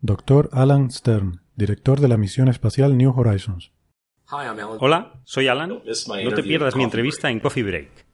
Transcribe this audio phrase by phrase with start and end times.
[0.00, 0.48] Dr.
[0.52, 3.72] Alan Stern, director de la misión espacial New Horizons.
[4.30, 5.70] Hola, soy Alan.
[5.70, 8.06] No te pierdas mi entrevista en Coffee Break.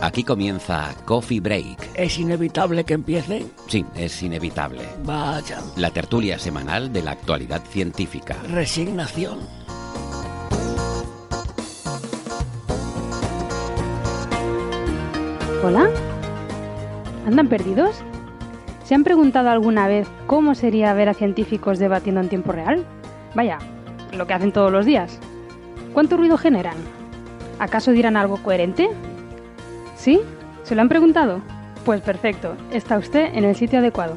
[0.00, 1.90] Aquí comienza Coffee Break.
[1.94, 3.44] ¿Es inevitable que empiece?
[3.66, 4.84] Sí, es inevitable.
[5.04, 5.60] Vaya.
[5.76, 8.36] La tertulia semanal de la actualidad científica.
[8.48, 9.40] Resignación.
[15.60, 15.90] ¿Hola?
[17.26, 17.96] ¿Andan perdidos?
[18.84, 22.86] ¿Se han preguntado alguna vez cómo sería ver a científicos debatiendo en tiempo real?
[23.34, 23.58] Vaya,
[24.16, 25.18] lo que hacen todos los días.
[25.92, 26.76] ¿Cuánto ruido generan?
[27.58, 28.88] ¿Acaso dirán algo coherente?
[29.96, 30.20] ¿Sí?
[30.62, 31.40] ¿Se lo han preguntado?
[31.84, 34.16] Pues perfecto, está usted en el sitio adecuado.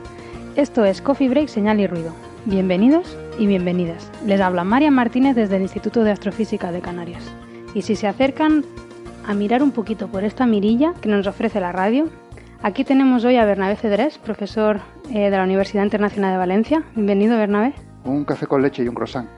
[0.55, 2.13] Esto es Coffee Break, Señal y Ruido.
[2.45, 4.11] Bienvenidos y bienvenidas.
[4.27, 7.23] Les habla María Martínez desde el Instituto de Astrofísica de Canarias.
[7.73, 8.63] Y si se acercan
[9.31, 12.09] a mirar un poquito por esta mirilla que nos ofrece la radio,
[12.61, 16.83] aquí tenemos hoy a Bernabé Cedrés, profesor eh, de la Universidad Internacional de Valencia.
[16.95, 17.73] Bienvenido, Bernabé.
[18.03, 19.29] Un café con leche y un croissant.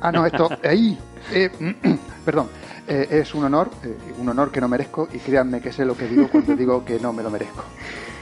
[0.00, 0.96] Ah, no, esto, ahí.
[1.32, 1.50] eh,
[2.24, 2.46] perdón,
[2.86, 5.96] eh, es un honor, eh, un honor que no merezco y créanme que sé lo
[5.96, 7.64] que digo cuando digo que no me lo merezco.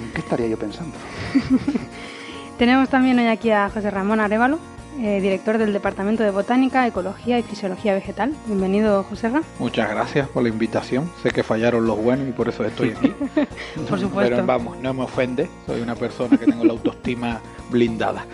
[0.02, 0.96] ¿En qué estaría yo pensando?
[2.58, 4.58] Tenemos también hoy aquí a José Ramón Arevalo,
[4.98, 8.32] eh, director del Departamento de Botánica, Ecología y Fisiología Vegetal.
[8.46, 9.42] Bienvenido, José Ra.
[9.58, 11.10] Muchas gracias por la invitación.
[11.22, 13.08] Sé que fallaron los buenos y por eso estoy aquí.
[13.88, 14.36] Por supuesto.
[14.36, 15.48] Pero vamos, no me ofende.
[15.66, 17.40] Soy una persona que tengo la autoestima
[17.70, 18.24] blindada.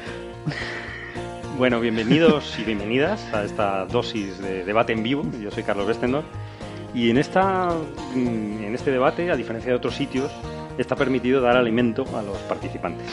[1.56, 5.24] Bueno, bienvenidos y bienvenidas a esta dosis de debate en vivo.
[5.40, 6.24] Yo soy Carlos Westendor.
[6.94, 7.68] Y en, esta,
[8.14, 10.30] mm, en este debate, a diferencia de otros sitios,
[10.78, 13.06] está permitido dar alimento a los participantes.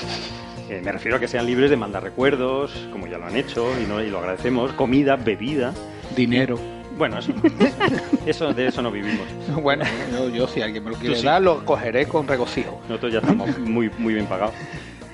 [0.69, 3.69] Eh, me refiero a que sean libres de mandar recuerdos, como ya lo han hecho,
[3.81, 5.73] y, no, y lo agradecemos, comida, bebida.
[6.15, 6.59] Dinero.
[6.97, 7.31] Bueno, eso,
[8.25, 9.27] eso de eso no vivimos.
[9.61, 11.25] Bueno, yo, yo si alguien me lo quiere sí.
[11.25, 12.81] dar, lo cogeré con regocijo.
[12.89, 14.55] Nosotros ya estamos muy, muy bien pagados.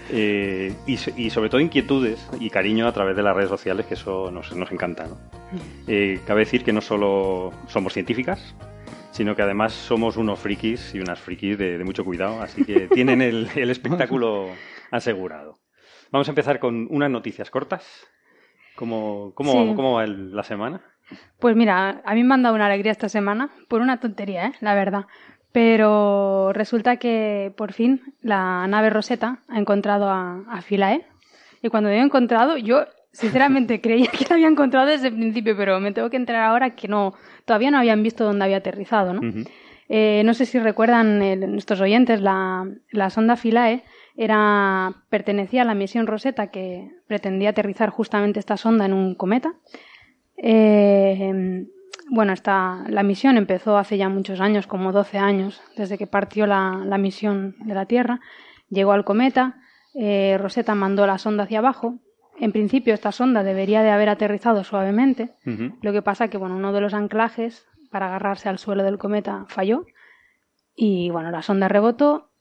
[0.09, 3.85] Eh, y, so- y sobre todo inquietudes y cariño a través de las redes sociales,
[3.85, 5.08] que eso nos, nos encanta.
[5.08, 5.18] ¿no?
[5.88, 8.53] Eh, cabe decir que no solo somos científicas,
[9.12, 12.88] sino que además somos unos frikis y unas frikis de, de mucho cuidado, así que
[12.94, 14.47] tienen el, el espectáculo
[14.95, 15.59] asegurado.
[16.11, 17.83] Vamos a empezar con unas noticias cortas.
[18.75, 19.73] ¿Cómo, cómo, Sí.
[19.75, 20.81] cómo va el- la semana?
[21.39, 24.51] Pues mira, a mí me han dado una alegría esta semana, por una tontería, ¿eh?
[24.61, 25.05] la verdad.
[25.51, 31.05] Pero resulta que por fin la nave Rosetta ha encontrado a, a Philae.
[31.61, 35.55] Y cuando lo he encontrado, yo sinceramente creía que la había encontrado desde el principio,
[35.55, 37.13] pero me tengo que enterar ahora que no,
[37.45, 39.27] todavía no habían visto dónde había aterrizado, ¿no?
[39.27, 39.43] Ujú.
[39.89, 43.83] Eh, no sé si recuerdan eh, nuestros oyentes, la, la sonda Philae
[44.16, 49.53] era, pertenecía a la misión Rosetta que pretendía aterrizar justamente esta sonda en un cometa.
[50.38, 51.66] Eh,
[52.09, 56.46] bueno, esta, la misión empezó hace ya muchos años, como 12 años, desde que partió
[56.46, 58.19] la, la misión de la Tierra.
[58.69, 59.62] Llegó al cometa,
[59.94, 62.00] eh, Rosetta mandó la sonda hacia abajo.
[62.40, 65.35] En principio, esta sonda debería de haber aterrizado suavemente.
[65.81, 69.46] Lo que pasa que, bueno, uno de los anclajes para agarrarse al suelo del cometa
[69.47, 69.85] falló.
[70.75, 72.31] Y, bueno, la sonda rebotó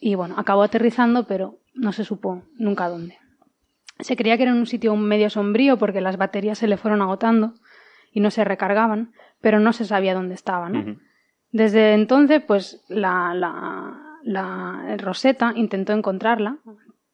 [0.00, 3.18] y, bueno, acabó aterrizando, pero no se supo nunca dónde.
[4.00, 7.02] Se creía que era en un sitio medio sombrío porque las baterías se le fueron
[7.02, 7.54] agotando
[8.12, 10.80] y no se recargaban, pero no se sabía dónde estaba, ¿no?
[10.80, 11.00] Ujú.
[11.50, 16.58] Desde entonces, pues la, la, la Rosetta intentó encontrarla,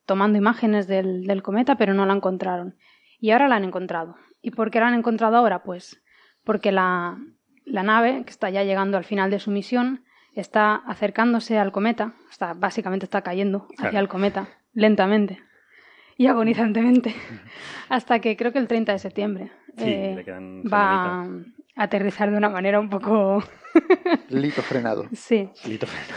[0.06, 2.74] tomando imágenes del, del cometa, pero no la encontraron.
[3.20, 4.16] Y ahora la han encontrado.
[4.40, 5.62] ¿Y por qué la han encontrado ahora?
[5.62, 6.02] Pues
[6.44, 7.18] porque la,
[7.64, 12.14] la nave, que está ya llegando al final de su misión, está acercándose al cometa,
[12.30, 14.04] está, básicamente está cayendo hacia Claro.
[14.04, 15.40] el cometa, lentamente
[16.16, 17.14] y agonizantemente,
[17.88, 20.24] hasta que creo que el 30 de septiembre Sí, eh,
[20.70, 21.28] va a
[21.76, 23.42] aterrizar de una manera un poco,
[24.28, 25.06] Lito frenado.
[25.12, 26.14] sí, Lito freno.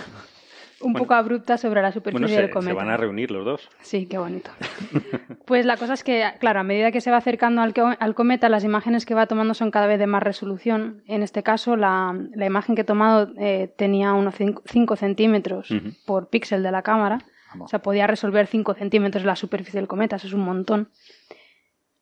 [0.81, 1.03] Un Bueno.
[1.05, 2.71] poco abrupta sobre la superficie Bueno, se, del cometa.
[2.71, 3.69] se van a reunir los dos.
[3.81, 4.51] Sí, qué bonito.
[5.45, 8.49] Pues la cosa es que, claro, a medida que se va acercando al, al cometa,
[8.49, 11.03] las imágenes que va tomando son cada vez de más resolución.
[11.05, 14.33] En este caso, la, la imagen que he tomado eh, tenía unos
[14.65, 15.69] 5 centímetros
[16.07, 17.19] por píxel de la cámara.
[17.59, 20.89] O sea, podía resolver 5 centímetros la superficie del cometa, eso es un montón.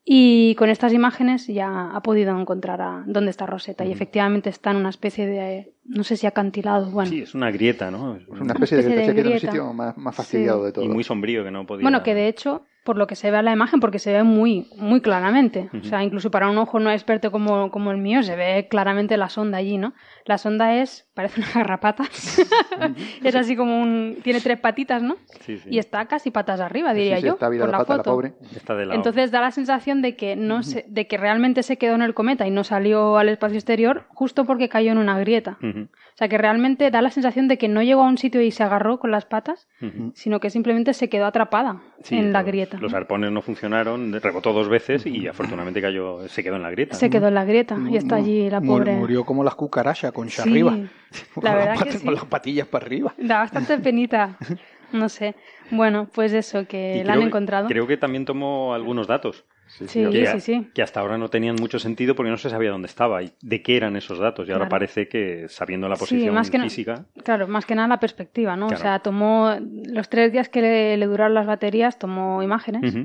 [0.06, 3.86] Y con estas imágenes ya ha podido encontrar a dónde está Rosetta.
[3.86, 7.10] Y efectivamente está en una especie de, no sé si acantilado, bueno.
[7.10, 8.18] Sí, es una grieta, ¿no?
[8.18, 9.52] Es una especie de especie grieta, de se queda en un grieta.
[9.52, 10.66] sitio más, más fastidiado Sí.
[10.66, 10.86] de todo.
[10.86, 11.84] Y muy sombrío que no podía...
[11.84, 14.24] Bueno, que de hecho, por lo que se ve en la imagen, porque se ve
[14.24, 15.70] muy, muy claramente.
[15.80, 19.16] O sea, incluso para un ojo no experto como, como el mío, se ve claramente
[19.18, 19.94] la sonda allí, ¿no?
[20.26, 22.04] La sonda es, parece una garrapata.
[23.24, 24.18] es así como un.
[24.24, 25.16] Tiene tres patitas, ¿no?
[25.42, 25.70] Sí, sí.
[25.72, 27.34] Y está casi patas arriba, diría sí, yo.
[27.34, 28.12] está vida por la pata, la foto.
[28.12, 28.34] pobre.
[28.56, 28.96] Está de lado.
[28.98, 32.14] Entonces da la sensación de que no se- de que realmente se quedó en el
[32.14, 35.58] cometa y no salió al espacio exterior justo porque cayó en una grieta.
[35.62, 38.52] O sea que realmente da la sensación de que no llegó a un sitio y
[38.52, 39.68] se agarró con las patas,
[40.14, 42.46] sino que simplemente se quedó atrapada Sí, en la los-
[42.78, 42.84] grieta.
[42.84, 46.96] Los arpones no funcionaron, rebotó dos veces y afortunadamente cayó, se quedó en la grieta.
[46.96, 48.94] Se quedó en la grieta y está allí la pobre.
[48.94, 50.72] Murió como las cucarachas, concha Sí, arriba.
[50.72, 50.88] la
[51.34, 52.06] Con verdad las que sí.
[52.06, 53.14] Con las patillas para arriba.
[53.18, 54.38] Da bastante penita.
[54.94, 55.34] No sé.
[55.72, 57.68] Bueno, pues eso, que Y la han creo- encontrado.
[57.68, 59.44] Creo que también tomó algunos datos.
[59.88, 60.72] Sí, que, sí, sí.
[60.74, 63.62] que hasta ahora no tenían mucho sentido porque no se sabía dónde estaba y de
[63.62, 64.48] qué eran esos datos.
[64.48, 67.76] Y ahora parece que sabiendo la Sí, posición más que na- física, Claro, más que
[67.76, 68.68] nada la perspectiva, ¿no?
[68.68, 68.80] Claro.
[68.80, 69.56] O sea, tomó
[69.88, 72.96] los tres días que le, le duraron las baterías, tomó imágenes.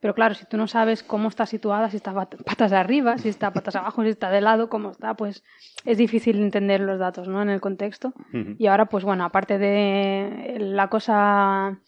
[0.00, 3.28] Pero claro, si tú no sabes cómo está situada, si está pat- patas arriba, si
[3.28, 5.42] está patas abajo, si está de lado, cómo está, pues
[5.84, 7.42] es difícil entender los datos, ¿no?
[7.42, 8.12] En el contexto.
[8.58, 11.78] Y ahora, pues bueno, aparte de la cosa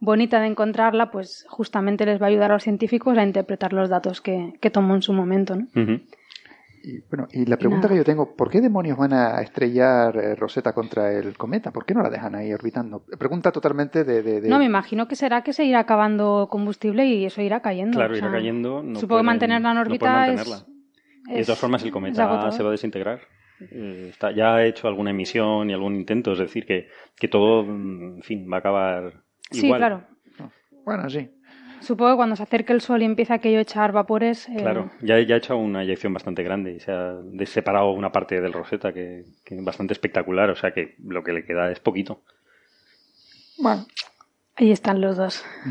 [0.00, 3.88] bonita de encontrarla, pues justamente les va a ayudar a los científicos a interpretar los
[3.88, 5.66] datos que, que tomó en su momento, ¿no?
[6.88, 10.34] Y, bueno, y la pregunta que yo tengo, ¿por qué demonios van a estrellar eh,
[10.36, 11.72] Rosetta contra el cometa?
[11.72, 13.02] ¿Por qué no la dejan ahí orbitando?
[13.18, 14.22] Pregunta totalmente de...
[14.22, 17.60] de- de- No, me imagino que será que se irá acabando combustible y eso irá
[17.60, 17.96] cayendo.
[17.98, 18.84] Claro, o irá sea, cayendo.
[18.84, 20.66] No supongo pueden- que mantenerla en no órbita es- mantenerla.
[21.28, 23.20] Y de es- todas formas, el es cometa se va a desintegrar.
[23.72, 27.64] Eh, está, ya ha hecho alguna emisión y algún intento, es decir, que, que todo,
[27.64, 29.80] mm, en fin, va a acabar Sí, igual.
[29.80, 30.02] claro.
[30.84, 31.30] Bueno, sí.
[31.80, 34.48] Supongo que cuando se acerque el sol y empieza aquello a echar vapores.
[34.48, 38.10] eh, Claro, ya, ya ha hecho una eyección bastante grande y se ha separado una
[38.10, 41.70] parte del Rosetta que, que es bastante espectacular, o sea que lo que le queda
[41.70, 42.22] es poquito.
[43.58, 43.86] Bueno,
[44.58, 45.44] Ahí están los dos.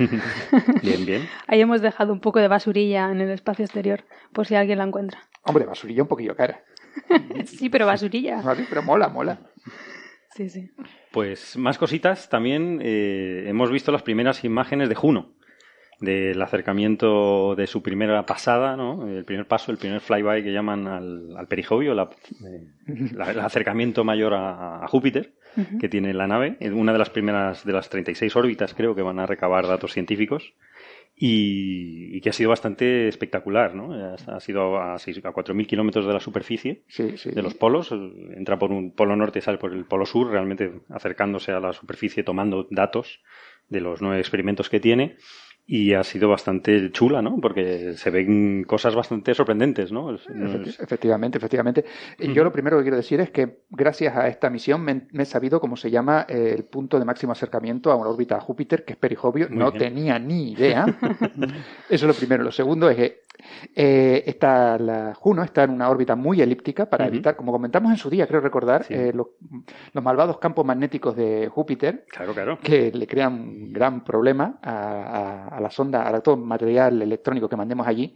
[0.83, 1.27] Bien, bien.
[1.47, 4.83] Ahí hemos dejado un poco de basurilla en el espacio exterior, por si alguien la
[4.83, 5.21] encuentra.
[5.41, 6.63] hombre, basurilla un poquillo cara.
[7.45, 8.41] Sí, pero basurilla.
[8.41, 9.39] Vale, pero mola, mola.
[10.35, 10.69] Sí, sí.
[11.11, 15.31] Pues más cositas, también eh, hemos visto las primeras imágenes de Juno,
[16.01, 19.07] del acercamiento de su primera pasada, ¿no?
[19.07, 21.47] el primer paso, el primer flyby que llaman al, al
[21.95, 22.09] la-
[22.45, 22.67] eh,
[23.13, 25.33] la- el acercamiento mayor a, a Júpiter
[25.79, 29.01] que tiene la nave, en una de las primeras de las 36 órbitas creo que
[29.01, 30.53] van a recabar datos científicos
[31.15, 33.93] y, y que ha sido bastante espectacular, ¿no?
[34.27, 37.31] Ha sido a, seis- a 4.000 kilómetros de la superficie Sí, sí.
[37.31, 37.91] de los polos,
[38.35, 41.73] entra por un polo norte y sale por el polo sur, realmente acercándose a la
[41.73, 43.21] superficie, tomando datos
[43.69, 45.15] de los nueve experimentos que tiene.
[45.67, 47.39] Y ha sido bastante chula, ¿no?
[47.41, 50.13] Porque se ven cosas bastante sorprendentes, ¿no?
[50.13, 51.85] Es- es- Efectivamente, efectivamente.
[52.19, 55.23] Y Yo lo primero que quiero decir es que gracias a esta misión me, me
[55.23, 58.41] he sabido cómo se llama eh, el punto de máximo acercamiento a una órbita a
[58.41, 59.47] Júpiter, que es perihobio.
[59.49, 59.85] Muy no bien.
[59.85, 60.85] tenía ni idea.
[61.41, 61.53] Eso
[61.89, 62.43] es lo primero.
[62.43, 63.21] Lo segundo es que
[63.75, 67.97] eh, esta, la Juno está en una órbita muy elíptica para evitar, como comentamos en
[67.97, 68.93] su día, creo recordar, Sí.
[68.93, 69.27] eh, los,
[69.93, 72.59] los malvados campos magnéticos de Júpiter, Claro, claro.
[72.61, 77.47] que le crean un gran problema a, a- a la sonda, a todo material electrónico
[77.49, 78.15] que mandemos allí.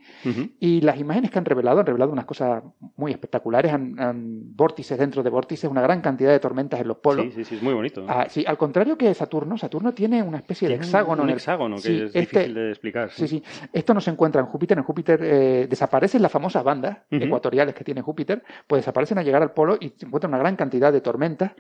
[0.60, 2.63] Y las imágenes que han revelado han revelado unas cosas
[2.97, 6.97] muy espectaculares, han, han vórtices dentro de vórtices, una gran cantidad de tormentas en los
[6.97, 7.26] polos.
[7.28, 8.06] Sí, sí, sí, es muy bonito.
[8.07, 11.23] Ah, sí, al contrario que Saturno, Saturno tiene una especie de Tiene un- hexágono.
[11.23, 13.09] Un en el- hexágono que es este- difícil de explicar.
[13.11, 13.44] Sí, sí.
[13.73, 14.78] Esto no se encuentra en Júpiter.
[14.78, 19.42] En Júpiter eh, desaparecen las famosas bandas ecuatoriales que tiene Júpiter, pues desaparecen al llegar
[19.42, 21.51] al polo y se encuentra una gran cantidad de tormentas.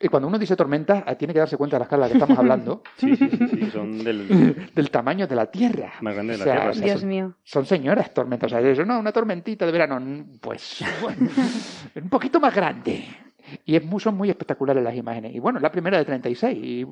[0.00, 2.18] Y cuando uno dice tormentas, ah, tiene que darse cuenta de la escala de la
[2.18, 5.92] que estamos hablando, Sí, sí, sí, sí, son del del tamaño de la Tierra.
[6.00, 6.74] más grande de la O sea, Tierra.
[6.74, 6.80] sí.
[6.82, 7.34] Dios mío.
[7.42, 8.52] Son señoras tormentas.
[8.52, 10.00] O sea, no, una tormentita de verano,
[10.40, 11.30] pues bueno,
[11.94, 13.04] un poquito más grande.
[13.64, 15.34] Y es muy, son muy espectaculares las imágenes.
[15.34, 16.58] Y bueno, es la primera de 36.
[16.58, 16.86] Y,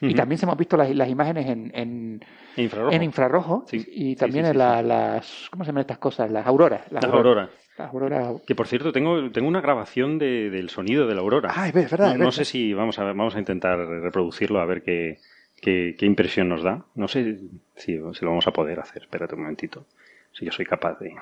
[0.00, 2.20] y también se hemos visto las, las imágenes en, en,
[2.56, 2.92] Infrarrojo.
[2.94, 3.64] en infrarrojo.
[3.66, 5.48] Sí, Y también sí, en la- las.
[5.50, 6.30] ¿Cómo se llaman estas cosas?
[6.30, 6.82] Las auroras.
[6.92, 7.50] Las, La aurora.
[7.76, 8.42] Las auroras.
[8.46, 11.52] Que por cierto, tengo, tengo una grabación de- del sonido de la aurora.
[11.54, 12.06] Ah, es ver- verdad.
[12.06, 12.36] no, es no verdad.
[12.36, 15.18] sé si vamos a, vamos a intentar reproducirlo a ver qué,
[15.60, 16.84] qué, qué impresión nos da.
[16.94, 17.38] No sé
[17.76, 19.02] si, si lo vamos a poder hacer.
[19.02, 19.84] Espérate un momentito.
[20.32, 21.14] Si yo soy capaz de.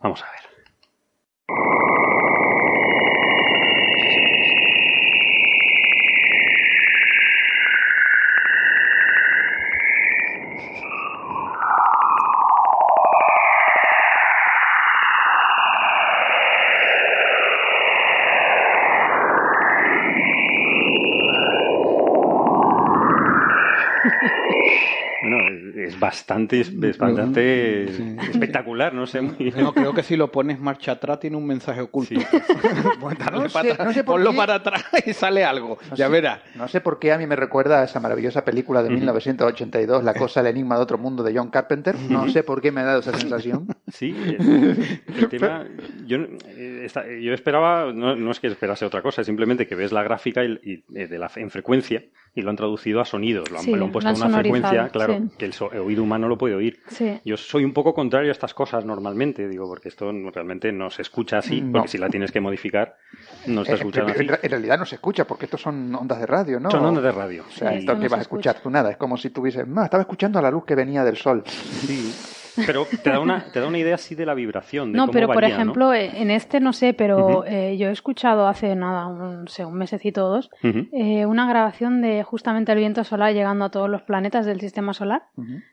[0.00, 0.40] Vamos a ver.
[25.22, 25.38] Bueno,
[25.96, 28.16] es, bastante, es bastante Sí.
[28.30, 29.20] espectacular, no sé.
[29.22, 32.14] muy- No, creo que si lo pones marcha atrás tiene un mensaje oculto.
[32.14, 32.26] Sí.
[33.00, 34.36] Pues No para sé- atrás, no sé por ponlo qué.
[34.36, 35.78] para atrás y sale algo.
[35.90, 36.40] No ya sé- verás.
[36.54, 40.14] No sé por qué a mí me recuerda a esa maravillosa película de 1982, La
[40.14, 41.94] cosa, el enigma de otro mundo de John Carpenter.
[42.08, 43.66] No sé por qué me ha dado esa sensación.
[43.88, 45.64] Sí, el, el tema.
[46.06, 49.74] Yo, eh, esta- yo esperaba, no, no es que esperase otra cosa, es simplemente que
[49.74, 52.02] ves la gráfica y, y, eh, de la, en frecuencia
[52.34, 53.50] y lo han traducido a sonidos.
[53.50, 55.28] Lo han, Sí, lo han puesto han una frecuencia, claro, sí.
[55.38, 56.80] que el, so- el oído humano lo puede oír.
[56.88, 57.20] Sí.
[57.24, 61.02] Yo soy un poco contrario a estas cosas normalmente, digo, porque esto realmente no se
[61.02, 61.72] escucha así, No.
[61.72, 62.96] porque si la tienes que modificar,
[63.46, 64.40] no está Eh, escuchando en, así.
[64.42, 66.70] en realidad no se escucha porque estos son ondas de radio, ¿no?
[66.70, 67.44] Son ondas de radio.
[67.48, 67.78] O sea, sí.
[67.78, 68.62] esto no que se vas a escuchar escucha.
[68.62, 68.90] tú nada.
[68.90, 71.42] Es como si tuvieses, "Ma, estaba escuchando la luz que venía del sol.
[71.46, 72.12] Sí.
[72.64, 74.92] Pero te da, una, te da una idea así de la vibración.
[74.92, 78.46] De No, cómo pero por ejemplo, en este no sé, pero eh, yo he escuchado
[78.46, 82.78] hace nada, un, no sé, un mesecito o dos, eh, una grabación de justamente el
[82.78, 85.24] viento solar llegando a todos los planetas del sistema solar.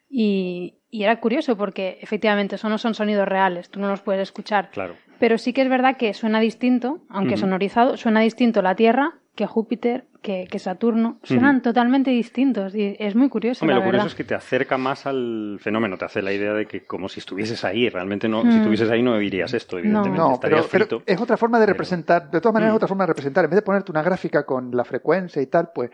[0.10, 4.22] Y, y era curioso porque efectivamente eso no son sonidos reales, tú no los puedes
[4.22, 4.70] escuchar.
[4.72, 4.96] Claro.
[5.20, 9.48] Pero sí que es verdad que suena distinto, aunque sonorizado, suena distinto la Tierra que
[9.48, 11.18] Júpiter, que, que Saturno.
[11.24, 13.66] Suenan totalmente distintos y es muy curioso.
[13.66, 16.54] Hombre, la lo curioso es que te acerca más al fenómeno, te hace la idea
[16.54, 18.58] de que como si estuvieses ahí, realmente no, si Mm.
[18.58, 21.04] estuvieses ahí no oirías esto, evidentemente, No, pero, estarías pero frito.
[21.06, 22.76] es otra forma de pero- representar, de todas maneras Mm.
[22.76, 23.44] es otra forma de representar.
[23.46, 25.90] En vez de ponerte una gráfica con la frecuencia y tal, pues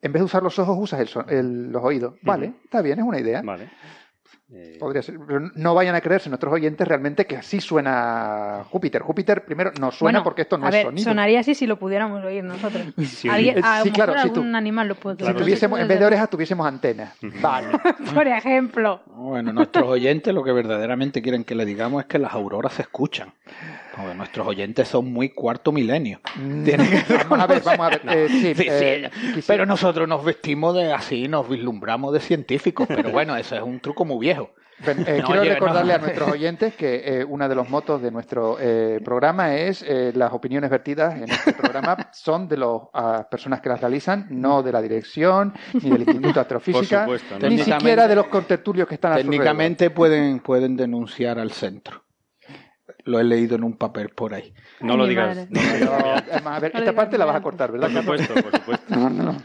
[0.00, 2.14] en vez de usar los ojos usas el son- el- los oídos.
[2.22, 3.42] Vale, está bien, es una idea.
[3.42, 3.70] Vale.
[4.52, 9.00] Eh, Podría ser, pero no vayan a creerse nuestros oyentes realmente que así suena Júpiter.
[9.00, 11.04] Júpiter primero no suena Bueno, porque esto no a es ver, sonido.
[11.10, 12.82] sonaría así si lo pudiéramos oír nosotros.
[13.04, 15.88] Sí, Alguien, a sí, claro, si tú- algún animal lo puede si Claro, tuviésemos, en
[15.88, 17.14] vez de orejas tuviésemos antenas.
[17.40, 17.68] Vale.
[18.14, 19.00] Por ejemplo.
[19.06, 22.82] Bueno, nuestros oyentes lo que verdaderamente quieren que le digamos es que las auroras se
[22.82, 23.30] escuchan.
[24.14, 26.20] Nuestros oyentes son muy cuarto milenio.
[26.64, 28.00] Tienen que Vamos a ver, vamos a ver.
[28.14, 29.10] Eh, sí, Sí, eh,
[29.46, 32.86] pero nosotros nos vestimos de así, nos vislumbramos de científicos.
[32.88, 34.50] Pero bueno, eso es un truco muy viejo.
[34.86, 35.98] Eh, No, quiero oye, recordarle no.
[35.98, 39.84] a nuestros oyentes que eh, uno de los motos de nuestro eh, programa es
[40.14, 44.72] las opiniones vertidas en este programa son de las personas que las realizan, no de
[44.72, 47.48] la dirección, ni del Instituto de Astrofísica, supuesto, ¿no?
[47.48, 52.03] ni siquiera de los contertulios que están a su Técnicamente pueden, pueden denunciar al centro.
[53.04, 54.52] Lo he leído en un papel por ahí.
[54.80, 55.48] no Ay, lo digas.
[55.50, 57.90] no además, a ver, No esta digas parte la vas a cortar, ¿verdad?
[58.04, 58.96] Por supuesto, por supuesto.
[58.96, 59.36] No, no.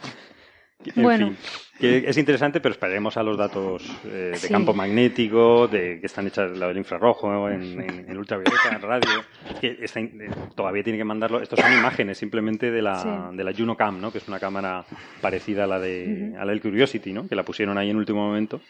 [0.95, 1.27] En Bueno.
[1.27, 1.37] fin,
[1.77, 4.47] que es interesante, pero esperaremos a los datos eh, de Sí.
[4.47, 9.21] campo magnético, de que están hechas la del infrarrojo, en, en, en ultravioleta, en radio,
[9.59, 11.41] que está in- eh, todavía tiene que mandarlo.
[11.41, 13.09] Estos son imágenes simplemente de la, Sí.
[13.35, 14.09] de la Juno Cam, ¿no?
[14.09, 14.85] que es una cámara
[15.19, 17.27] parecida a la, de, a la del Curiosity, ¿no?
[17.27, 18.61] que la pusieron ahí en último momento.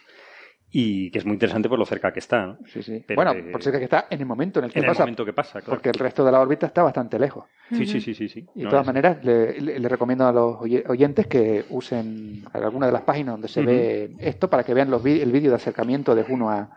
[0.72, 2.46] Y que es muy interesante por lo cerca que está.
[2.46, 2.58] ¿no?
[2.66, 3.02] Sí, sí.
[3.04, 4.90] Pero Bueno, que- por cerca que está en el momento en el que En el
[4.90, 5.70] pasa, momento que pasa, claro.
[5.70, 7.44] porque el resto de la órbita está bastante lejos.
[7.70, 8.28] Sí, sí, sí, sí.
[8.28, 8.46] sí.
[8.54, 11.64] Y de No, todas es- maneras, le, le- le recomiendo a los oye- oyentes que
[11.70, 15.50] usen alguna de las páginas donde se ve esto para que vean los el vídeo
[15.50, 16.70] de acercamiento de Juno a.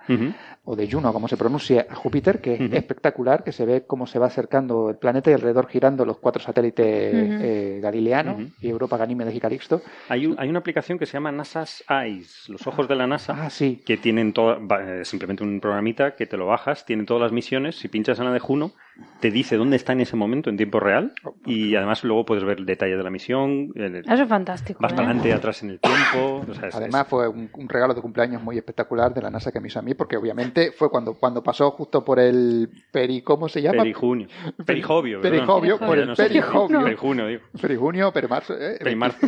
[0.65, 4.07] o de Juno, como se pronuncia, a Júpiter, que es espectacular, que se ve cómo
[4.07, 8.95] se va acercando el planeta y alrededor girando los cuatro satélites eh, galileanos y Europa,
[8.97, 9.81] Ganímedes y Calixto.
[10.09, 13.35] Hay, un- hay una aplicación que se llama NASA's Eyes, los ojos de la NASA.
[13.37, 13.81] Ah, sí.
[13.85, 17.31] que tienen toda, va- eh, simplemente un programita que te lo bajas, tiene todas las
[17.33, 18.71] misiones, si pinchas en la de Juno,
[19.19, 21.13] te dice dónde está en ese momento en tiempo real
[21.45, 24.79] y además luego puedes ver el detalle de la misión, el- Eso es fantástico.
[24.81, 24.95] vas ¿eh?
[24.95, 26.45] para adelante y atrás en el tiempo.
[26.47, 29.51] o sea, es- Además fue un, un regalo de cumpleaños muy espectacular de la NASA
[29.51, 33.21] que me hizo a mí, porque obviamente fue cuando, cuando pasó justo por el peri,
[33.21, 33.79] ¿cómo se llama?
[33.83, 34.27] perijunio.
[34.65, 35.21] Perijovio.
[35.21, 36.23] Perijovio, por el Ya no sé.
[36.27, 36.83] perijovio.
[36.83, 37.41] Perijunio, digo.
[37.59, 39.27] Perijunio, perimarzo, eh, Perimarzo.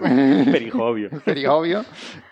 [0.00, 1.10] Perijovio.
[1.24, 1.84] Perijovio.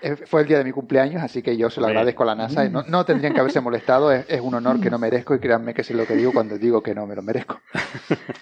[0.03, 2.35] Eh, Fue el día de mi cumpleaños, así que yo se lo agradezco a la
[2.35, 2.69] NASA.
[2.69, 5.75] No, no tendrían que haberse molestado, es, es un honor que no merezco y créanme
[5.75, 7.61] que sé lo que digo cuando digo que no me lo merezco.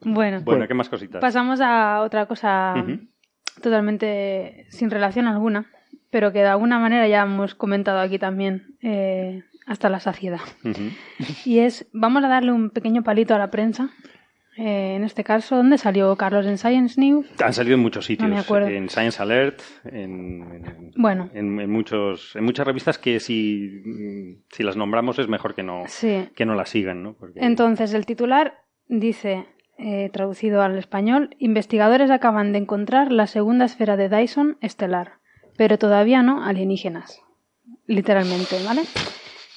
[0.00, 1.20] Bueno, Bueno, ¿qué más cositas?
[1.20, 2.74] pasamos a otra cosa
[3.60, 5.66] totalmente sin relación alguna,
[6.10, 10.38] pero que de alguna manera ya hemos comentado aquí también eh, hasta la saciedad.
[11.44, 13.90] Y es, vamos a darle un pequeño palito a la prensa.
[14.60, 16.44] Eh, en este caso, ¿dónde salió Carlos?
[16.44, 17.26] ¿En Science News?
[17.44, 18.66] Han salido en muchos sitios, No me acuerdo.
[18.66, 21.30] en Science Alert, en, en- Bueno.
[21.32, 23.82] en, en muchos, en muchas revistas que si,
[24.50, 26.28] si las nombramos es mejor que no, Sí.
[26.34, 27.14] que no las sigan, ¿no?
[27.14, 28.54] Porque- Entonces, el titular
[28.88, 29.46] dice,
[29.78, 35.12] eh, traducido al español, investigadores acaban de encontrar la segunda esfera de Dyson estelar,
[35.56, 37.22] pero todavía no alienígenas.
[37.86, 38.82] Literalmente, ¿vale?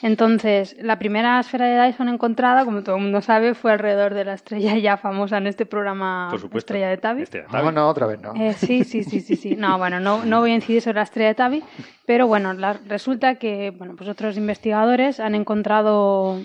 [0.01, 4.25] Entonces, la primera esfera de Dyson encontrada, como todo el mundo sabe, fue alrededor de
[4.25, 7.21] la estrella ya famosa en este programa por supuesto, Estrella de Tabi.
[7.23, 7.75] Estrella de No, Tabi.
[7.75, 8.33] no, otra vez no.
[8.35, 9.55] Eh, sí, sí, sí, sí, sí.
[9.55, 11.63] No, bueno, no, no voy a incidir sobre la estrella de Tabi,
[12.05, 16.41] pero bueno, la- resulta que bueno, pues otros investigadores han encontrado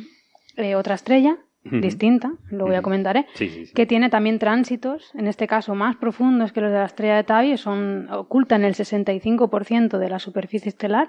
[0.56, 1.36] eh, otra estrella
[1.68, 2.84] distinta, luego ya Ujú.
[2.84, 3.74] comentaré, Sí, sí, sí.
[3.74, 7.24] que tiene también tránsitos, en este caso más profundos que los de la estrella de
[7.24, 11.08] Tabi, son, ocultan el 65% de la superficie estelar.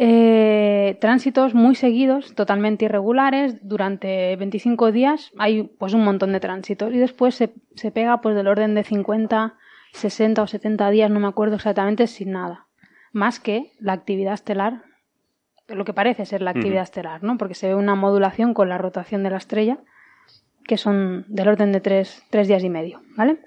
[0.00, 6.94] Eh, tránsitos muy seguidos, totalmente irregulares, durante 25 días hay pues un montón de tránsitos
[6.94, 9.56] y después se, se pega pues del orden de 50,
[9.92, 12.68] 60 o 70 días, no me acuerdo exactamente, sin nada.
[13.12, 14.84] Más que la actividad estelar,
[15.66, 17.36] lo que parece ser la actividad estelar, ¿no?
[17.36, 19.78] Porque se ve una modulación con la rotación de la estrella,
[20.64, 23.38] que son del orden de tres, tres días y medio, ¿vale?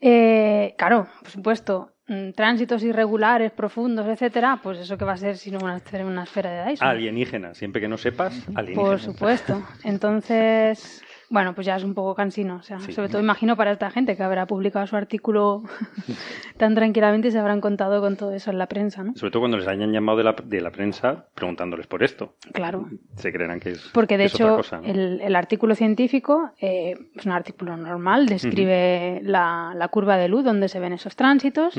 [0.00, 1.92] Eh, claro, por supuesto,
[2.34, 6.70] tránsitos irregulares, profundos, etcétera, pues eso que va a ser sino una, una esfera de
[6.70, 6.88] Dyson.
[6.88, 8.88] Alienígena, siempre que no sepas, alienígena.
[8.88, 9.62] Por supuesto.
[9.84, 12.56] Entonces, bueno, pues ya es un poco cansino.
[12.56, 12.92] O sea, Sí.
[12.92, 15.62] sobre todo imagino para esta gente que habrá publicado su artículo
[16.56, 19.14] tan tranquilamente y se habrán contado con todo eso en la prensa, ¿no?
[19.14, 22.34] Sobre todo cuando les hayan llamado de la, de la prensa preguntándoles por esto.
[22.52, 22.88] Claro.
[23.16, 24.84] Se creerán que es, Porque de otra hecho cosa, ¿no?
[24.88, 30.44] el, el artículo científico eh, es un artículo normal, describe la, la curva de luz
[30.44, 31.78] donde se ven esos tránsitos.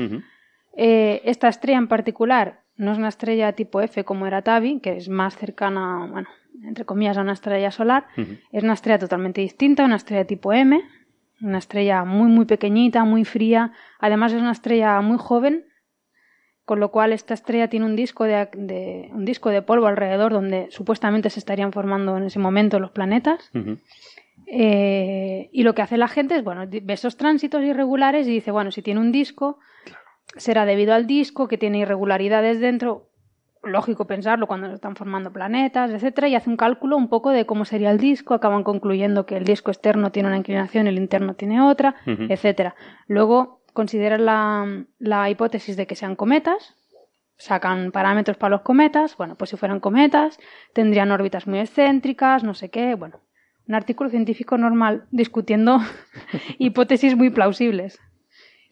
[0.76, 4.96] Eh, esta estrella en particular no es una estrella tipo F como era Tabi, que
[4.96, 6.28] es más cercana, bueno,
[6.64, 8.06] entre comillas, a una estrella solar.
[8.52, 10.80] Es una estrella totalmente distinta, una estrella tipo M,
[11.42, 13.72] una estrella muy, muy pequeñita, muy fría.
[13.98, 15.64] Además es una estrella muy joven,
[16.64, 20.32] con lo cual esta estrella tiene un disco de, de- un disco de polvo alrededor
[20.32, 23.50] donde supuestamente se estarían formando en ese momento los planetas.
[24.46, 28.50] Eh, y lo que hace la gente es, bueno, ve esos tránsitos irregulares y dice,
[28.50, 29.58] bueno, si tiene un disco,
[30.36, 33.09] será debido al disco, que tiene irregularidades dentro.
[33.62, 37.44] Lógico pensarlo cuando se están formando planetas, etcétera, y hace un cálculo un poco de
[37.44, 38.32] cómo sería el disco.
[38.32, 42.74] Acaban concluyendo que el disco externo tiene una inclinación, el interno tiene otra, etcétera.
[43.06, 46.74] Luego consideran la, la hipótesis de que sean cometas,
[47.36, 49.16] sacan parámetros para los cometas.
[49.16, 50.38] Bueno, pues si fueran cometas,
[50.72, 52.94] tendrían órbitas muy excéntricas, no sé qué.
[52.94, 53.20] Bueno,
[53.68, 55.80] un artículo científico normal discutiendo
[56.58, 58.00] hipótesis muy plausibles.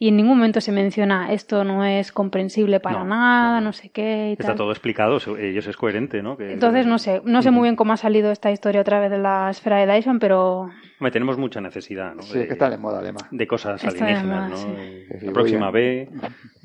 [0.01, 3.89] Y en ningún momento se menciona esto no es comprensible para No, nada, no, sé
[3.91, 4.57] qué y Está tal.
[4.57, 6.37] todo explicado, ellos es coherente, ¿no?
[6.37, 9.11] Que- Entonces no sé, no sé muy bien cómo ha salido esta historia otra vez
[9.11, 12.23] de la esfera de Dyson, pero Hombre, tenemos mucha necesidad, ¿no?
[12.23, 13.25] Sí, de, que está de moda además.
[13.33, 14.57] de cosas Está de alienígenas, moda, ¿no?
[14.57, 14.67] sí.
[14.79, 16.09] Eh, si La próxima a- B,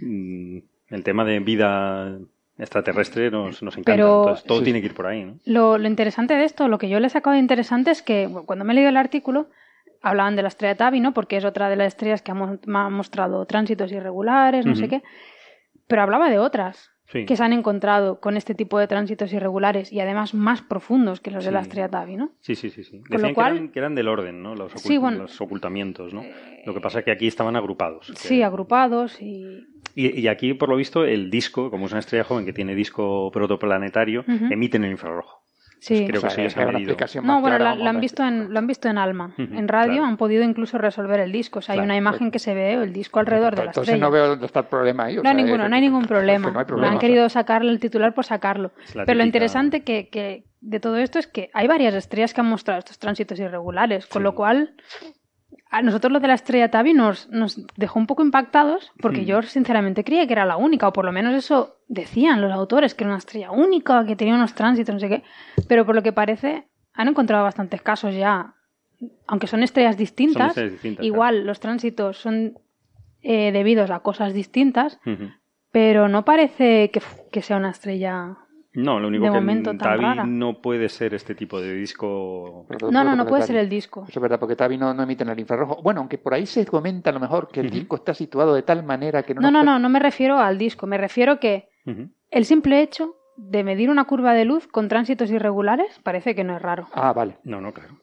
[0.02, 0.58] mm,
[0.90, 2.18] el tema de vida
[2.60, 3.94] extraterrestre nos, nos encanta.
[3.96, 4.82] Pero- Entonces, todo Sí, tiene sí.
[4.84, 5.40] que ir por ahí, ¿no?
[5.46, 8.28] Lo, lo interesante de esto, lo que yo le he sacado de interesante es que
[8.28, 9.48] bueno, cuando me he leído el artículo,
[10.04, 11.14] hablaban de la estrella Tabi, ¿no?
[11.14, 14.76] Porque es otra de las estrellas que ha, mo- me ha mostrado tránsitos irregulares, no
[14.76, 15.02] sé qué.
[15.88, 17.26] Pero hablaba de otras Sí.
[17.26, 21.30] que se han encontrado con este tipo de tránsitos irregulares y además más profundos que
[21.32, 22.32] los de la estrella Tabi, ¿no?
[22.40, 22.84] Sí, sí, sí.
[22.84, 23.02] sí.
[23.02, 24.56] Con Decían lo cual- que, eran, que eran del orden, ¿no?
[24.56, 25.18] Los, ocult- Sí, bueno.
[25.20, 26.24] los ocultamientos, ¿no?
[26.66, 28.08] Lo que pasa es que aquí estaban agrupados.
[28.08, 29.68] que- Sí, agrupados y...
[29.96, 32.74] Y, y aquí, por lo visto, el disco, como es una estrella joven que tiene
[32.74, 34.46] disco protoplanetario, Ujú.
[34.52, 35.44] emite en el infrarrojo.
[35.86, 36.06] Sí.
[36.08, 37.90] creo O sea, que sí, es una explicación No, más bueno, clara, la- vamos, lo,
[37.90, 39.34] han visto en, lo han visto en Alma.
[39.38, 40.06] En radio claro.
[40.06, 41.60] han podido incluso resolver el disco.
[41.60, 44.06] O sea, hay una imagen que se ve el disco alrededor de la Entonces estrella.
[44.06, 45.16] no veo dónde está el problema ahí.
[45.18, 46.52] o No sea, ninguno, no hay ningún es que problema.
[46.52, 47.08] no hay problema, han o sea.
[47.10, 48.72] querido sacarle el titular por sacarlo.
[48.94, 52.48] Pero lo interesante que, que de todo esto es que hay varias estrellas que han
[52.48, 54.24] mostrado estos tránsitos irregulares, con Sí.
[54.24, 54.76] lo cual
[55.74, 59.26] a nosotros lo de la estrella Tabi nos, nos dejó un poco impactados porque Mm.
[59.26, 62.94] yo sinceramente creía que era la única, o por lo menos eso decían los autores,
[62.94, 65.24] que era una estrella única, que tenía unos tránsitos, no sé qué.
[65.68, 68.54] Pero por lo que parece, han encontrado bastantes casos ya,
[69.28, 72.60] aunque son estrellas distintas, estrellas distintas, igual los tránsitos son
[73.22, 75.00] eh, debidos a cosas distintas,
[75.72, 78.38] pero no parece que, que sea una estrella.
[78.76, 80.26] No, lo único De que momento en rara.
[80.26, 82.66] no puede ser este tipo de disco.
[82.68, 84.04] Pero No, no, no puede ser el disco.
[84.10, 85.82] Eso es verdad, porque Tabi no, no emite en el infrarrojo.
[85.84, 88.64] Bueno, aunque por ahí se comenta a lo mejor que el disco está situado de
[88.64, 89.42] tal manera que no...
[89.42, 91.70] No, no, no, no me refiero al disco, me refiero que
[92.32, 96.56] el simple hecho de medir una curva de luz con tránsitos irregulares parece que no
[96.56, 96.88] es raro.
[96.94, 97.38] Ah, vale.
[97.44, 98.00] No, no, claro.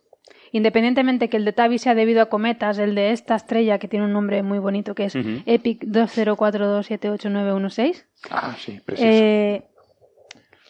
[0.52, 4.04] Independientemente que el de Tabi sea debido a cometas, el de esta estrella que tiene
[4.06, 5.14] un nombre muy bonito que es.
[5.14, 9.08] EPIC 20427896, Ah, sí, preciso.
[9.08, 9.62] eh,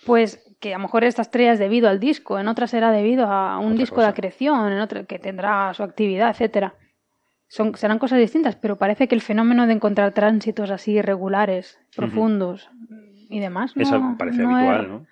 [0.07, 3.27] pues que a lo mejor esta estrella es debido al disco, en otras será debido
[3.27, 4.07] a un Otra disco cosa.
[4.09, 6.75] de acreción, en otra que tendrá su actividad, etcétera.
[7.49, 12.71] Son, serán cosas distintas, pero parece que el fenómeno de encontrar tránsitos así irregulares, profundos
[13.29, 15.07] y demás, no, Eso parece no habitual, es, ¿no?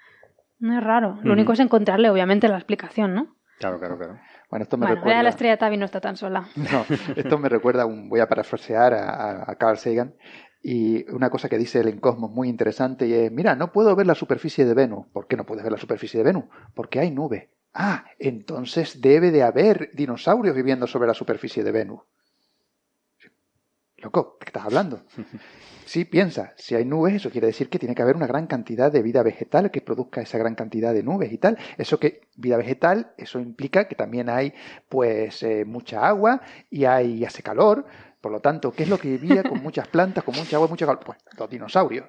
[0.61, 1.18] no es raro.
[1.22, 3.35] Lo único es encontrarle, obviamente, la explicación, ¿no?
[3.59, 4.20] Claro, claro, claro.
[4.51, 5.22] Bueno, esto me Bueno, recuerda...
[5.24, 6.44] la estrella Tabi no está tan sola.
[6.57, 6.85] No,
[7.16, 10.14] esto me recuerda, un, voy a parafrasear a Carl Sagan,
[10.62, 14.06] y una cosa que dice en Cosmos muy interesante y es, mira, no puedo ver
[14.06, 15.06] la superficie de Venus.
[15.12, 16.44] ¿Por qué no puedes ver la superficie de Venus?
[16.74, 17.50] Porque hay nube.
[17.74, 22.00] Ah, entonces debe de haber dinosaurios viviendo sobre la superficie de Venus.
[23.98, 25.02] Loco, ¿de qué estás hablando?
[25.88, 28.92] Sí, piensa, si hay nubes, eso quiere decir que tiene que haber una gran cantidad
[28.92, 31.56] de vida vegetal que produzca esa gran cantidad de nubes y tal.
[31.78, 34.52] Eso que vida vegetal, eso implica que también hay
[34.90, 37.86] pues eh, mucha agua y hay hace calor.
[38.20, 40.87] Por lo tanto, ¿qué es lo que vivía con muchas plantas, con mucha agua, mucho
[40.87, 41.00] calor?
[41.04, 42.07] Pues los dinosaurios.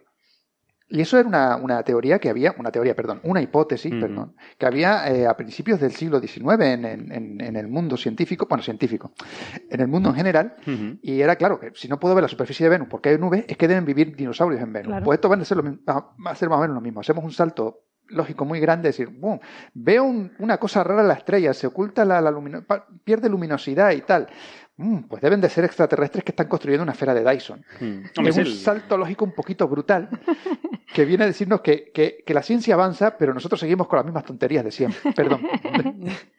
[0.92, 4.66] Y eso era una, una, teoría que había, una teoría, perdón, una hipótesis, perdón, que
[4.66, 8.64] había eh, a principios del siglo XIX en, en- en- en el mundo científico, bueno,
[8.64, 9.12] científico,
[9.70, 10.56] en el mundo en general,
[11.04, 13.46] y era claro que si no puedo ver la superficie de Venus porque hay nubes,
[13.48, 14.88] es que deben vivir dinosaurios en Venus.
[14.88, 15.06] Claro.
[15.06, 17.02] Pues esto va a, ser lo mismo- va a ser más o menos lo mismo.
[17.02, 19.38] Hacemos un salto lógico muy grande, decir, "Bum,
[19.76, 22.66] veo un- una cosa rara en la estrella, se oculta la, la lumino-
[23.04, 24.28] pierde luminosidad y tal.
[24.82, 27.66] Mm, pues deben de ser extraterrestres que están construyendo una esfera de Dyson.
[27.82, 27.86] Mm.
[28.18, 30.08] Hombre, es un salto lógico un poquito brutal
[30.94, 34.06] que viene a decirnos que, que- que la ciencia avanza, pero nosotros seguimos con las
[34.06, 35.12] mismas tonterías de siempre.
[35.16, 35.42] Perdón,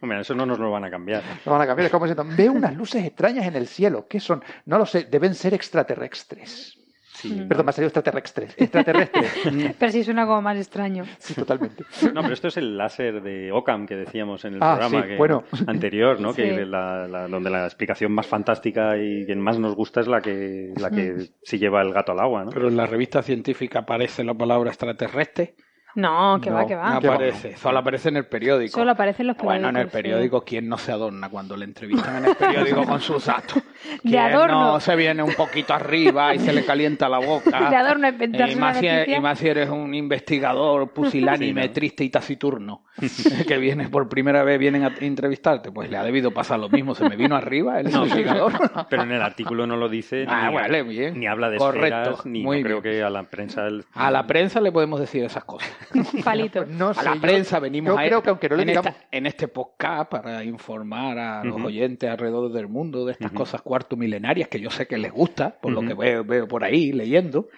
[0.00, 1.22] Hombre, eso no nos lo van a cambiar.
[1.44, 1.84] no van a cambiar.
[1.86, 4.06] Es como diciendo, veo unas luces extrañas en el cielo.
[4.08, 4.42] ¿Qué son?
[4.64, 6.78] No lo sé, deben ser extraterrestres.
[7.20, 7.44] Sí.
[7.48, 8.54] Perdón, me ha salido extraterrestres.
[8.56, 9.32] Extraterrestres.
[9.78, 11.04] Pero sí suena como más extraño.
[11.18, 11.84] Sí, totalmente.
[12.14, 15.08] No, pero esto es el láser de Ockham que decíamos en el Ah, programa sí,
[15.08, 15.44] que- bueno.
[15.66, 16.32] anterior, ¿no?
[16.32, 16.42] Sí.
[16.42, 20.20] Que la- la- donde la explicación más fantástica y que más nos gusta es la
[20.20, 22.50] que, la que se lleva el gato al agua, ¿no?
[22.50, 25.54] Pero en la revista científica aparece la palabra extraterrestre.
[25.94, 26.90] No, que va, que va.
[26.90, 28.78] No aparece, solo aparece en el periódico.
[28.78, 32.18] Solo aparecen los Bueno, en el periódicos, periódico, ¿quién no se adorna cuando le entrevistan
[32.18, 33.54] en el periódico con sus datos?
[34.02, 34.72] De ¿Quién adorno.
[34.72, 37.50] no se viene un poquito arriba y se le calienta la boca?
[37.70, 39.16] De adorno inventarse y, una más si, noticia.
[39.16, 41.74] y más si eres un investigador pusilánime, Sí, ¿no?
[41.74, 42.84] triste y taciturno,
[43.48, 46.94] que viene por primera vez vienen a entrevistarte, pues le ha debido pasar lo mismo.
[46.94, 48.52] Se me vino arriba el No, investigador.
[48.88, 51.18] Pero en el artículo no lo dice Ah, ni, vale, bien.
[51.18, 52.96] ni habla de Correcto, esferas, ni muy no creo bien.
[52.96, 53.66] que a la prensa...
[53.66, 55.70] el- A la prensa le podemos decir esas cosas.
[56.24, 56.64] Palito.
[56.66, 58.92] No a la yo- prensa venimos yo a creo que aunque no le en, digamos...
[58.92, 63.62] esta- en este podcast para informar a los oyentes alrededor del mundo de estas cosas
[63.62, 66.92] cuarto milenarias que yo sé que les gusta, por lo que veo, veo por ahí
[66.92, 67.48] leyendo.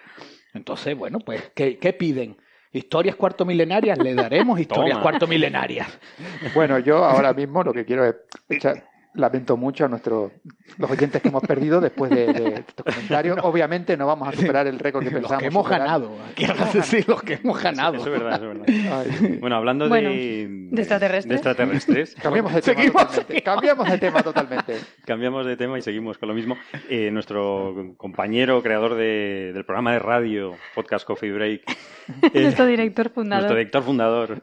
[0.55, 2.37] Entonces, bueno, pues, ¿qué, qué piden?
[2.75, 3.99] ¿Historias cuarto milenarias?
[3.99, 5.03] Le daremos historias Toma.
[5.03, 5.87] cuarto milenarias.
[6.55, 8.15] Bueno, yo ahora mismo lo que quiero es
[8.49, 10.33] echar- Lamento mucho a nuestros
[10.79, 13.39] los oyentes que hemos perdido después de, de estos comentarios.
[13.43, 15.43] Obviamente no vamos a superar el récord que Los pensábamos.
[15.43, 15.81] que hemos superar.
[15.87, 16.11] ganado.
[16.35, 17.97] Quiero decir, los que hemos ganado.
[17.97, 19.05] Eso es verdad, eso es verdad.
[19.21, 21.29] Ay, Bueno, hablando Bueno, de, de extraterrestres.
[21.29, 23.21] de extraterrestres, cambiamos de tema Seguimos.
[23.45, 24.77] Cambiamos de tema totalmente.
[25.05, 26.57] cambiamos de tema y seguimos con lo mismo.
[26.89, 31.63] Eh, nuestro compañero, creador de- del programa de radio, Podcast Coffee Break,
[32.33, 33.43] eh, Nuestro director fundador.
[33.43, 34.41] nuestro director fundador,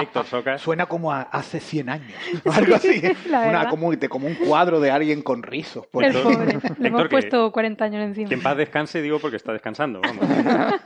[0.00, 2.12] Héctor Socas, Suena como a hace 100 años.
[2.44, 3.02] o Algo así.
[3.28, 5.86] la Una, como, un cuadro de alguien con rizos.
[5.86, 6.46] por El pobre.
[6.46, 8.28] Le Héctor, hemos puesto 40 años encima.
[8.28, 10.00] que en paz descanse, digo porque está descansando.
[10.00, 10.24] vamos.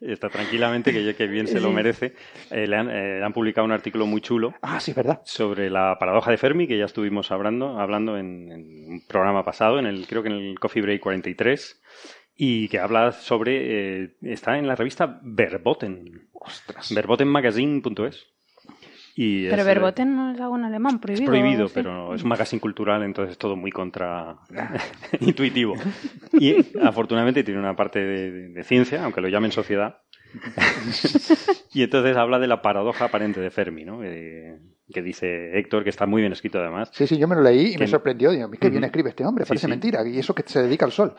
[0.00, 2.14] está tranquilamente, que, que bien se lo merece.
[2.50, 5.20] Eh, le, han, eh, le han publicado un artículo muy chulo Ah, sí, verdad.
[5.24, 9.78] sobre la paradoja de Fermi, que ya estuvimos hablando, hablando en, en un programa pasado,
[9.78, 11.82] en el, creo que en el Coffee Break 43,
[12.34, 16.92] y que habla sobre, eh, está en la revista Verboten, Ostras.
[16.94, 18.31] verbotenmagazine.es.
[19.14, 21.26] Y Pero es, eh, Verboten no es algo en alemán, es prohibido.
[21.26, 21.74] prohibido, sí.
[21.74, 24.36] pero es un magazine cultural, entonces es todo muy contra
[25.20, 25.74] intuitivo.
[26.32, 29.98] Y afortunadamente tiene una parte de, de ciencia, aunque lo llamen sociedad.
[31.74, 34.02] y entonces habla de la paradoja aparente de Fermi, ¿no?
[34.02, 34.58] Eh,
[34.92, 36.90] que dice Héctor, que está muy bien escrito además.
[36.92, 38.30] Sí, sí, yo me lo leí y Que- me sorprendió.
[38.30, 39.70] Digo, qué bien escribe este hombre, parece sí.
[39.70, 40.06] mentira.
[40.06, 41.14] Y eso que se dedica al sol.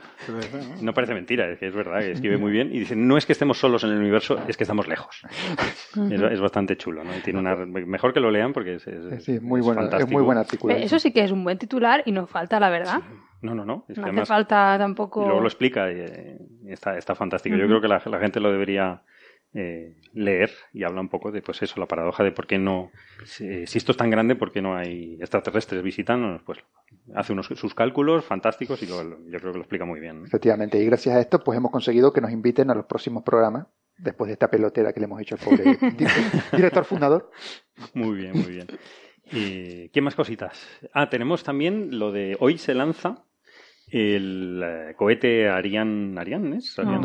[0.81, 2.69] No parece mentira, es que es verdad, que escribe muy bien.
[2.73, 5.21] Y dice, no es que estemos solos en el universo, es que estamos lejos.
[6.11, 7.15] Es, es bastante chulo, ¿no?
[7.15, 10.09] Y tiene una, mejor que lo lean porque es, es- Sí, muy es bueno, es
[10.09, 10.73] muy buen artículo.
[10.73, 13.01] Eh, Eso sí que es un buen titular y nos falta, la verdad.
[13.41, 13.85] No, no, no.
[13.89, 15.25] Es que No hace además- falta Y tampoco.
[15.25, 17.55] luego lo explica y eh, está, está fantástico.
[17.57, 19.01] Yo creo que la, la gente lo debería
[19.53, 22.91] eh, leer y habla un poco de pues eso, la paradoja de por qué no,
[23.25, 26.41] si, si esto es tan grande, por qué no hay extraterrestres visitándonos.
[26.43, 26.59] Pues
[27.15, 30.21] hace unos sus cálculos fantásticos y lo- yo creo que lo explica muy bien.
[30.21, 30.25] ¿no?
[30.25, 33.67] Efectivamente, y gracias a esto, pues hemos conseguido que nos inviten a los próximos programas,
[33.97, 35.63] después de esta pelotera que le hemos hecho al pobre
[35.97, 36.05] di-
[36.55, 37.29] director fundador.
[37.93, 38.67] Muy bien, muy bien.
[39.31, 40.67] ¿Y qué más cositas?
[40.93, 43.23] Ah, tenemos también lo de hoy se lanza
[43.93, 46.19] el eh, cohete Ariane.
[46.19, 46.77] ¿Ariane es?
[46.77, 47.01] No, Ariane?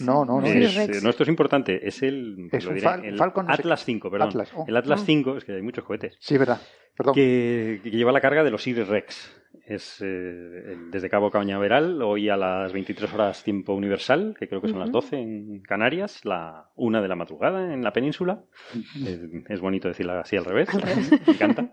[0.00, 0.46] No, no, no, no.
[0.46, 0.96] Es, Rex.
[0.98, 1.86] eh, no, esto es importante.
[1.86, 4.28] Es el, Es lo un diré, Fal- el Falcon, no Atlas 5, perdón.
[4.28, 4.64] Atlas, oh.
[4.68, 5.06] El Atlas Ah.
[5.06, 6.60] 5, es que hay muchos cohetes, Sí, verdad.
[6.96, 7.14] Perdón.
[7.14, 9.34] que, que lleva la carga de los Osiris Rex.
[9.64, 14.68] Es eh, desde Cabo Cañaveral, hoy a las 23 horas tiempo universal, que creo que
[14.68, 15.00] son las Ujú.
[15.00, 18.42] 12 en Canarias, la una de la madrugada en la península.
[18.96, 20.68] Es, es bonito decirla así al revés,
[21.26, 21.70] me encanta.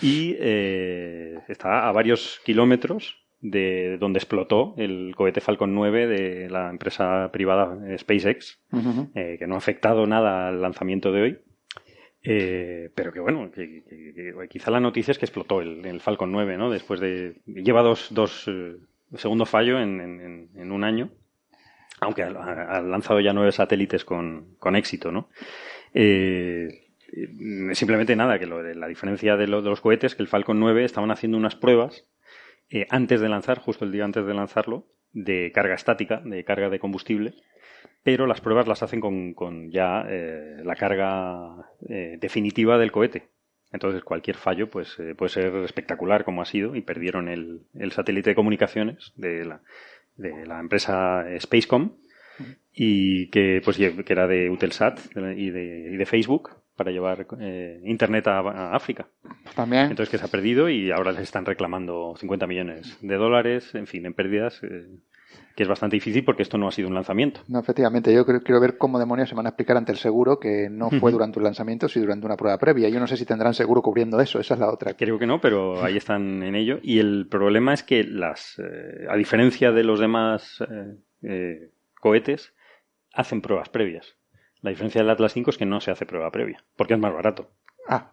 [0.00, 6.70] Y eh, está a varios kilómetros de donde explotó el cohete Falcon 9 de la
[6.70, 8.60] empresa privada eh, SpaceX,
[9.14, 11.38] eh, que no ha afectado nada al lanzamiento de hoy.
[12.24, 16.00] Eh, pero que bueno, que, que- que quizá la noticia es que explotó el, el
[16.00, 16.70] Falcon 9, ¿no?
[16.70, 17.40] Después de.
[17.46, 18.76] Lleva dos, dos, eh,
[19.16, 21.10] segundo fallo en, en- en un año,
[22.00, 25.28] aunque ha, ha lanzado ya nueve satélites con, con éxito, ¿no?
[27.72, 30.84] Simplemente nada, que lo la diferencia de, lo- de los cohetes, que el Falcon 9
[30.84, 32.06] estaban haciendo unas pruebas
[32.72, 36.70] eh, antes de lanzar, justo el día antes de lanzarlo, de carga estática, de carga
[36.70, 37.34] de combustible,
[38.02, 43.28] pero las pruebas las hacen con, con ya eh, la carga eh, definitiva del cohete.
[43.72, 47.92] Entonces cualquier fallo pues eh, puede ser espectacular como ha sido y perdieron el, el
[47.92, 49.62] satélite de comunicaciones de la,
[50.16, 51.96] de la empresa Spacecom
[52.72, 54.98] y que pues que era de Eutelsat
[55.36, 59.08] y de, y de Facebook para llevar eh, internet a, a África.
[59.54, 59.82] También.
[59.90, 63.86] Entonces que se ha perdido y ahora les están reclamando 50 millones de dólares, en
[63.86, 64.86] fin, en pérdidas, eh,
[65.56, 67.40] que es bastante difícil porque esto no ha sido un lanzamiento.
[67.48, 70.38] No, efectivamente, yo creo- quiero ver cómo demonios se van a explicar ante el seguro
[70.40, 72.88] que no fue durante un lanzamiento, sino durante una prueba previa.
[72.88, 74.94] Yo no sé si tendrán seguro cubriendo eso, esa es la otra.
[74.94, 76.78] Creo que no, pero ahí están en ello.
[76.82, 80.62] Y el problema es que las, eh, a diferencia de los demás
[81.22, 82.52] eh, cohetes,
[83.14, 84.16] hacen pruebas previas.
[84.62, 87.12] La diferencia del Atlas 5 es que no se hace prueba previa, porque es más
[87.12, 87.50] barato.
[87.88, 88.12] Ah,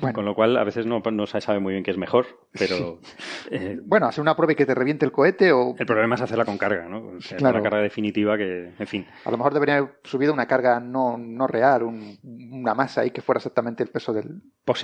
[0.00, 0.14] bueno.
[0.14, 2.98] Con lo cual, a veces no, no se sabe muy bien qué es mejor, pero
[3.50, 6.20] eh, Bueno, hacer una prueba y que te reviente el cohete o el problema es
[6.20, 7.16] hacerla con carga, ¿no?
[7.16, 7.56] O sea, Claro.
[7.60, 9.06] Una carga definitiva que, en fin.
[9.24, 12.18] a lo mejor deberían haber subido una carga no, no real, un-
[12.52, 14.40] una masa ahí que fuera exactamente el peso del,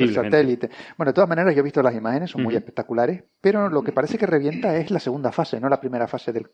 [0.07, 0.71] del satélite.
[0.97, 3.93] Bueno, de todas maneras, yo he visto las imágenes, son muy espectaculares, pero lo que
[3.93, 6.49] parece que revienta es la segunda fase, no la primera fase del...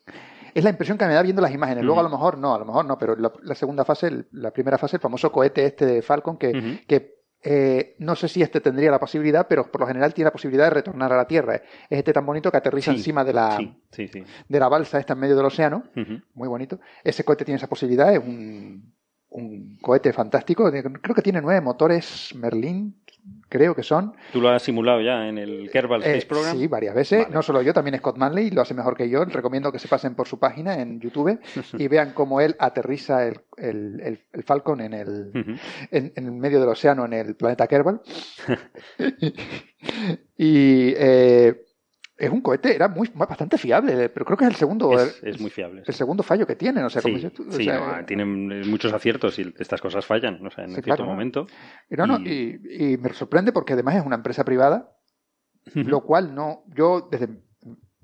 [0.53, 1.83] Es la impresión que me da viendo las imágenes.
[1.83, 4.51] Luego a lo mejor no, a lo mejor no, pero la, la segunda fase, la
[4.51, 7.14] primera fase, el famoso cohete este de Falcon, que
[7.45, 10.65] eh, no sé si este tendría la posibilidad, pero por lo general tiene la posibilidad
[10.65, 11.55] de retornar a la Tierra.
[11.55, 11.63] Es
[11.99, 14.23] este tan bonito que aterriza Sí, encima de la, Sí, sí, sí.
[14.49, 15.83] de la balsa esta en medio del océano.
[16.33, 16.79] Muy bonito.
[17.03, 18.93] Ese cohete tiene esa posibilidad, es un,
[19.29, 20.69] un cohete fantástico.
[20.71, 22.95] Creo que tiene nueve motores Merlin,
[23.49, 24.13] creo que son.
[24.33, 26.57] ¿Tú lo has simulado ya en el Kerbal Eh, Space Program?
[26.57, 27.23] sí, varias veces.
[27.23, 27.33] Vale.
[27.33, 29.23] No solo yo, también Scott Manley lo hace mejor que yo.
[29.25, 31.39] Recomiendo que se pasen por su página en YouTube
[31.77, 35.31] y vean cómo él aterriza el, el- el- el Falcon en el,
[35.91, 38.01] en el medio del océano en el planeta Kerbal.
[40.37, 41.64] y eh,
[42.17, 45.39] es un cohete, era muy bastante fiable, pero creo que es el segundo, Es, es
[45.39, 45.83] muy fiable.
[45.85, 46.83] el segundo fallo que tienen.
[46.85, 49.81] O sea, como Sí, dices tú, o sí, sea, no, tienen muchos aciertos y estas
[49.81, 51.47] cosas fallan, o sea, en Sí, cierto momento.
[51.89, 54.91] y no, no, y- y, y me sorprende porque además es una empresa privada,
[55.73, 57.27] lo cual no, yo desde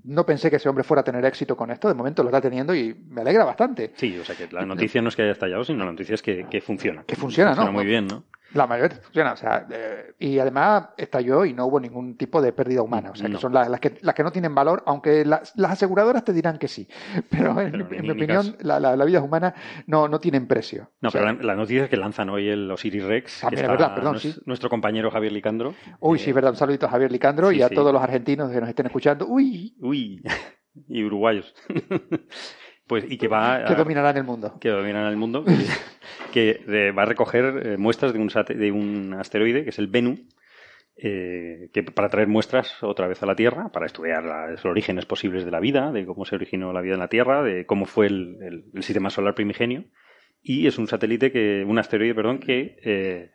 [0.03, 2.41] no pensé que ese hombre fuera a tener éxito con esto, de momento lo está
[2.41, 3.91] teniendo y me alegra bastante.
[3.95, 6.23] Sí, o sea que la noticia no es que haya estallado, sino la noticia es
[6.23, 7.03] que, que funciona.
[7.03, 7.71] Que funciona, ¿no?
[7.71, 8.23] muy bien, ¿no?
[8.53, 12.51] La mayoría funciona, o sea, eh, y además estalló y no hubo ningún tipo de
[12.51, 15.23] pérdida humana, o sea, que son las, las que las que no tienen valor, aunque
[15.23, 16.87] las, las aseguradoras te dirán que sí,
[17.29, 19.53] pero en, Pero mi- en opinión la, la, la vida humana
[19.87, 20.91] no, no tienen precio.
[20.99, 23.35] No, O sea, pero la, la noticia es que lanzan hoy el Osiris Rex.
[23.35, 24.41] que También es está verdad, perdón, nues- sí.
[24.45, 25.73] Nuestro compañero Javier Licandro.
[26.01, 27.75] Uy, Eh, sí, verdad, un saludito a Javier Licandro sí, y a sí.
[27.75, 29.27] todos los argentinos que nos estén escuchando.
[29.27, 30.21] Uy, Uy,
[30.89, 31.53] y uruguayos.
[32.91, 33.63] pues, y que va.
[33.65, 34.57] que a- dominarán el mundo.
[34.59, 34.69] que
[35.07, 35.45] el mundo,
[36.33, 36.59] que
[36.97, 40.17] va a recoger eh, muestras de un, de un asteroide, que es el Bennu,
[40.97, 45.05] eh, que para traer muestras otra vez a la Tierra, para estudiar la- los orígenes
[45.05, 47.85] posibles de la vida, de cómo se originó la vida en la Tierra, de cómo
[47.85, 49.85] fue el, el- el sistema solar primigenio.
[50.43, 53.31] Y es un satélite que, un asteroide, perdón, que eh,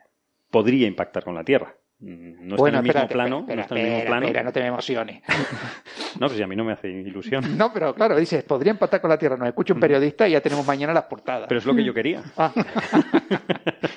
[0.51, 1.75] podría impactar con la Tierra.
[1.99, 4.09] Mm, No está en el mismo espérate, plano, espera, no está en el mismo espera,
[4.11, 4.25] plano.
[4.27, 5.21] espera, no te me emociones.
[6.19, 7.43] No, pues a mí no me hace ilusión.
[7.57, 9.37] No, pero claro, dices, podría empatar con la Tierra.
[9.37, 11.45] Nos escucha un periodista y ya tenemos mañana las portadas.
[11.47, 12.23] Pero es lo que yo quería.
[12.37, 12.51] Ah,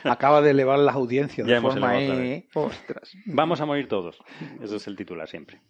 [0.05, 3.13] Acaba de elevar las audiencias Ya de hemos forma elevado ostras.
[3.27, 4.19] Vamos a morir todos.
[4.63, 5.61] Ese es el titular siempre.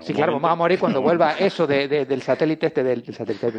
[0.00, 3.02] Sí, claro, momento- vamos a morir cuando vuelva eso de, de- del satélite este, del,
[3.02, 3.50] del satélite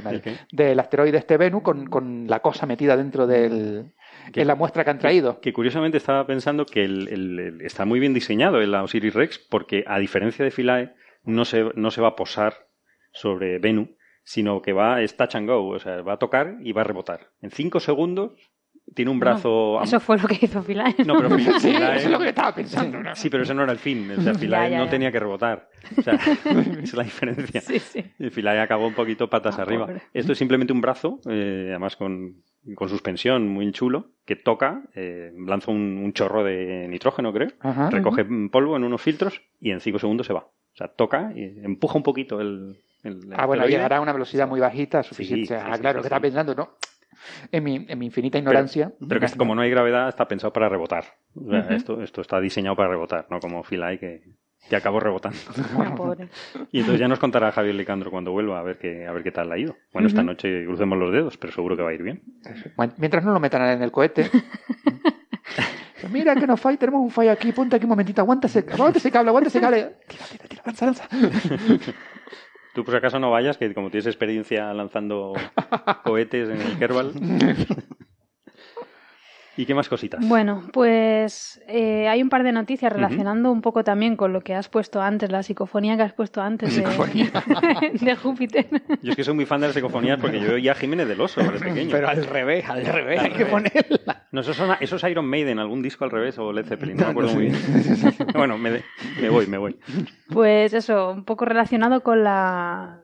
[0.51, 3.91] del asteroide este Venus con, con la cosa metida dentro del,
[4.31, 4.41] ¿Qué?
[4.41, 5.39] en la muestra que han traído.
[5.41, 9.39] Que curiosamente estaba pensando que el- el- el- está muy bien diseñado el Osiris Rex,
[9.49, 12.67] porque a diferencia de Philae, no se, no se va a posar
[13.11, 16.71] sobre Venu, sino que va, es touch and go, o sea, va a tocar y
[16.71, 17.31] va a rebotar.
[17.41, 18.31] En cinco segundos
[18.93, 19.81] tiene un brazo.
[19.83, 20.95] Eso fue lo que hizo Philae.
[21.05, 23.01] No, pero Phi- Sí, Philae- eso es lo que yo estaba pensando.
[23.03, 23.15] ¿no?
[23.15, 24.09] Sí, pero ese no era el fin.
[24.17, 24.89] O sea, Philae ya, no ya.
[24.91, 25.69] tenía que rebotar.
[25.97, 26.13] O sea,
[26.45, 27.61] esa es la diferencia.
[27.61, 28.03] Sí, sí.
[28.19, 29.85] Y Philae acabó un poquito patas Ah, arriba.
[29.87, 30.01] pobre.
[30.13, 32.43] Esto es simplemente un brazo, eh, además con,
[32.75, 37.89] con suspensión muy chulo, que toca, eh, lanza un, un chorro de nitrógeno, creo, Ajá.
[37.89, 40.39] recoge polvo en unos filtros y en cinco segundos se va.
[40.41, 42.77] O sea, toca y empuja un poquito el.
[43.03, 45.47] el Ah, bueno, llegará a una velocidad muy bajita, suficiente.
[45.47, 46.07] sí, ah, sí, claro, sí, que sí.
[46.07, 46.69] estaba pensando, ¿no?
[47.51, 48.91] En mi, en mi infinita Pero- ignorancia.
[49.07, 51.05] Pero, que es- como no hay gravedad, está pensado para rebotar.
[51.69, 54.23] Esto, esto está diseñado para rebotar, no como Philae que,
[54.69, 55.37] que acabó rebotando.
[55.95, 56.27] Pobre.
[56.71, 59.31] Y entonces ya nos contará Javier Licandro cuando vuelva a ver qué, a ver qué
[59.31, 59.75] tal le ha ido.
[59.93, 62.23] Bueno, esta noche crucemos los dedos, pero seguro que va a ir bien.
[62.75, 64.29] Bueno, Mientras no lo metan en el cohete.
[66.11, 68.97] Mira que nos falla, tenemos un fallo aquí, ponte aquí un momentito, aguanta ese, aguanta
[68.99, 69.97] ese cable, aguanta ese cable.
[70.07, 71.07] Tira, tira, tira, lanza, lanza.
[72.73, 75.33] Tú por si acaso no vayas, que como tienes experiencia lanzando
[76.03, 77.13] cohetes en el Kerbal.
[79.59, 80.25] ¿Y qué más cositas?
[80.25, 84.55] Bueno, pues eh, hay un par de noticias relacionando un poco también con lo que
[84.55, 86.81] has puesto antes, la psicofonía que has puesto antes de,
[87.99, 88.67] de Júpiter.
[89.01, 91.19] Yo es que soy muy fan de las psicofonías porque yo oía a Jiménez del
[91.19, 91.89] Oso de pequeño.
[91.91, 94.27] Pero al revés, al revés, Al hay que ponerla.
[94.31, 97.05] No, eso, son- eso es Iron Maiden, algún disco al revés o Led Zeppelin, no
[97.05, 97.55] me acuerdo muy bien.
[98.33, 98.81] Bueno, me,
[99.21, 99.77] me voy, me voy.
[100.31, 103.01] Pues eso, un poco relacionado con la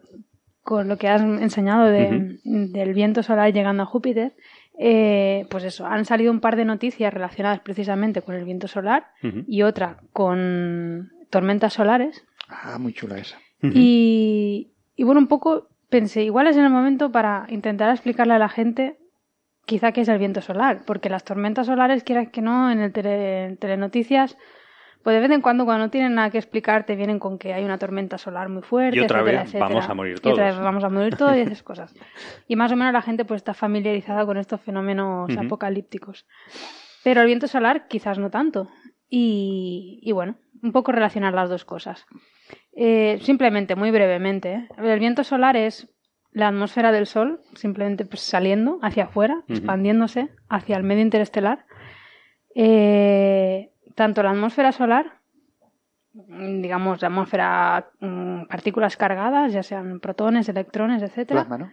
[0.64, 4.34] con lo que has enseñado de- del viento solar llegando a Júpiter.
[4.80, 9.08] Eh, pues eso, han salido un par de noticias relacionadas precisamente con el viento solar
[9.48, 12.26] y otra con tormentas solares.
[12.50, 13.38] Ah, muy chula esa.
[13.80, 18.40] Y, y bueno, un poco pensé, igual es en el momento para intentar explicarle a
[18.40, 18.98] la gente
[19.66, 22.92] quizá qué es el viento solar, porque las tormentas solares, quieras que no, en el
[22.94, 24.38] tele- en telenoticias,
[25.06, 27.54] pues de vez en cuando cuando no tienen nada que explicar te vienen con que
[27.54, 29.68] hay una tormenta solar muy fuerte, Y otra etcétera, vez etcétera.
[29.70, 30.56] vamos a morir Y otra todos.
[30.56, 31.94] vez vamos a morir todos y esas cosas.
[32.48, 36.26] Y más o menos la gente pues está familiarizada con estos fenómenos apocalípticos.
[37.04, 38.68] Pero el viento solar quizás no tanto.
[39.08, 42.08] Y, y bueno, un poco relacionar las dos cosas.
[42.76, 44.68] Eh, simplemente, muy brevemente, ¿eh?
[44.80, 45.88] el viento solar es
[46.32, 51.68] la atmósfera del Sol, simplemente pues, saliendo hacia afuera, expandiéndose hacia el medio interestelar.
[52.56, 55.22] Eh, tanto la atmósfera solar,
[56.14, 61.42] digamos, la atmósfera, mm, partículas cargadas, ya sean protones, electrones, etcétera.
[61.46, 61.72] Plasma, ¿no?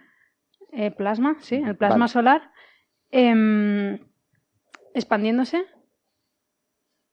[0.71, 2.07] Eh, plasma, sí, el plasma Vale.
[2.11, 2.51] solar,
[3.11, 3.99] em,
[4.93, 5.65] expandiéndose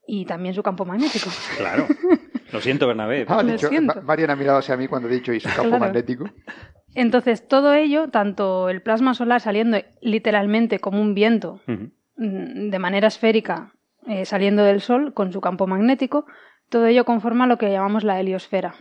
[0.07, 1.29] y también su campo magnético.
[1.59, 1.87] Claro.
[2.53, 3.27] Lo siento, Bernabé.
[3.29, 3.95] Ah, Lo de hecho, siento.
[3.97, 5.79] Ma- Marian ha mirado hacia mí cuando he dicho y su campo Claro.
[5.79, 6.25] magnético.
[6.97, 11.61] Entonces, todo ello, tanto el plasma solar saliendo literalmente como un viento
[12.17, 13.73] mm, de manera esférica
[14.07, 16.27] eh, saliendo del Sol con su campo magnético,
[16.69, 18.75] todo ello conforma lo que llamamos la heliosfera.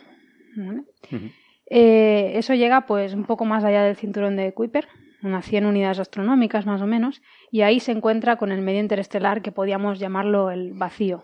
[1.69, 4.87] Eh, eso llega pues un poco más allá del cinturón de Kuiper,
[5.21, 9.41] unas 100 unidades astronómicas más o menos, y ahí se encuentra con el medio interestelar
[9.41, 11.23] que podíamos llamarlo el vacío.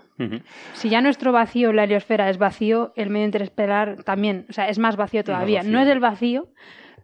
[0.73, 4.79] Si ya nuestro vacío, la heliosfera, es vacío, el medio interestelar también, o sea, es
[4.79, 5.59] más vacío todavía.
[5.59, 5.71] vacío.
[5.71, 6.47] No es el vacío,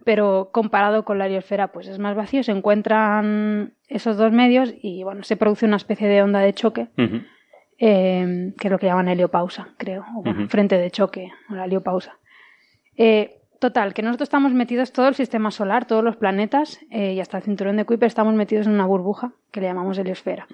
[0.03, 2.43] pero comparado con la heliosfera, pues es más vacío.
[2.43, 6.87] Se encuentran esos dos medios y, bueno, se produce una especie de onda de choque,
[7.77, 11.65] eh, que es lo que llaman heliopausa, creo, o bueno, frente de choque, o la
[11.65, 12.17] heliopausa.
[12.97, 17.19] Eh, total, que nosotros estamos metidos, todo el sistema solar, todos los planetas eh, y
[17.19, 20.47] hasta el cinturón de Kuiper, estamos metidos en una burbuja que le llamamos heliosfera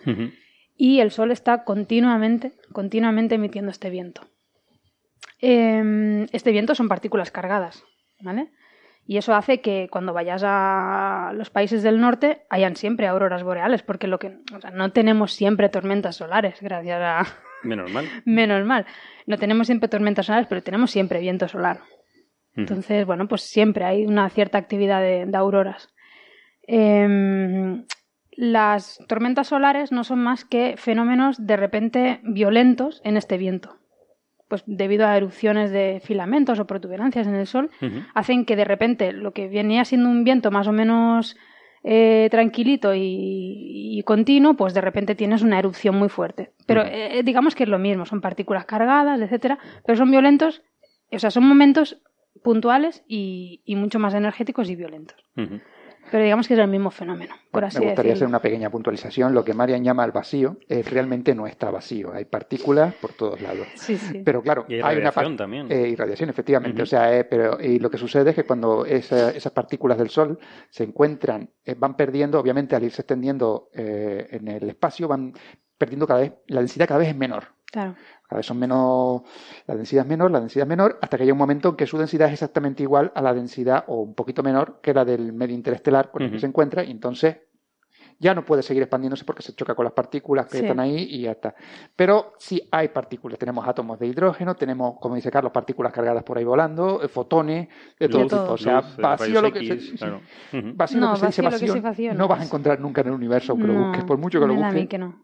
[0.77, 4.21] y el Sol está continuamente, continuamente emitiendo este viento.
[5.41, 7.83] Eh, este viento son partículas cargadas,
[8.21, 8.51] ¿vale?
[9.07, 13.81] Y eso hace que cuando vayas a los países del norte hayan siempre auroras boreales,
[13.81, 17.25] porque lo que, o sea, no tenemos siempre tormentas solares, gracias a
[17.63, 18.05] Menos mal.
[18.25, 18.85] menos mal.
[19.25, 21.79] No tenemos siempre tormentas solares, pero tenemos siempre viento solar.
[22.55, 25.93] Entonces, bueno, pues siempre hay una cierta actividad de, de auroras.
[26.63, 27.85] Em,
[28.31, 33.77] las tormentas solares no son más que fenómenos de repente violentos en este viento.
[34.47, 37.69] Pues debido a erupciones de filamentos o protuberancias en el Sol,
[38.13, 41.35] hacen que de repente lo que venía siendo un viento más o menos
[41.83, 46.51] eh, tranquilito y, y continuo, pues de repente tienes una erupción muy fuerte.
[46.65, 50.63] Pero eh, digamos que es lo mismo, son partículas cargadas, etcétera, pero son violentos,
[51.11, 52.01] o sea, son momentos
[52.43, 55.17] puntuales y, y mucho más energéticos y violentos.
[56.11, 58.29] Pero digamos que es el mismo fenómeno, por así Me gustaría hacer decirlo.
[58.29, 59.33] una pequeña puntualización.
[59.33, 62.13] Lo que Marian llama el vacío eh, realmente no está vacío.
[62.13, 63.67] Hay partículas por todos lados.
[63.75, 64.21] Sí, sí.
[64.23, 65.71] Pero claro, Y hay hay una radiación par- también.
[65.71, 66.81] eh, y radiación, efectivamente.
[66.81, 70.09] O sea, eh, pero y lo que sucede es que cuando esa- esas partículas del
[70.09, 70.39] Sol
[70.69, 75.33] se encuentran, eh, van perdiendo, obviamente al irse extendiendo eh, en el espacio, van
[75.77, 77.43] perdiendo cada vez, la densidad cada vez es menor.
[77.69, 77.95] Claro.
[78.27, 79.21] Cada vez son menos,
[79.65, 81.87] la densidad es menor, la densidad es menor, hasta que haya un momento en que
[81.87, 85.31] su densidad es exactamente igual a la densidad o un poquito menor que la del
[85.31, 87.37] medio interestelar con el que se encuentra, y entonces
[88.19, 90.63] ya no puede seguir expandiéndose porque se choca con las partículas que Sí.
[90.63, 91.53] están ahí y ya está.
[91.95, 96.37] Pero sí hay partículas, tenemos átomos de hidrógeno, tenemos, como dice Carlos, partículas cargadas por
[96.37, 97.67] ahí volando, eh, fotones,
[97.99, 98.51] de todo Luz, tipo.
[98.53, 99.75] O sea, luz, eh, vacío lo que se,
[100.73, 103.01] vacío No, lo que se dice vacío lo que no no vas a encontrar nunca
[103.01, 104.81] en el universo aunque lo No, busques, por mucho que lo me da a mí
[104.81, 105.23] busques, que no.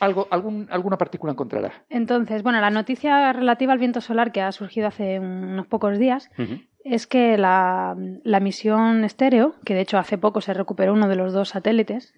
[0.00, 1.72] algo, algún, alguna partícula encontrarás.
[1.88, 6.30] Entonces, bueno, la noticia relativa al viento solar que ha surgido hace unos pocos días
[6.38, 6.60] Ujú.
[6.84, 11.16] Es que la, la misión estéreo, que de hecho hace poco se recuperó uno de
[11.16, 12.14] los dos satélites,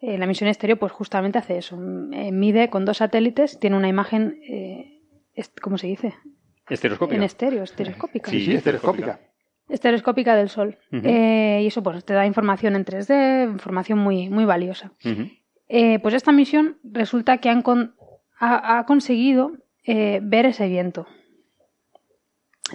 [0.00, 1.76] eh, la misión estéreo pues justamente hace eso,
[2.12, 5.00] eh, mide con dos satélites, tiene una imagen, eh,
[5.60, 6.14] ¿cómo se dice?
[6.68, 7.16] Estereoscópica.
[7.16, 8.30] En estéreo, estereoscópica.
[8.30, 9.20] Sí, Sí, estereoscópica.
[9.68, 10.78] Estereoscópica del Sol.
[10.92, 14.92] Eh, y eso pues te da información en 3D, información muy, muy valiosa.
[15.68, 17.94] Eh, pues esta misión resulta que han con-
[18.38, 19.52] ha, ha conseguido
[19.84, 21.06] eh, ver ese viento.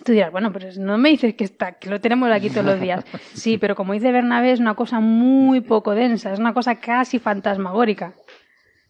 [0.06, 2.80] Tú dirás, bueno, pero no me dices que está, que lo tenemos aquí todos los
[2.80, 3.04] días.
[3.34, 7.20] Sí, pero como dice Bernabé, es una cosa muy poco densa, es una cosa casi
[7.20, 8.14] fantasmagórica.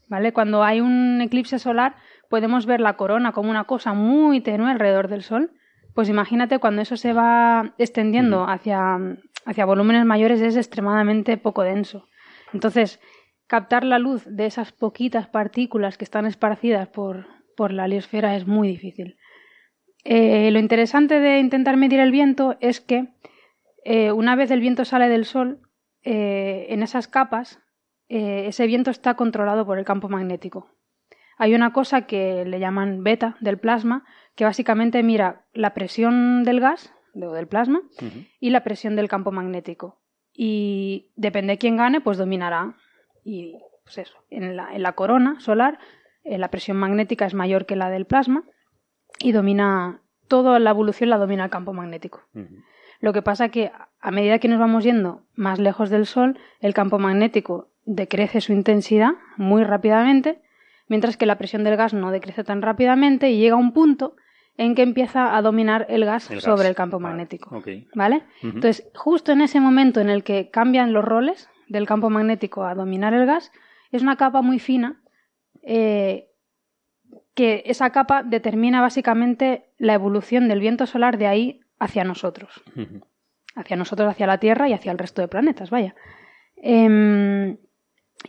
[0.07, 0.33] ¿Vale?
[0.33, 1.95] Cuando hay un eclipse solar,
[2.29, 5.51] podemos ver la corona como una cosa muy tenue alrededor del Sol.
[5.95, 8.97] Pues imagínate cuando eso se va extendiendo hacia,
[9.45, 12.07] hacia volúmenes mayores es extremadamente poco denso.
[12.53, 12.99] Entonces,
[13.47, 17.27] captar la luz de esas poquitas partículas que están esparcidas por,
[17.57, 19.17] por la heliosfera es muy difícil.
[20.03, 23.09] Eh, lo interesante de intentar medir el viento es que
[23.83, 25.59] eh, una vez el viento sale del Sol,
[26.03, 27.59] eh, en esas capas,
[28.07, 30.67] ese viento está controlado por el campo magnético.
[31.37, 34.03] Hay una cosa que le llaman beta del plasma,
[34.35, 37.83] que básicamente mira la presión del gas, o del plasma,
[38.41, 40.01] y la presión del campo magnético.
[40.33, 42.75] Y depende de quién gane, pues dominará.
[43.23, 45.79] Y pues eso, en la, en la corona solar,
[46.25, 48.43] la presión magnética es mayor que la del plasma
[49.23, 52.21] y domina toda la evolución la domina el campo magnético.
[52.99, 56.73] Lo que pasa que a medida que nos vamos yendo más lejos del Sol, el
[56.73, 60.41] campo magnético decrece su intensidad muy rápidamente,
[60.87, 64.15] mientras que la presión del gas no decrece tan rápidamente y llega a un punto
[64.57, 67.61] en que empieza a dominar el gas sobre el campo magnético.
[67.95, 68.23] ¿Vale?
[68.43, 72.75] Entonces, justo en ese momento en el que cambian los roles del campo magnético a
[72.75, 73.51] dominar el gas,
[73.91, 75.01] es una capa muy fina
[75.63, 76.30] eh,
[77.33, 82.61] que esa capa determina básicamente la evolución del viento solar de ahí hacia nosotros.
[83.55, 85.95] Hacia nosotros, hacia la Tierra y hacia el resto de planetas, vaya.
[86.57, 87.57] Em,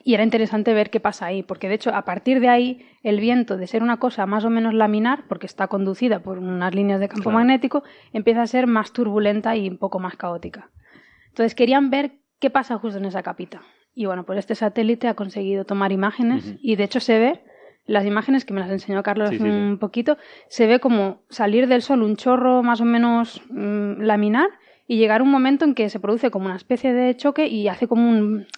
[0.05, 3.21] y era interesante ver qué pasa ahí, porque de hecho a partir de ahí el
[3.21, 6.99] viento, de ser una cosa más o menos laminar, porque está conducida por unas líneas
[6.99, 7.83] de campo magnético,
[8.13, 10.71] empieza a ser más turbulenta y un poco más caótica.
[11.29, 13.63] Entonces querían ver qué pasa justo en esa capita.
[13.95, 17.45] Y bueno, pues este satélite ha conseguido tomar imágenes y de hecho se ve
[17.87, 20.17] las imágenes que me las enseñó Carlos hace un poquito,
[20.49, 24.49] se ve como salir del sol un chorro más o menos mm, laminar
[24.87, 27.89] y llegar un momento en que se produce como una especie de choque y hace
[27.89, 28.09] como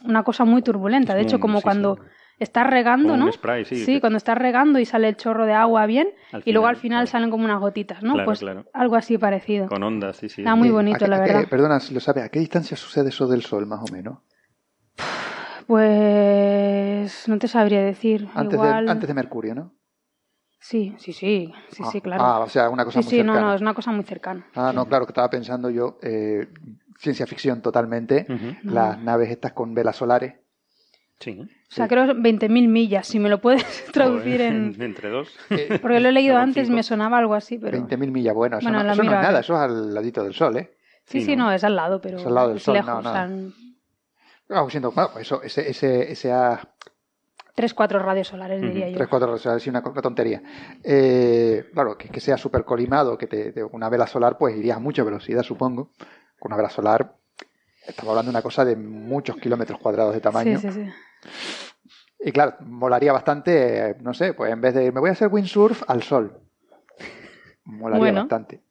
[0.04, 1.14] una cosa muy turbulenta.
[1.14, 1.98] De hecho, como cuando
[2.38, 3.30] estás regando, ¿no?
[3.64, 6.08] sí, cuando estás regando y sale el chorro de agua bien
[6.44, 8.24] y luego al final salen como unas gotitas, ¿no?
[8.24, 9.68] pues algo así parecido.
[9.68, 10.42] Con ondas, sí, sí.
[10.42, 11.48] Está muy bonito, la verdad.
[11.48, 14.18] perdona, si lo sabe, ¿a qué distancia sucede eso del sol, más o menos?
[15.66, 16.53] Pues
[17.26, 18.28] no te sabría decir.
[18.34, 19.74] Antes, de, antes de Mercurio, ¿no?
[20.60, 22.22] Sí, sí, sí, sí, sí, ah, claro.
[22.24, 23.32] Ah, o sea, una cosa muy cercana.
[23.34, 24.46] Sí, no, no, es una cosa muy cercana.
[24.54, 26.48] Ah, no, claro, que estaba pensando yo, eh,
[26.98, 28.26] ciencia ficción totalmente,
[28.62, 30.34] las naves estas con velas solares.
[31.20, 31.38] Sí.
[31.40, 34.74] O sea, creo 20.000 millas, si me lo puedes traducir en...
[34.80, 35.28] Entre dos.
[35.50, 37.78] Eh, porque lo he leído antes, me sonaba algo así, pero...
[37.78, 40.56] 20.000 millas, bueno, eso, no, eso no, es nada, eso es al ladito del Sol,
[40.56, 40.70] ¿eh?
[41.04, 43.04] Sí, sí, no, es al lado, pero es, al lado del sol, lejos.
[43.04, 43.52] No, no.
[44.68, 46.60] Siendo, bueno, pues eso, ese, ese, ese a...
[47.54, 48.96] Tres, cuatro radios solares, diría yo.
[48.96, 50.42] Tres, cuatro radios solares, sí, una, una tontería.
[50.82, 54.80] Eh, claro, que, que sea súper colimado, que te, una vela solar, pues irías a
[54.80, 55.92] mucha velocidad, supongo.
[56.38, 57.16] Con una vela solar,
[57.86, 60.58] estamos hablando de una cosa de muchos kilómetros cuadrados de tamaño.
[60.58, 60.92] Sí, sí, sí.
[62.26, 65.82] Y claro, molaría bastante, no sé, pues en vez de me voy a hacer windsurf
[65.88, 66.40] al sol.
[67.64, 68.20] Molaría bueno.
[68.22, 68.63] bastante.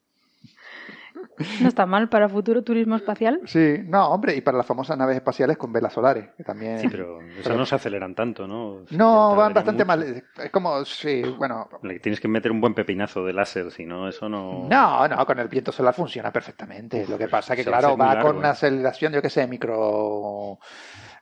[1.61, 3.41] No está mal para futuro turismo espacial.
[3.45, 6.79] Sí, no, hombre, y para las famosas naves espaciales con velas solares, que también...
[6.79, 8.81] Sí, pero eso no se aceleran tanto, ¿no?
[8.91, 10.23] No, van bastante mal.
[10.37, 11.69] Es como, sí, bueno...
[12.01, 14.67] Tienes que meter un buen pepinazo de láser, si no, eso no...
[14.69, 17.05] No, no, con el viento solar funciona perfectamente.
[17.07, 20.59] Lo que pasa que, claro, va con una aceleración, yo qué sé, micro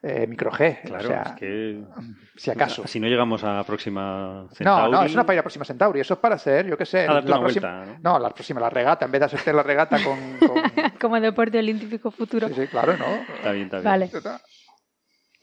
[0.03, 0.81] eh, micro G.
[0.81, 1.83] Claro, o sea, es que.
[2.35, 2.87] Si acaso.
[2.87, 4.91] Si no llegamos a Próxima Centauri.
[4.91, 6.77] No, no, eso no es para ir a Próxima Centauri, eso es para hacer, yo
[6.77, 7.05] qué sé.
[7.05, 8.13] A la próxima, vuelta, ¿no?
[8.13, 8.19] ¿no?
[8.19, 10.37] la próxima, la regata, en vez de hacerte la regata con.
[10.39, 10.61] con...
[10.99, 12.47] Como deporte olímpico futuro.
[12.47, 13.05] Sí, sí, claro, ¿no?
[13.35, 13.83] Está bien, está bien.
[13.83, 14.09] Vale.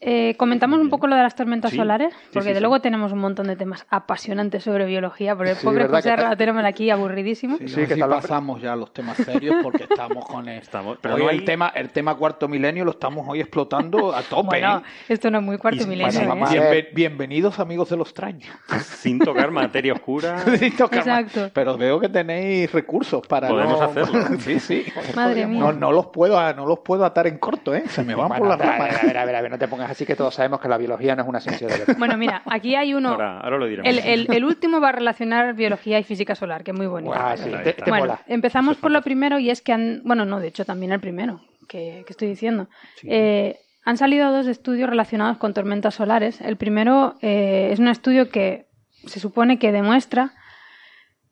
[0.01, 2.61] Eh, comentamos un poco lo de las tormentas Sí, solares, porque sí, de sí.
[2.61, 6.15] luego tenemos un montón de temas apasionantes sobre biología, porque el Sí, pobre ¿verdad José
[6.15, 7.57] la tenemos aquí aburridísimo.
[7.57, 10.59] Sí, Sí, no, que tal- pasamos ya a los temas serios porque estamos con el,
[10.61, 14.21] Estamos- pero hoy no el tema el tema cuarto milenio lo estamos hoy explotando a
[14.21, 14.47] tope.
[14.47, 14.81] Bueno, ¿eh?
[15.09, 16.33] esto no es muy cuarto Y- milenio.
[16.33, 16.89] bueno, ¿eh?
[16.93, 18.49] bienvenidos amigos de los extraños.
[18.81, 20.39] Sin tocar materia oscura.
[20.57, 20.99] Sin tocar.
[20.99, 21.51] Exacto.
[21.53, 24.37] Pero veo que tenéis recursos para Podemos no- hacerlo.
[24.39, 24.85] sí, sí.
[25.13, 25.73] Madre mía.
[25.73, 27.83] No, los puedo no los puedo atar en corto, ¿eh?
[27.89, 29.03] Se me van Bueno, por a las ver, ramas.
[29.03, 30.77] a ver, a ver, a ver, no te pongas así que todos sabemos que la
[30.77, 31.95] biología no es una ciencia de verdad.
[31.97, 33.09] Bueno, mira, aquí hay uno.
[33.09, 33.89] Ahora, ahora lo diremos.
[33.91, 37.13] El, el- el último va a relacionar biología y física solar, que es muy bonito.
[37.15, 38.19] Ah, sí, te, bueno, mola.
[38.27, 41.41] empezamos por lo primero y es que han, bueno, no, de hecho también el primero
[41.67, 42.67] que, que estoy diciendo.
[43.03, 46.41] Eh, han salido dos estudios relacionados con tormentas solares.
[46.41, 48.67] El primero eh, es un estudio que
[49.05, 50.33] se supone que demuestra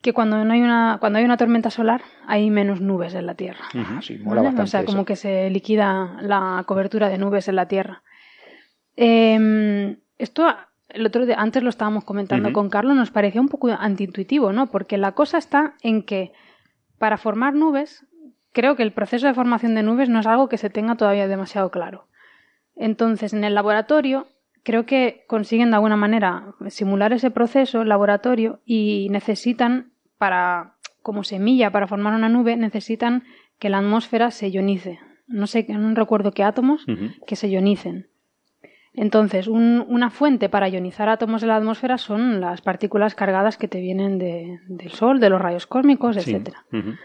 [0.02, 3.34] que cuando no hay una cuando hay una tormenta solar hay menos nubes en la
[3.36, 3.66] Tierra.
[3.76, 4.56] Ah, sí, mola ¿vale?
[4.56, 4.92] bastante O sea, eso.
[4.92, 8.04] como que se liquida la cobertura de nubes en la Tierra.
[8.98, 10.48] Eh, esto,
[10.90, 14.68] el otro día, antes lo estábamos comentando con Carlos, nos parecía un poco antiintuitivo, ¿no?
[14.68, 16.34] Porque la cosa está en que
[16.98, 18.06] para formar nubes,
[18.52, 21.28] creo que el proceso de formación de nubes no es algo que se tenga todavía
[21.28, 22.08] demasiado claro.
[22.76, 24.28] Entonces, en el laboratorio,
[24.64, 31.24] creo que consiguen de alguna manera simular ese proceso en laboratorio y necesitan, para, como
[31.24, 33.24] semilla para formar una nube, necesitan
[33.60, 35.00] que la atmósfera se ionice.
[35.28, 36.86] No sé, no recuerdo qué átomos
[37.26, 38.08] que se ionicen.
[39.00, 43.68] Entonces, un- una fuente para ionizar átomos de la atmósfera son las partículas cargadas que
[43.68, 46.32] te vienen de- del Sol, de los rayos cósmicos, Sí.
[46.74, 46.96] Ujú.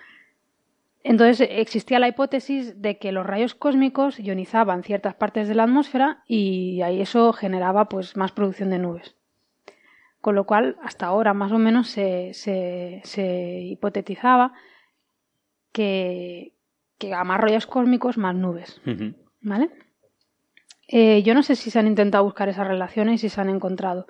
[1.04, 6.22] Entonces existía la hipótesis de que los rayos cósmicos ionizaban ciertas partes de la atmósfera
[6.26, 9.14] y ahí eso generaba pues más producción de nubes.
[10.22, 14.52] Con lo cual, hasta ahora más o menos se, se- se hipotetizaba
[15.72, 16.52] que,
[16.98, 18.80] que a más rayos cósmicos, más nubes.
[19.42, 19.68] ¿Vale?
[20.92, 23.48] Eh, yo no sé si se han intentado buscar esas relaciones y si se han
[23.48, 24.06] encontrado.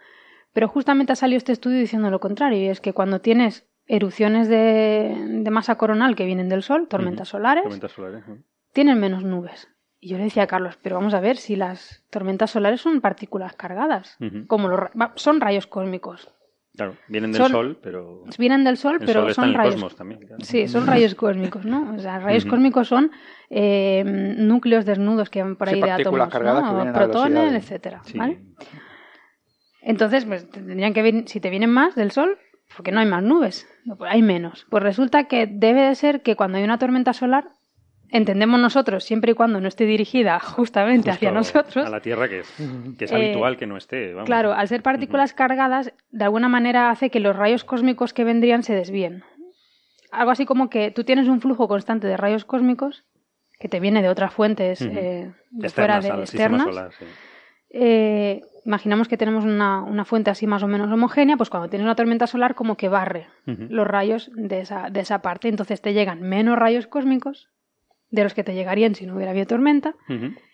[0.52, 4.48] Pero justamente ha salido este estudio diciendo lo contrario, y es que cuando tienes erupciones
[4.48, 8.26] de, de masa coronal que vienen del Sol, tormentas solares, Tormentas solares.
[8.26, 8.38] ¿no?
[8.72, 9.68] tienen menos nubes.
[10.00, 13.00] Y yo le decía a Carlos, pero vamos a ver si las tormentas solares son
[13.00, 14.18] partículas cargadas,
[14.48, 14.80] como los,
[15.14, 16.32] son rayos cósmicos.
[16.74, 19.50] Claro, vienen del Son- Sol, pero Vienen del Sol, el pero Sol está son en
[19.50, 19.74] el rayos.
[19.74, 20.20] cosmos también.
[20.20, 20.42] claro.
[20.42, 21.94] Sí, son rayos cósmicos, ¿no?
[21.94, 23.10] O sea, rayos cósmicos son
[23.50, 24.02] eh,
[24.38, 26.68] núcleos desnudos que van por Sí, ahí de átomos, cargadas ¿no?
[26.70, 28.16] que vienen a protones, etcétera, Sí.
[28.16, 28.40] ¿vale?
[29.82, 32.38] Entonces, pues tendrían que venir, si te vienen más del Sol,
[32.76, 34.66] porque no hay más nubes, no, hay menos.
[34.70, 37.48] Pues resulta que debe de ser que cuando hay una tormenta solar,
[38.12, 42.40] entendemos nosotros, siempre y cuando no esté dirigida justamente hacia nosotros, A la Tierra, que
[42.40, 42.54] es,
[42.98, 44.12] que es Eh, habitual que no esté.
[44.14, 44.26] vamos.
[44.26, 48.62] Claro, al ser partículas cargadas, de alguna manera hace que los rayos cósmicos que vendrían
[48.62, 49.24] se desvíen.
[50.12, 53.04] Algo así como que tú tienes un flujo constante de rayos cósmicos
[53.58, 56.62] que te viene de otras fuentes eh, de Externas fuera de externas.
[56.64, 57.04] solar, sí.
[57.70, 61.84] Eh, imaginamos que tenemos una, una fuente así más o menos homogénea, pues cuando tienes
[61.86, 65.48] una tormenta solar como que barre los rayos de esa, de esa parte.
[65.48, 67.48] Entonces te llegan menos rayos cósmicos
[68.12, 69.96] de los que te llegarían si no hubiera habido tormenta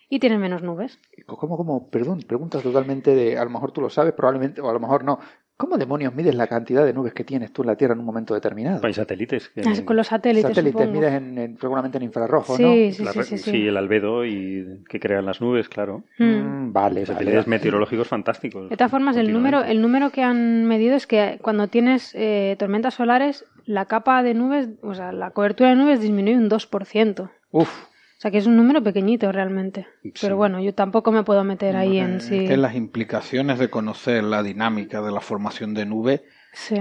[0.09, 0.97] y tienes menos nubes.
[1.27, 1.89] ¿Cómo, cómo?
[1.91, 3.37] Perdón, pregunta totalmente de.
[3.37, 5.19] A lo mejor tú lo sabes, probablemente, o a lo mejor no.
[5.57, 8.05] ¿Cómo demonios mides la cantidad de nubes que tienes tú en la Tierra en un
[8.05, 8.79] momento determinado?
[8.81, 9.49] Hay satélites.
[9.49, 10.97] que- Ah, Con los satélites, Satélites supongo.
[11.01, 12.93] mides en, en- seguramente en infrarrojo, Sí, ¿no?
[12.93, 13.67] sí, la sí, sí, sí.
[13.67, 16.05] el albedo y que crean las nubes, claro.
[16.17, 16.23] Mm.
[16.23, 17.49] Mm, vale, Satélites vale.
[17.49, 18.69] meteorológicos fantásticos.
[18.69, 22.55] De todas formas, el número, el número que han medido es que cuando tienes eh,
[22.57, 27.29] tormentas solares, la capa de nubes, o sea, la cobertura de nubes disminuye un 2%.
[27.51, 27.69] Uf,
[28.17, 29.87] O sea, que es un número pequeñito realmente.
[30.03, 30.13] Sí.
[30.21, 32.45] Pero bueno, yo tampoco me puedo meter ahí en Es sí.
[32.45, 36.21] que las implicaciones de conocer la dinámica de la formación de nubes
[36.51, 36.75] Sí.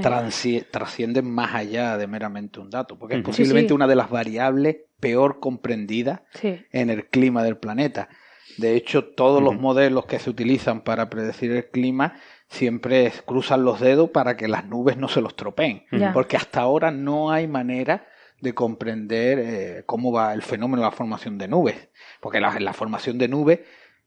[0.70, 3.74] trascienden más allá de meramente un dato, porque es posiblemente Sí, sí.
[3.74, 6.60] una de las variables peor comprendidas Sí.
[6.72, 8.08] en el clima del planeta.
[8.56, 12.14] De hecho, todos los modelos que se utilizan para predecir el clima
[12.48, 16.90] siempre cruzan los dedos para que las nubes no se los tropeen, porque hasta ahora
[16.90, 18.06] no hay manera
[18.40, 21.76] de comprender eh, cómo va el fenómeno de la formación de nubes,
[22.20, 23.60] porque la, la formación de nubes,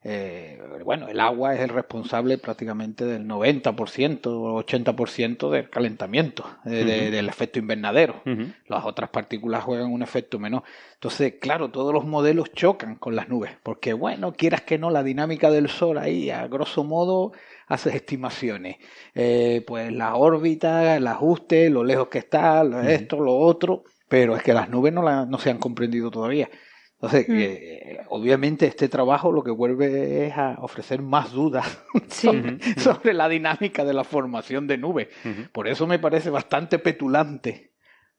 [0.03, 6.83] eh, bueno, el agua es el responsable prácticamente del 90% o 80% del calentamiento, eh,
[6.85, 8.21] de- del efecto invernadero.
[8.67, 10.63] Las otras partículas juegan un efecto menor.
[10.95, 15.03] Entonces, claro, todos los modelos chocan con las nubes, porque bueno, quieras que no, la
[15.03, 17.31] dinámica del Sol ahí, a grosso modo,
[17.67, 18.77] haces estimaciones.
[19.13, 24.43] Eh, pues la órbita, el ajuste, lo lejos que está, esto, lo otro, pero es
[24.43, 26.49] que las nubes no, la- no se han comprendido todavía.
[26.95, 27.33] Entonces, Mm.
[27.39, 31.65] eh, obviamente este trabajo lo que vuelve es a ofrecer más dudas
[32.09, 32.27] Sí.
[32.27, 35.07] sobre, sobre la dinámica de la formación de nubes.
[35.53, 37.71] Por eso me parece bastante petulante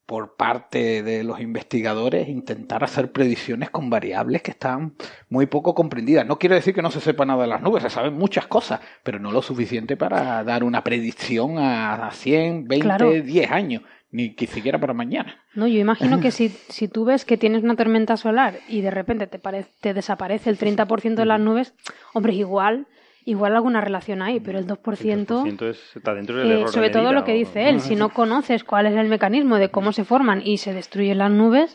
[0.06, 4.94] por parte de los investigadores intentar hacer predicciones con variables que están
[5.28, 6.26] muy poco comprendidas.
[6.26, 8.80] No quiere decir que no se sepa nada de las nubes, se saben muchas cosas,
[9.04, 13.10] pero no lo suficiente para dar una predicción a 100, 20, Claro.
[13.12, 13.82] 10 años,
[14.12, 15.34] ni que siquiera para mañana.
[15.54, 18.90] No, yo imagino que si, si tú ves que tienes una tormenta solar y de
[18.90, 21.74] repente te, pare- te desaparece el 30% de las nubes,
[22.12, 22.86] hombre, igual,
[23.24, 25.26] igual alguna relación hay, pero el 2%...
[25.26, 27.80] 2% es- está dentro del Eh, error de sobre todo lo que o- dice él,
[27.80, 31.30] si no conoces cuál es el mecanismo de cómo se forman y se destruyen las
[31.30, 31.74] nubes,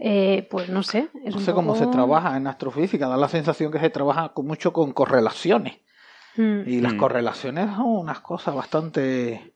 [0.00, 1.08] eh, pues no sé.
[1.24, 4.30] Es No un sé cómo se trabaja en astrofísica, da la sensación que se trabaja
[4.30, 5.76] con, mucho con correlaciones.
[6.36, 6.60] Mm.
[6.66, 6.98] Y las Mm.
[6.98, 9.52] correlaciones son unas cosas bastante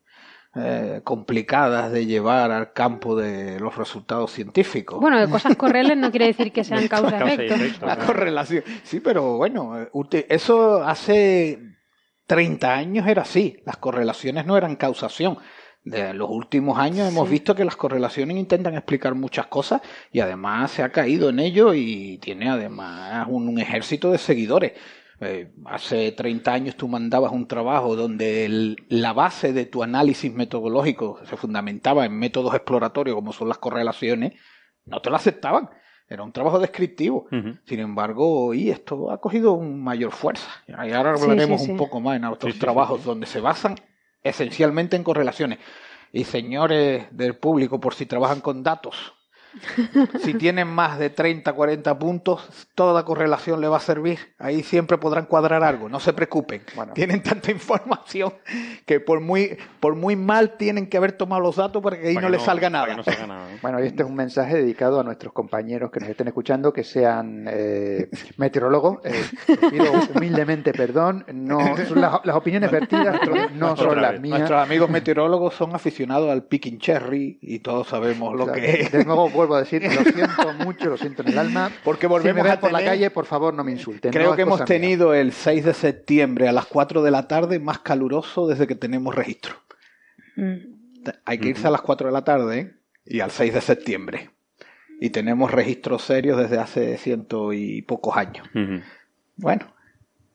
[0.56, 5.00] eh, complicadas de llevar al campo de los resultados científicos.
[5.00, 7.54] Bueno, de cosas correlen no quiere decir que sean causa-efecto.
[7.54, 7.86] efecto.
[7.86, 8.64] la correlación.
[8.82, 11.58] Sí, pero bueno, eh, eso hace
[12.26, 13.58] 30 años era así.
[13.66, 15.38] Las correlaciones no eran causación.
[15.84, 17.32] De los últimos años hemos Sí.
[17.34, 21.74] visto que las correlaciones intentan explicar muchas cosas y además se ha caído en ello
[21.74, 24.72] y tiene además un, un ejército de seguidores.
[25.20, 30.30] Eh, hace 30 años tú mandabas un trabajo donde el- la base de tu análisis
[30.32, 34.34] metodológico se fundamentaba en métodos exploratorios como son las correlaciones,
[34.84, 35.70] no te lo aceptaban.
[36.08, 37.26] Era un trabajo descriptivo.
[37.64, 40.48] Sin embargo, hoy esto ha cogido un mayor fuerza.
[40.68, 41.72] Y ahora hablaremos sí, sí.
[41.72, 43.08] un poco más en otros trabajos sí, sí.
[43.08, 43.74] donde se basan
[44.22, 45.58] esencialmente en correlaciones.
[46.12, 49.14] Y señores del público, por si trabajan con datos,
[50.20, 54.18] si tienen más de 30, 40 puntos, toda correlación le va a servir.
[54.38, 56.62] Ahí siempre podrán cuadrar algo, no se preocupen.
[56.74, 56.92] Bueno.
[56.94, 58.32] Tienen tanta información
[58.84, 62.14] que por muy, por muy mal tienen que haber tomado los datos para que ahí
[62.14, 62.86] Para no que les salga nada.
[62.86, 63.58] que no salga nada, ¿no?
[63.62, 66.84] Bueno, y este es un mensaje dedicado a nuestros compañeros que nos estén escuchando, que
[66.84, 68.98] sean eh, meteorólogos.
[69.04, 69.84] Eh, les pido
[70.14, 71.24] humildemente perdón.
[71.32, 71.58] No,
[71.94, 73.20] las, las opiniones vertidas
[73.54, 74.38] no son las mías.
[74.38, 78.80] Nuestros amigos meteorólogos son aficionados al picking cherry y todos sabemos lo O sea, que
[78.82, 78.92] es.
[78.92, 81.70] De nuevo vuelvo a decir, lo siento mucho, lo siento en el alma.
[81.84, 84.12] Porque si me volvemos ven a por la calle, por favor, no me insulten.
[84.12, 84.66] Creo no que hemos mía.
[84.66, 88.74] tenido el 6 de septiembre a las 4 de la tarde más caluroso desde que
[88.74, 89.54] tenemos registro.
[90.36, 90.56] Mm.
[91.24, 92.74] Hay que irse a las 4 de la tarde ¿eh?
[93.04, 94.30] y al 6 de septiembre.
[95.00, 98.48] Y tenemos registros serios desde hace ciento y pocos años.
[99.36, 99.74] Bueno,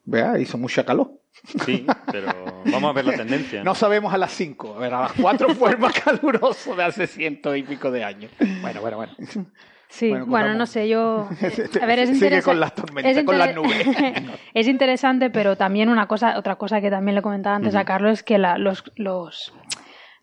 [0.04, 1.21] vea, hizo mucha calor.
[1.64, 2.28] Sí, pero
[2.66, 3.64] vamos a ver la tendencia.
[3.64, 4.74] No sabemos a las 5.
[4.76, 8.04] A ver, a las 4 fue el más caluroso de hace ciento y pico de
[8.04, 8.30] años.
[8.60, 9.12] Bueno, bueno, bueno.
[9.88, 11.28] Sí, Bueno, no sé, yo...
[11.82, 12.42] A ver, es Sigue interesante.
[12.44, 13.86] con las tormentas, con las nubes.
[14.54, 18.12] es interesante, pero también una cosa, otra cosa que también le comentaba antes a Carlos
[18.14, 19.52] es que la- los, los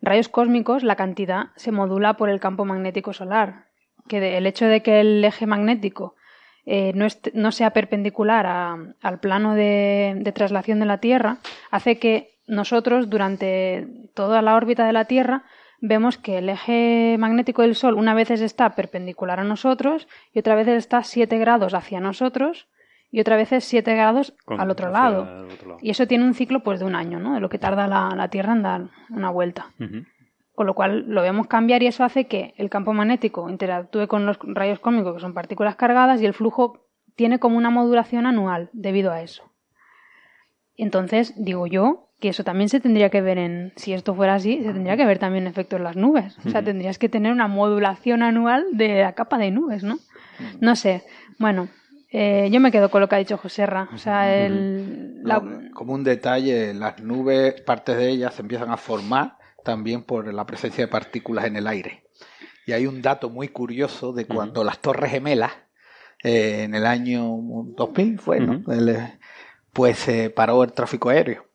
[0.02, 3.66] rayos cósmicos, la cantidad se modula por el campo magnético solar.
[4.08, 6.16] Que de- el hecho de que el eje magnético
[6.66, 11.38] eh, no, no sea perpendicular a- al plano de, de traslación de la Tierra
[11.70, 15.44] hace que nosotros durante toda la órbita de la Tierra
[15.80, 20.54] vemos que el eje magnético del Sol una vez está perpendicular a nosotros y otra
[20.54, 22.68] vez está 7 grados hacia nosotros
[23.12, 25.22] y otra vez es 7 grados Con- al otro lado.
[25.46, 25.78] el otro lado.
[25.82, 27.34] Y eso tiene un ciclo pues de un año, ¿no?
[27.34, 29.66] De lo que tarda la, la Tierra en dar una vuelta.
[30.60, 34.26] Con lo cual lo vemos cambiar y eso hace que el campo magnético interactúe con
[34.26, 36.84] los rayos cósmicos, que son partículas cargadas, y el flujo
[37.16, 39.42] tiene como una modulación anual debido a eso.
[40.76, 44.58] Entonces, digo yo que eso también se tendría que ver en, si esto fuera así,
[44.62, 46.36] se tendría que ver también en efecto en las nubes.
[46.44, 49.96] O sea, tendrías que tener una modulación anual de la capa de nubes, ¿no?
[50.60, 51.04] No sé.
[51.38, 51.68] Bueno,
[52.12, 53.88] eh, yo me quedo con lo que ha dicho José Ra.
[53.94, 55.40] O sea, el, la-
[55.72, 60.46] como un detalle, las nubes, partes de ellas se empiezan a formar también por la
[60.46, 62.04] presencia de partículas en el aire.
[62.66, 65.52] Y hay un dato muy curioso de cuando las Torres Gemelas,
[66.22, 67.24] eh, en el año
[67.76, 68.58] 2000 fue, ¿no?
[68.58, 68.72] Ujú.
[68.72, 69.18] El, eh,
[69.72, 71.46] pues se paró el tráfico aéreo.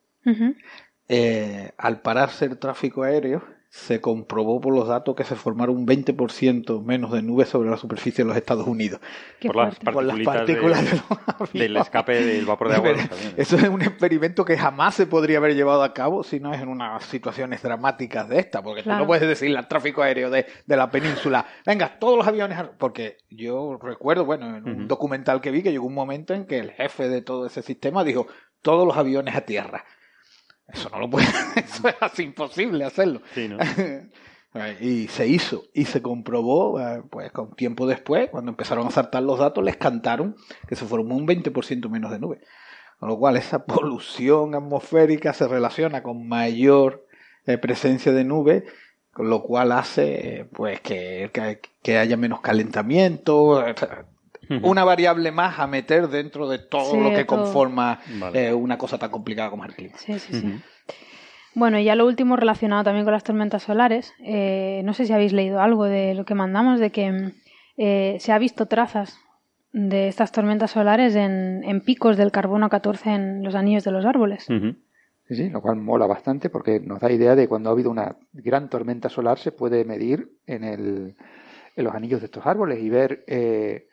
[1.08, 3.44] Eh, al pararse el tráfico aéreo,
[3.78, 7.76] se comprobó por los datos que se formaron un 20% menos de nubes sobre la
[7.76, 9.02] superficie de los Estados Unidos.
[9.42, 9.76] Por las.
[9.80, 11.02] Por las partículas de- de
[11.40, 12.94] los del escape del vapor de agua.
[12.94, 13.10] de.
[13.36, 16.62] Eso es un experimento que jamás se podría haber llevado a cabo si no es
[16.62, 20.46] en unas situaciones dramáticas de esta, porque tú no puedes decirle al tráfico aéreo de,
[20.66, 22.72] de la península, venga, todos los aviones, al-".
[22.78, 26.60] porque yo recuerdo, bueno, en un documental que vi que llegó un momento en que
[26.60, 28.26] el jefe de todo ese sistema dijo,
[28.62, 29.84] todos los aviones a tierra.
[30.68, 33.22] Eso no lo puede, eso es así imposible hacerlo.
[33.34, 33.58] Sí, ¿no?
[34.80, 39.22] Y se hizo y se comprobó, eh, pues con tiempo después, cuando empezaron a saltar
[39.22, 40.38] los datos, les cantaron
[40.68, 42.40] que se formó un 20% menos de nubes.
[42.98, 47.06] Con lo cual esa polución atmosférica se relaciona con mayor
[47.46, 48.64] eh, presencia de nubes,
[49.12, 53.62] con lo cual hace pues que, que, que haya menos calentamiento.
[54.62, 57.38] Una variable más a meter dentro de todo Sí, lo que todo.
[57.44, 58.48] conforma Vale.
[58.48, 59.98] eh, una cosa tan complicada como es el clima.
[59.98, 60.54] Sí, sí, sí.
[61.54, 64.14] Bueno, y ya lo último relacionado también con las tormentas solares.
[64.24, 67.32] eh, no sé si habéis leído algo de lo que mandamos, de que
[67.78, 69.18] eh, se ha visto trazas
[69.72, 74.06] de estas tormentas solares en, en picos del carbono 14 en los anillos de los
[74.06, 74.46] árboles.
[75.28, 78.16] Sí, sí, lo cual mola bastante porque nos da idea de cuando ha habido una
[78.34, 81.16] gran tormenta solar se puede medir en, el,
[81.76, 83.88] en los anillos de estos árboles y ver, eh,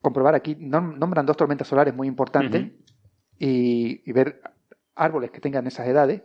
[0.00, 2.68] comprobar aquí, nom- nombran dos tormentas solares muy importantes
[3.38, 4.40] y, y ver
[4.94, 6.22] árboles que tengan esas edades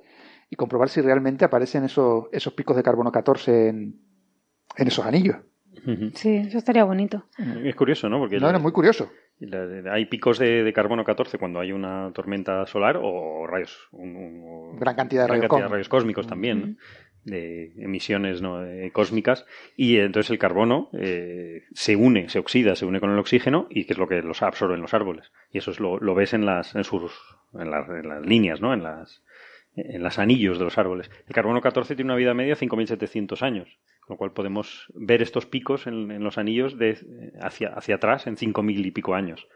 [0.50, 4.00] y comprobar si realmente aparecen esos, esos picos de carbono 14 en,
[4.78, 5.38] en esos anillos.
[6.14, 7.26] Sí, eso estaría bonito.
[7.64, 8.18] Es curioso, ¿no?
[8.20, 9.12] Porque No, la- era muy curioso.
[9.40, 13.78] la- hay picos de, de carbono 14 cuando hay una tormenta solar o rayos.
[13.92, 15.72] un- un- Gran cantidad de gran rayos cantidad de cósmicos.
[15.72, 16.76] rayos cósmicos también, ¿no?
[17.26, 18.64] De emisiones ¿no?
[18.64, 19.46] Eh, cósmicas
[19.76, 23.86] y entonces el carbono eh, se une, se oxida, se une con el oxígeno y
[23.86, 26.46] que es lo que los absorben los árboles y eso es lo, lo ves en
[26.46, 27.12] las en sus
[27.54, 28.74] en las, en las líneas, ¿no?
[28.74, 29.24] En las
[29.76, 31.12] en las anillos de los árboles.
[31.28, 35.22] El carbono 14 tiene una vida media de 5.700 años, con lo cual podemos ver
[35.22, 36.98] estos picos en, en los anillos de
[37.42, 39.50] hacia, hacia atrás en 5.000 y pico años.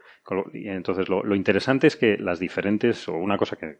[0.52, 3.78] Y entonces, lo, lo interesante es que las diferentes, o una cosa que,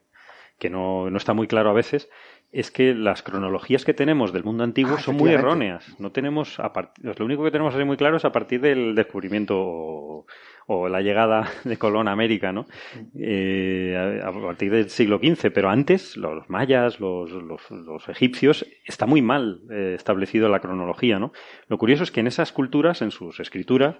[0.58, 2.08] que no, no está muy claro a veces,
[2.52, 5.84] es que las cronologías que tenemos del mundo antiguo Ah, son muy erróneas.
[6.00, 8.94] No tenemos, a part- lo único que tenemos así muy claro es a partir del
[8.96, 10.26] descubrimiento o,
[10.66, 12.66] o la llegada de Colón a América, ¿no?
[13.16, 19.06] Eh, a, partir del siglo XV, pero antes los mayas, los, los- los egipcios, está
[19.06, 21.32] muy mal eh, establecido la cronología, ¿no?
[21.68, 23.96] Lo curioso es que en esas culturas, en sus escrituras,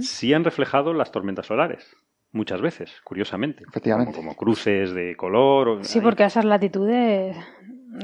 [0.00, 1.88] sí han reflejado las tormentas solares.
[2.32, 3.62] Muchas veces, curiosamente.
[3.68, 4.12] Efectivamente.
[4.12, 5.68] Como, como cruces de color.
[5.68, 7.36] o- Sí, porque a esas latitudes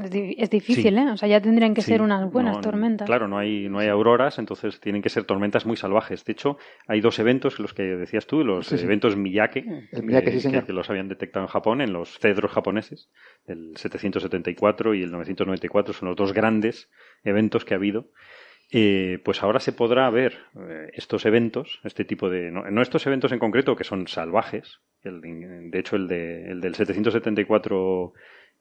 [0.03, 1.01] es, di- es difícil, Sí.
[1.01, 1.11] ¿eh?
[1.11, 3.07] O sea, ya tendrían que Sí, ser unas buenas no, tormentas.
[3.07, 6.25] Claro, no hay, no hay auroras, entonces tienen que ser tormentas muy salvajes.
[6.25, 6.57] De hecho,
[6.87, 8.85] hay dos eventos, los que decías tú, los Sí, sí.
[8.85, 10.63] eventos Miyake, El Miyake, que, sí, señor.
[10.63, 13.11] que- que los habían detectado en Japón, en los cedros japoneses,
[13.47, 16.91] el 774 y el 994, son los dos grandes
[17.25, 18.09] eventos que ha habido.
[18.73, 22.51] Eh, pues ahora se podrá ver eh, estos eventos, este tipo de.
[22.51, 24.81] No, no estos eventos en concreto que son salvajes.
[25.05, 25.21] el-
[25.71, 28.15] de hecho, el, de, el del 774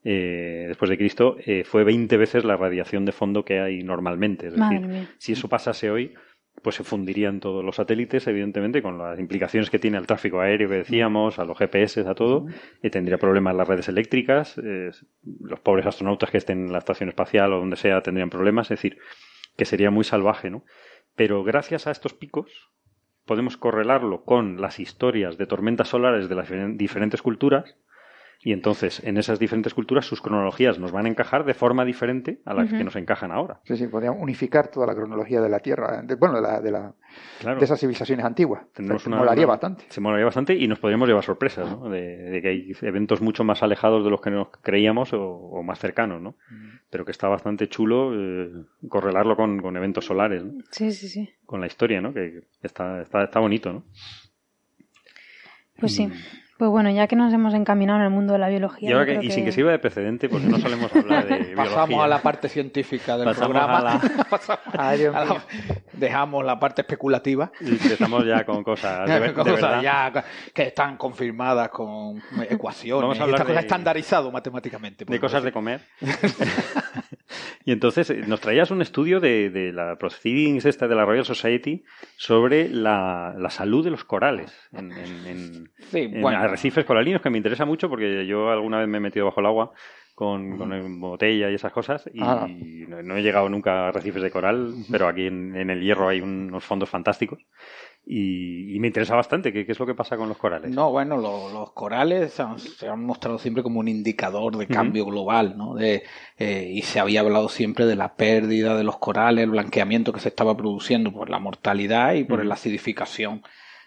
[0.04, 4.48] eh, después de Cristo eh, fue 20 veces la radiación de fondo que hay normalmente.
[4.48, 5.08] Es Madre decir, mía.
[5.18, 6.14] si eso pasase hoy,
[6.62, 10.68] pues se fundirían todos los satélites, evidentemente, con las implicaciones que tiene al tráfico aéreo
[10.68, 12.46] que decíamos, a los GPS, a todo,
[12.82, 14.90] y tendría problemas las redes eléctricas, eh,
[15.40, 18.78] los pobres astronautas que estén en la estación espacial o donde sea tendrían problemas, es
[18.78, 18.98] decir,
[19.56, 20.64] que sería muy salvaje, ¿no?
[21.16, 22.70] Pero gracias a estos picos
[23.24, 27.76] podemos correlarlo con las historias de tormentas solares de las diferen- diferentes culturas
[28.44, 32.40] y entonces en esas diferentes culturas sus cronologías nos van a encajar de forma diferente
[32.44, 32.76] a la Ujú.
[32.76, 33.60] que nos encajan ahora.
[33.64, 36.70] Sí, sí, podríamos unificar toda la cronología de la Tierra, de- bueno, de, la, de,
[36.70, 36.94] la-
[37.40, 37.58] Claro.
[37.58, 38.64] de esas civilizaciones antiguas.
[38.74, 39.84] Tendremos Se- una- molaría una- bastante.
[39.88, 41.88] Se molaría bastante y nos podríamos llevar sorpresas, ¿no?
[41.88, 45.62] De, de que hay eventos mucho más alejados de los que nos creíamos o, o
[45.62, 46.36] más cercanos, ¿no?
[46.90, 48.50] Pero que está bastante chulo eh,
[48.88, 50.52] correlarlo con, con eventos solares, ¿no?
[50.70, 51.28] Sí, sí, sí.
[51.46, 52.12] Con la historia, ¿no?
[52.12, 53.84] Que está, está, está bonito, ¿no?
[55.80, 56.06] Pues sí.
[56.06, 56.12] Mm.
[56.56, 58.88] Pues bueno, ya que nos hemos encaminado en el mundo de la biología.
[58.88, 61.56] Yo que, creo y sin que sirva de precedente, porque no solemos hablar de biología.
[61.56, 63.78] Pasamos a la parte científica del Pasamos programa.
[63.78, 65.44] a la- Pasamos Ay, Dios a la-.
[65.94, 67.50] Dejamos la parte especulativa.
[67.60, 69.82] Y empezamos ya con cosas de, de Cosas verdad.
[69.82, 70.24] ya
[70.54, 73.02] que están confirmadas con ecuaciones.
[73.02, 75.04] Vamos a hablar Esta cosa de- estandarizado matemáticamente.
[75.04, 75.52] de cosas de decir.
[75.54, 75.80] comer.
[77.64, 81.24] y entonces eh, nos traías un estudio de, de la Proceedings esta de la Royal
[81.24, 81.84] Society
[82.16, 86.43] sobre la, la salud de los corales en, en- en- Sí, en bueno.
[86.44, 89.46] Arrecifes coralinos, que me interesa mucho porque yo alguna vez me he metido bajo el
[89.46, 89.72] agua
[90.14, 92.46] con, con botella y esas cosas y Ah.
[92.48, 96.08] no, no he llegado nunca a arrecifes de coral, pero aquí en, en el hierro
[96.08, 97.40] hay unos fondos fantásticos
[98.06, 100.70] y, y me interesa bastante qué, qué es lo que pasa con los corales.
[100.70, 104.66] No, bueno, lo- los corales se han, se han mostrado siempre como un indicador de
[104.66, 105.74] cambio global, ¿no?
[105.74, 106.02] De,
[106.38, 110.20] eh, y se había hablado siempre de la pérdida de los corales, el blanqueamiento que
[110.20, 113.42] se estaba produciendo por la mortalidad y por la acidificación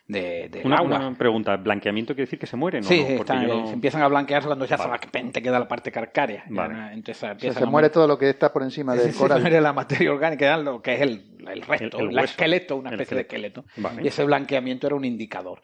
[0.08, 0.98] de, del Una, agua.
[1.08, 2.84] una pregunta, ¿blanqueamiento quiere decir que se mueren?
[2.84, 3.18] o Sí, no?
[3.18, 4.98] Porque están- yo no- se empiezan a blanquearse cuando ya Vale.
[5.02, 6.44] solamente queda la parte carcárea.
[6.48, 6.94] Ya Vale.
[6.94, 9.42] entonces O sea, se a muere todo lo que está por encima del se coral.
[9.42, 12.26] muere la materia orgánica, ya lo que es el, el resto, El- el el, hueso.
[12.32, 13.66] esqueleto, una El especie de esqueleto.
[13.78, 14.02] Vale.
[14.04, 15.62] Y ese blanqueamiento era un indicador.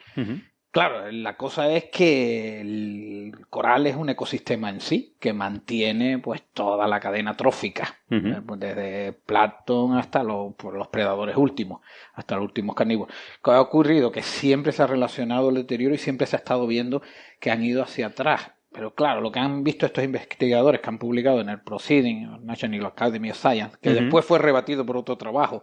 [0.74, 6.42] Claro, la cosa es que el coral es un ecosistema en sí que mantiene pues
[6.52, 11.82] toda la cadena trófica, eh, pues, desde plancton hasta los, pues, los predadores últimos,
[12.16, 13.16] hasta los últimos carnívoros.
[13.44, 14.12] ¿Qué ha ocurrido?
[14.12, 17.04] Que siempre se ha relacionado el deterioro y siempre se ha estado viendo
[17.40, 18.54] que han ido hacia atrás.
[18.72, 22.88] Pero claro, lo que han visto estos investigadores que han publicado en el Proceeding, National
[22.88, 25.62] Academy of Science, que después fue rebatido por otro trabajo,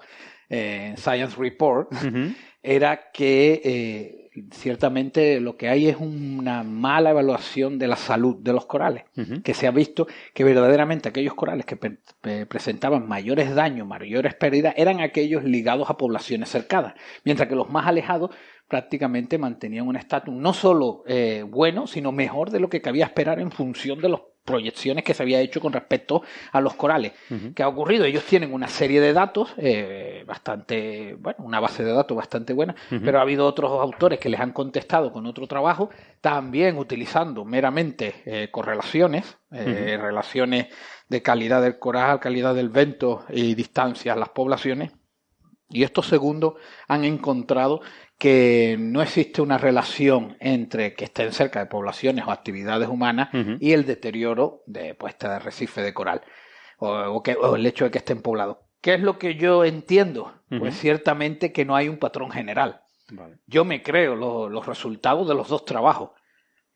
[0.48, 1.90] eh, en Science Report.
[2.62, 4.20] Era que eh,
[4.52, 9.04] ciertamente lo que hay es una mala evaluación de la salud de los corales,
[9.42, 11.76] que se ha visto que verdaderamente aquellos corales que
[12.46, 16.94] presentaban mayores daños, mayores pérdidas, eran aquellos ligados a poblaciones cercanas,
[17.24, 18.30] mientras que los más alejados
[18.68, 23.40] prácticamente mantenían un estatus no solo eh, bueno, sino mejor de lo que cabía esperar
[23.40, 24.20] en función de las
[24.50, 26.22] proyecciones que se había hecho con respecto
[26.52, 27.12] a los corales.
[27.30, 27.54] Ujú.
[27.54, 28.04] ¿Qué ha ocurrido?
[28.04, 32.74] Ellos tienen una serie de datos, eh, bastante, bueno, una base de datos bastante buena,
[32.88, 35.90] pero ha habido otros autores que les han contestado con otro trabajo,
[36.20, 40.66] también utilizando meramente eh, correlaciones, eh, relaciones
[41.08, 44.92] de calidad del coral, calidad del vento y distancia a las poblaciones.
[45.68, 46.54] Y estos segundos
[46.88, 47.80] han encontrado
[48.20, 53.72] que no existe una relación entre que estén cerca de poblaciones o actividades humanas y
[53.72, 56.20] el deterioro de puesta de arrecife de coral
[56.78, 58.58] o, o que, o el hecho de que estén poblados.
[58.82, 60.34] ¿Qué es lo que yo entiendo?
[60.60, 62.82] Pues ciertamente que no hay un patrón general.
[63.10, 63.38] Vale.
[63.46, 66.10] Yo me creo lo- los resultados de los dos trabajos,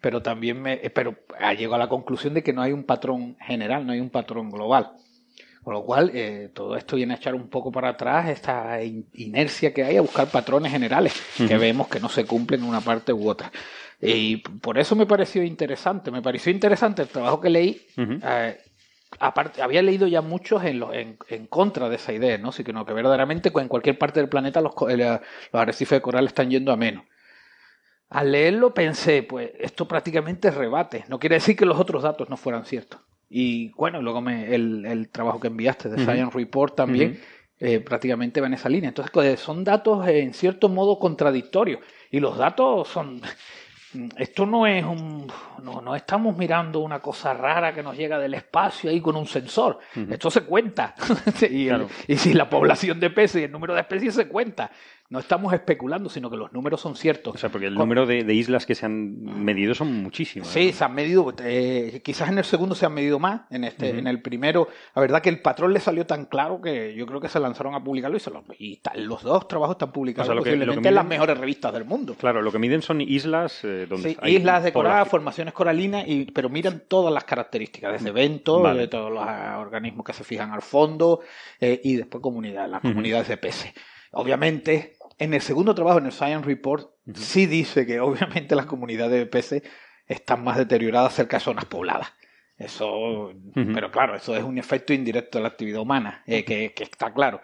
[0.00, 3.36] pero también me, pero ah, llego a la conclusión de que no hay un patrón
[3.40, 4.92] general, no hay un patrón global.
[5.64, 9.06] Con lo cual, eh, todo esto viene a echar un poco para atrás esta in-
[9.14, 11.14] inercia que hay a buscar patrones generales
[11.48, 13.50] que vemos que no se cumplen en una parte u otra.
[14.00, 16.10] Y por eso me pareció interesante.
[16.10, 17.86] Me pareció interesante el trabajo que leí.
[18.22, 18.58] Eh,
[19.20, 22.52] aparte, había leído ya muchos en, lo- en, en contra de esa idea, ¿no?
[22.52, 25.20] Sino que verdaderamente en cualquier parte del planeta los, eh, los
[25.52, 27.04] arrecifes de coral están yendo a menos.
[28.10, 31.04] Al leerlo pensé, pues esto prácticamente rebate.
[31.08, 33.00] No quiere decir que los otros datos no fueran ciertos.
[33.30, 35.96] Y bueno, luego me, el, el trabajo que enviaste de.
[36.04, 37.20] Science Report también
[37.60, 38.88] eh, prácticamente va en esa línea.
[38.88, 41.80] Entonces pues, son datos eh, en cierto modo contradictorios.
[42.10, 43.20] Y los datos son...
[44.18, 45.28] Esto no es un...
[45.62, 49.26] No, no estamos mirando una cosa rara que nos llega del espacio ahí con un
[49.26, 49.78] sensor.
[50.10, 50.96] Esto se cuenta.
[51.48, 54.72] y, el- y si la población de peces y el número de especies se cuenta.
[55.10, 57.34] No estamos especulando, sino que los números son ciertos.
[57.34, 60.48] O sea, porque el número de, de islas que se han medido son muchísimas.
[60.48, 60.72] Sí, ¿no?
[60.72, 64.06] se han medido, eh, quizás en el segundo se han medido más, en este, en
[64.06, 67.28] el primero, la verdad que el patrón le salió tan claro que yo creo que
[67.28, 70.32] se lanzaron a publicarlo y, se lo- y tal, los dos trabajos están publicados O
[70.32, 72.14] sea, lo que- lo que en las miden- mejores revistas del mundo.
[72.18, 75.10] Claro, lo que miden son islas eh, donde Sí, hay islas de coral, población.
[75.10, 78.80] formaciones coralinas, y, pero miran todas las características, desde eventos, Vale.
[78.80, 81.20] de todos los ah, organismos que se fijan al fondo,
[81.60, 83.72] eh, y después comunidad, las comunidades de peces.
[84.16, 89.18] Obviamente, en el segundo trabajo, en el Science Report, sí dice que obviamente las comunidades
[89.18, 89.62] de peces
[90.06, 92.12] están más deterioradas cerca de zonas pobladas.
[92.56, 96.84] Eso, pero claro, eso es un efecto indirecto de la actividad humana, eh, que, que
[96.84, 97.40] está claro.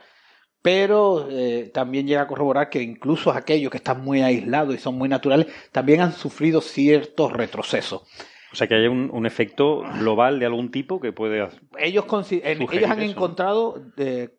[0.62, 4.96] Pero eh, también llega a corroborar que incluso aquellos que están muy aislados y son
[4.96, 8.02] muy naturales, también han sufrido ciertos retrocesos.
[8.52, 11.40] O sea, que haya un, un efecto global de algún tipo que puede...
[11.40, 13.10] hacer- Ellos, en- ellos han eso.
[13.12, 14.30] encontrado eh,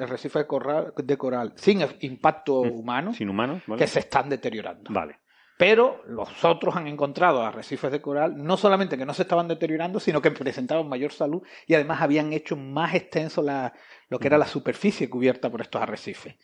[0.00, 3.78] arrecifes de coral, de coral sin impacto humano Sin humanos, ¿vale?
[3.80, 4.90] que se están deteriorando.
[4.92, 5.16] Vale.
[5.58, 9.98] Pero los otros han encontrado arrecifes de coral, no solamente que no se estaban deteriorando,
[9.98, 13.72] sino que presentaban mayor salud y además habían hecho más extenso la,
[14.08, 16.36] lo que era la superficie cubierta por estos arrecifes.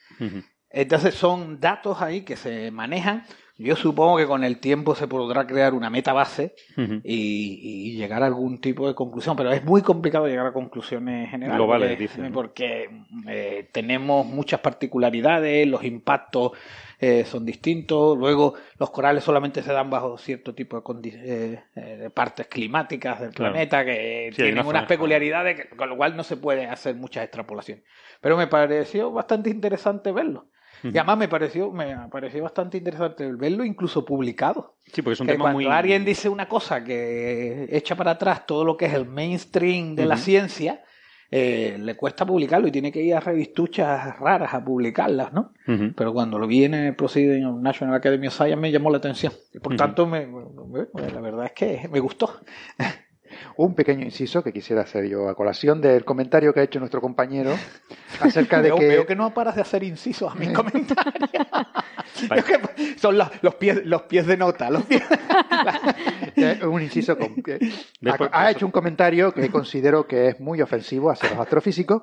[0.69, 3.23] Entonces son datos ahí que se manejan.
[3.57, 8.21] Yo supongo que con el tiempo se podrá crear una meta base y, y llegar
[8.21, 11.57] a algún tipo de conclusión, pero es muy complicado llegar a conclusiones generales.
[11.57, 12.89] Globales, porque, dicen, porque,
[13.29, 16.51] eh, tenemos muchas particularidades, los impactos
[16.99, 21.97] eh, son distintos, luego los corales solamente se dan bajo cierto tipo de, eh, eh,
[21.97, 23.53] de partes climáticas del Claro.
[23.53, 27.23] planeta que Sí, tienen una unas peculiaridades, con lo cual no se puede hacer muchas
[27.23, 27.85] extrapolaciones.
[28.19, 30.47] Pero me pareció bastante interesante verlo.
[30.83, 34.75] Y además me pareció, me pareció bastante interesante verlo incluso publicado.
[34.91, 35.65] Sí, porque es un Que tema cuando muy...
[35.65, 40.05] alguien dice una cosa que echa para atrás todo lo que es el mainstream de
[40.05, 40.23] la Ujú.
[40.23, 40.83] ciencia,
[41.31, 45.53] eh, le cuesta publicarlo y tiene que ir a revistuchas raras a publicarlas, ¿no?
[45.67, 45.91] Ujú.
[45.95, 49.33] Pero cuando lo vi en el Proceeding National Academy of Science me llamó la atención.
[49.53, 52.39] Y por tanto, me, me- la verdad es que me gustó.
[53.57, 57.01] Un pequeño inciso que quisiera hacer yo a colación del comentario que ha hecho nuestro
[57.01, 57.51] compañero
[58.19, 58.87] acerca de veo, que...
[58.87, 61.47] veo que no paras de hacer incisos a mis comentarios.
[62.35, 62.59] Es que
[62.97, 64.69] son los, los pies, los pies de nota.
[64.69, 65.03] Los pies...
[66.67, 67.93] Un inciso con- ¿Ves?
[68.11, 72.01] ha, Por- ha hecho un comentario que considero que es muy ofensivo hacia los astrofísicos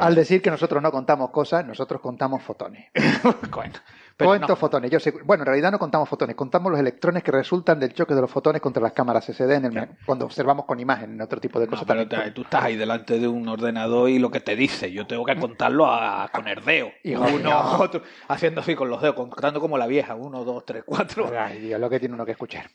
[0.00, 2.86] al decir que nosotros no contamos cosas, nosotros contamos fotones.
[3.54, 3.74] Bueno,
[4.16, 4.56] pero Cuento no.
[4.56, 4.90] fotones.
[4.90, 8.14] Yo sé, bueno, en realidad no contamos fotones, contamos los electrones que resultan del choque
[8.14, 11.40] de los fotones contra las cámaras SD en el, cuando observamos con imagen, en otro
[11.40, 11.84] tipo de No, cosas.
[11.86, 15.06] pero te- tú estás ahí delante de un ordenador y lo que te dice, yo
[15.06, 16.92] tengo que contarlo a, con herdeo.
[17.02, 17.50] Hijo uno,
[17.80, 21.30] otro, haciendo así con los dedos, contando como la vieja, uno, dos, tres, cuatro.
[21.38, 22.66] Ay, Dios, lo que tiene uno que escuchar.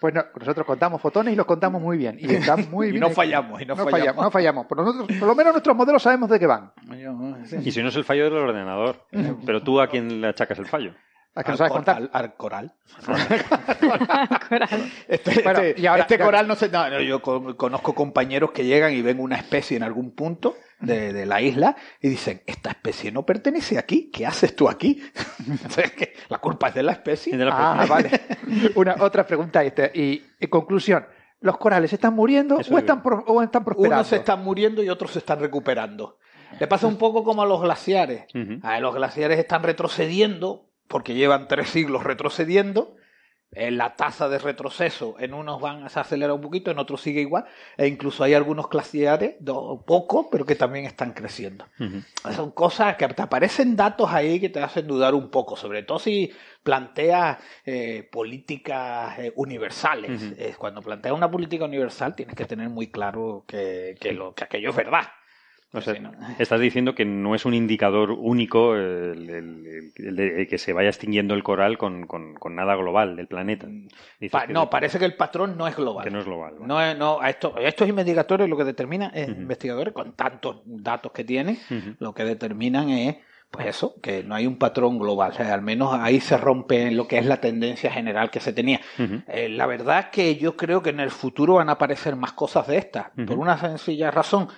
[0.00, 2.16] pues no, nosotros contamos fotones y los contamos muy bien.
[2.18, 3.00] Y están muy Y bien.
[3.02, 3.90] no fallamos, y no fallamos.
[4.00, 4.24] fallamos.
[4.24, 4.66] no fallamos.
[4.66, 6.72] Por, nosotros, por lo menos nuestros modelos sabemos de qué van.
[7.62, 8.96] Y si no es el fallo del ordenador.
[9.44, 10.94] Pero tú a quién le achacas el fallo.
[11.34, 11.96] ¿A que no Al sabes contar?
[11.98, 12.74] al- al coral.
[14.48, 14.92] Coral.
[15.06, 17.94] Este, Bueno, este- y ahora- este ya- coral no sé, no, no, yo con- conozco
[17.94, 22.08] compañeros que llegan y ven una especie en algún punto de, de la isla y
[22.08, 25.00] dicen, esta especie no pertenece aquí, ¿qué haces tú aquí?
[26.28, 27.32] La culpa es de la especie.
[27.32, 27.52] Es de la
[27.82, 28.10] Ah, vale.
[28.74, 29.62] Una, otra pregunta.
[29.62, 31.06] Este, y en conclusión,
[31.40, 33.96] ¿los corales están muriendo o es están, pro- o están prosperando?
[33.96, 36.18] Unos se están muriendo y otros se están recuperando.
[36.58, 38.24] Le pasa un poco como a los glaciares.
[38.62, 42.96] Ah, los glaciares están retrocediendo porque llevan tres siglos retrocediendo.
[43.52, 47.22] Eh, la tasa de retroceso en unos van se acelera un poquito, en otros sigue
[47.22, 47.46] igual.
[47.78, 51.64] E incluso hay algunos glaciares, do- poco, pero que también están creciendo.
[52.36, 55.98] Son cosas que te aparecen datos ahí que te hacen dudar un poco, sobre todo
[55.98, 56.30] si
[56.62, 60.10] planteas eh, políticas eh, universales.
[60.58, 64.70] Cuando planteas una política universal tienes que tener muy claro que, que lo, que aquello
[64.70, 65.04] es verdad.
[65.72, 66.12] O sea, Sí, ¿no?
[66.38, 70.72] estás diciendo que no es un indicador único el, el- el- el de que se
[70.72, 73.66] vaya extinguiendo el coral con, con- con nada global del planeta.
[74.30, 76.04] Pa- que- no, parece que el patrón no es global.
[76.04, 76.54] que no es global.
[76.60, 81.12] No, es- no, a esto, estos investigadores lo que determinan es, investigadores con tantos datos
[81.12, 81.58] que tienen,
[81.98, 83.16] lo que determinan es,
[83.50, 85.30] pues eso, que no hay un patrón global.
[85.32, 88.52] O sea, al menos ahí se rompe lo que es la tendencia general que se
[88.52, 88.80] tenía.
[89.26, 92.32] Eh, la verdad es que yo creo que en el futuro van a aparecer más
[92.32, 94.48] cosas de estas, por una sencilla razón,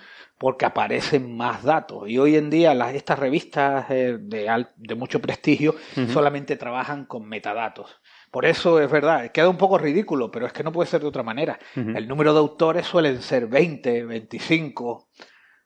[0.41, 2.09] porque aparecen más datos.
[2.09, 5.75] Y hoy en día las, estas revistas eh, de, de mucho prestigio
[6.11, 8.01] solamente trabajan con metadatos.
[8.31, 11.07] Por eso es verdad, queda un poco ridículo, pero es que no puede ser de
[11.07, 11.59] otra manera.
[11.75, 15.09] El número de autores suelen ser 20, 25.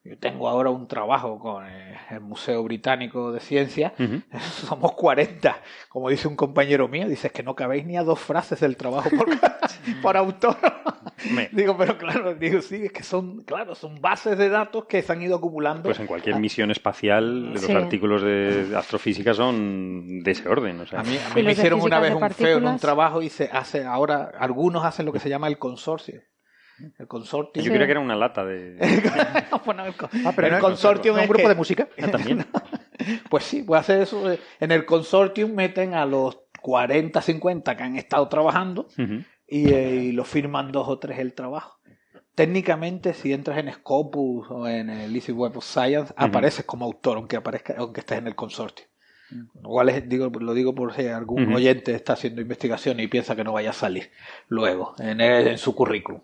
[0.06, 3.92] Yo tengo ahora un trabajo con eh, el Museo Británico de Ciencias.
[4.00, 4.22] Ujú.
[4.68, 5.58] Somos 40.
[5.90, 9.10] Como dice un compañero mío, dices que no cabéis ni a dos frases del trabajo
[9.10, 9.28] por,
[10.04, 10.58] por autor.
[11.54, 15.12] Digo, pero claro, digo, sí, es que son, claro, son bases de datos que se
[15.12, 15.84] han ido acumulando.
[15.84, 17.72] Pues en cualquier misión espacial, los Sí.
[17.72, 20.82] artículos de astrofísica son de ese orden.
[20.82, 23.22] O sea, A mí, a mí me hicieron una vez un feo en un trabajo
[23.24, 26.22] y se hace ahora, algunos hacen lo que se llama el consorcio.
[27.00, 27.64] El consorcio.
[27.64, 28.78] yo creía que era una lata de.
[29.66, 31.56] Bueno, el, co- Ah, pero el no es- consortium ¿no es un grupo que- de
[31.56, 31.88] música?
[32.02, 32.46] Ah, también.
[33.30, 34.32] Pues sí, puede hacer eso.
[34.32, 38.88] eh, En el consortium meten a los 40, 50 que han estado trabajando
[39.48, 41.78] y, eh, y lo firman dos o tres el trabajo.
[42.34, 47.18] Técnicamente, si entras en Scopus o en el Easy Web of Science, apareces como autor,
[47.18, 48.86] aunque aparezca, aunque estés en el consortio.
[49.62, 53.36] Lo cual es, digo, lo digo por si algún oyente está haciendo investigación y piensa
[53.36, 54.12] que no vaya a salir
[54.50, 56.22] luego en, el- en su currículum.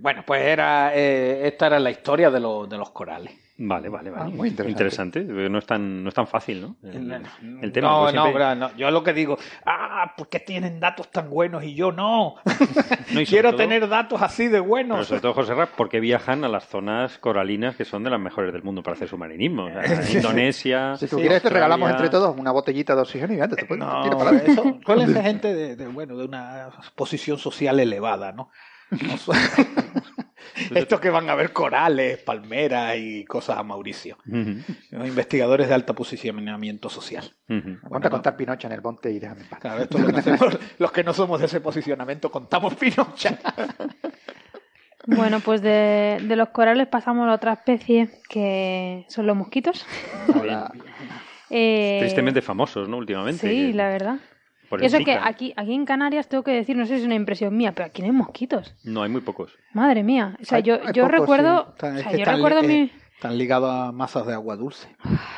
[0.00, 3.32] Bueno, pues era eh, esta era la historia de, los de los corales.
[3.60, 4.24] Vale, vale, vale.
[4.24, 5.24] Ah, muy interesante.
[5.24, 6.76] No es tan, no es tan fácil, ¿no?
[6.88, 7.10] El,
[7.60, 7.88] el tema.
[7.88, 9.36] no, porque no, siempre- verdad, no, yo lo que digo,
[9.66, 12.36] ah, ¿por qué tienen datos tan buenos y yo no?
[13.12, 15.06] No, y Quiero todo- tener datos así de Pero buenos.
[15.08, 18.52] sobre todo, José Ra, porque viajan a las zonas coralinas que son de las mejores
[18.52, 19.64] del mundo para hacer submarinismo.
[19.64, 19.82] O sea,
[20.14, 20.94] Indonesia.
[20.96, 23.64] Si tú Sí, quieres, te regalamos entre todos una botellita de oxígeno y antes te
[23.64, 28.30] puedes No, para eso suelen ser gente de, de, bueno, de una posición social elevada,
[28.30, 28.50] ¿no?
[30.74, 34.18] Estos que van a ver corales, palmeras y cosas a Mauricio.
[34.24, 37.32] Los investigadores de alta posicionamiento social.
[37.48, 37.78] ujú.
[37.84, 39.60] Aguanta contar Pinocha en el monte y déjame en paz.
[39.60, 43.38] Claro, esto es lo que hacemos los que no somos de ese posicionamiento, contamos pinocha.
[45.06, 49.86] Bueno, pues de, de los corales pasamos a otra especie que son los mosquitos.
[50.38, 50.70] Hola.
[51.50, 52.98] Eh, Tristemente famosos, ¿no?
[52.98, 53.48] Últimamente.
[53.48, 54.16] Sí, que- la verdad.
[54.68, 57.06] Por Y eso que aquí, aquí en Canarias tengo que decir, no sé si es
[57.06, 58.74] una impresión mía, pero aquí no hay mosquitos.
[58.84, 59.52] No, hay muy pocos.
[59.72, 60.36] Madre mía.
[60.40, 61.74] O sea, Hay- yo, hay yo pocos, recuerdo.
[61.80, 61.86] sí.
[61.86, 62.92] O es sea, que yo recuerdo eh, mi.
[63.14, 64.88] están ligados a masas de agua dulce.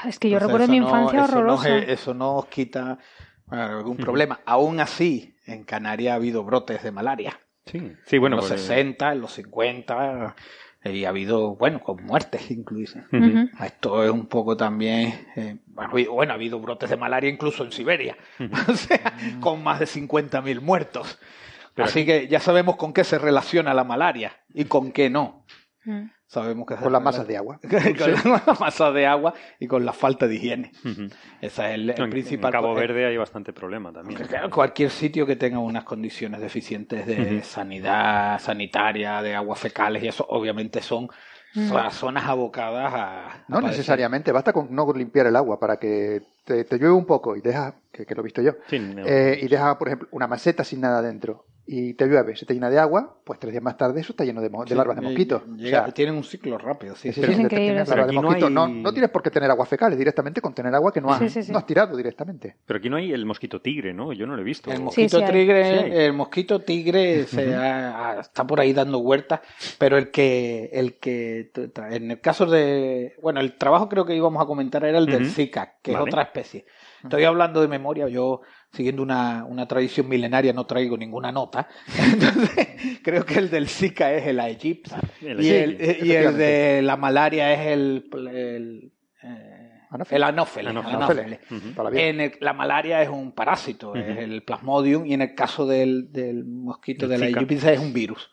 [0.07, 1.79] Es que yo Entonces, recuerdo eso mi no- infancia eso no horrorosa.
[1.79, 2.99] es- eso no os quita
[3.47, 4.41] bueno, algún problema.
[4.47, 7.39] Aún así, en Canarias ha habido brotes de malaria.
[7.67, 8.37] Sí, sí bueno.
[8.37, 10.43] en los pues, 60, en los 50, eh,
[10.85, 12.99] y ha habido, bueno, con muertes incluso.
[13.63, 15.29] Esto es un poco también.
[15.37, 18.17] eh, bueno, ha habido- brotes de malaria incluso en Siberia.
[18.69, 21.19] o sea, con más de 50.000 muertos.
[21.75, 25.45] Pero Así que ya sabemos con qué se relaciona la malaria y con qué no.
[26.31, 27.59] Sabemos que Con las masas de agua.
[27.69, 30.71] con las masas de agua y con la falta de higiene.
[30.85, 31.11] Ese
[31.41, 32.51] es el, en- principal.
[32.55, 34.17] En Cabo Verde hay bastante problema también.
[34.17, 40.05] porque, claro, cualquier sitio que tenga unas condiciones deficientes de sanidad sanitaria, de aguas fecales
[40.05, 41.09] y eso, obviamente son
[41.53, 43.45] zo- zonas abocadas a.
[43.49, 47.35] No necesariamente, basta con no limpiar el agua para que te, te llueve un poco
[47.35, 49.05] y deja, que, que lo he visto yo, Sí, no.
[49.05, 52.53] eh, y deja, por ejemplo, una maceta sin nada dentro y te llueve, se te
[52.55, 54.75] llena de agua, pues tres días más tarde eso está lleno de, mo- de Sí,
[54.75, 55.47] larvas de mosquitos.
[55.57, 57.13] llega- O sea, tienen un ciclo rápido, sí.
[57.13, 57.21] Sí, sí.
[57.21, 57.67] sí, Es sí, increíble.
[57.67, 58.17] tienes Pero larvas de aquí
[58.83, 61.29] no tienes por qué tener aguas fecales directamente con tener agua que no has, Sí,
[61.29, 61.53] sí, sí.
[61.53, 62.57] no has tirado directamente.
[62.67, 64.13] Pero aquí no hay el mosquito tigre, ¿no?
[64.13, 64.73] Yo no lo he visto.
[64.73, 69.39] El mosquito tigre, el mosquito tigre se ha- ha- está por ahí dando vueltas,
[69.79, 71.53] pero el que, el que,
[71.93, 75.23] en el caso de, bueno, el trabajo creo que íbamos a comentar era el del
[75.23, 75.31] Ujú.
[75.35, 76.03] Zika, que Vale.
[76.05, 76.67] es otra especie.
[77.05, 78.41] Estoy hablando de memoria, yo
[78.73, 81.69] siguiendo una, una tradición milenaria no traigo ninguna nota,
[82.13, 82.69] entonces
[83.03, 84.91] creo que el del Zika es el Aegypti
[85.23, 88.93] y, el, y el de la malaria es el, el,
[91.91, 92.03] el vida.
[92.03, 96.13] En el- la malaria es un parásito, es el plasmodium, y en el caso del,
[96.13, 97.27] del mosquito El de la.
[97.27, 98.31] Aegypti es un virus.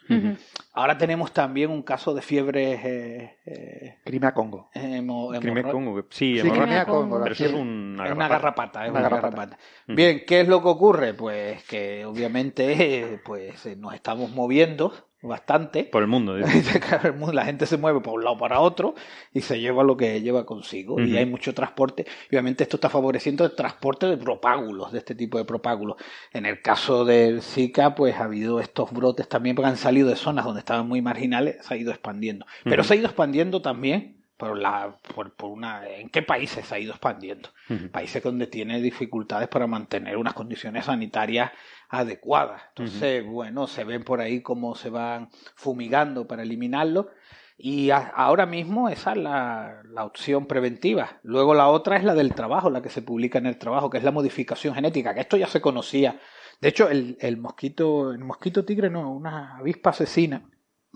[0.73, 4.69] Ahora tenemos también un caso de fiebre eh, eh, Crimea Congo.
[4.75, 6.63] hemo- Crimea Congo, sí, Sí, hemorragia.
[6.65, 7.19] Crimea Congo.
[7.23, 7.49] Pero eso sí.
[7.49, 8.85] es una Es una garrapata.
[8.85, 9.57] es Una una garrapata.
[9.87, 11.13] Bien, ¿qué es lo que ocurre?
[11.15, 14.93] Pues que obviamente pues eh, nos estamos moviendo
[15.27, 15.83] bastante.
[15.83, 16.03] Por
[17.05, 17.33] el mundo.
[17.33, 18.95] la gente se mueve por un lado para otro
[19.33, 20.99] y se lleva lo que lleva consigo.
[20.99, 22.05] Y hay mucho transporte.
[22.29, 25.97] Y obviamente esto está favoreciendo el transporte de propágulos de este tipo de propágulos
[26.33, 30.15] en el caso del Zika pues ha habido estos brotes también porque han salido de
[30.15, 32.45] zonas donde estaban muy marginales se ha ido expandiendo.
[32.63, 36.75] Pero se ha ido expandiendo también por la, por, por una, en qué países se
[36.75, 37.49] ha ido expandiendo.
[37.91, 41.51] Países donde tiene dificultades para mantener unas condiciones sanitarias
[41.89, 42.61] adecuadas.
[42.69, 47.09] Entonces, bueno, se ven por ahí cómo se van fumigando para eliminarlo.
[47.57, 51.19] Y a- ahora mismo esa es la, la opción preventiva.
[51.23, 53.97] Luego la otra es la del trabajo, la que se publica en el trabajo, que
[53.97, 56.19] es la modificación genética, que esto ya se conocía.
[56.61, 60.43] De hecho, el, el mosquito, el mosquito tigre no, una avispa asesina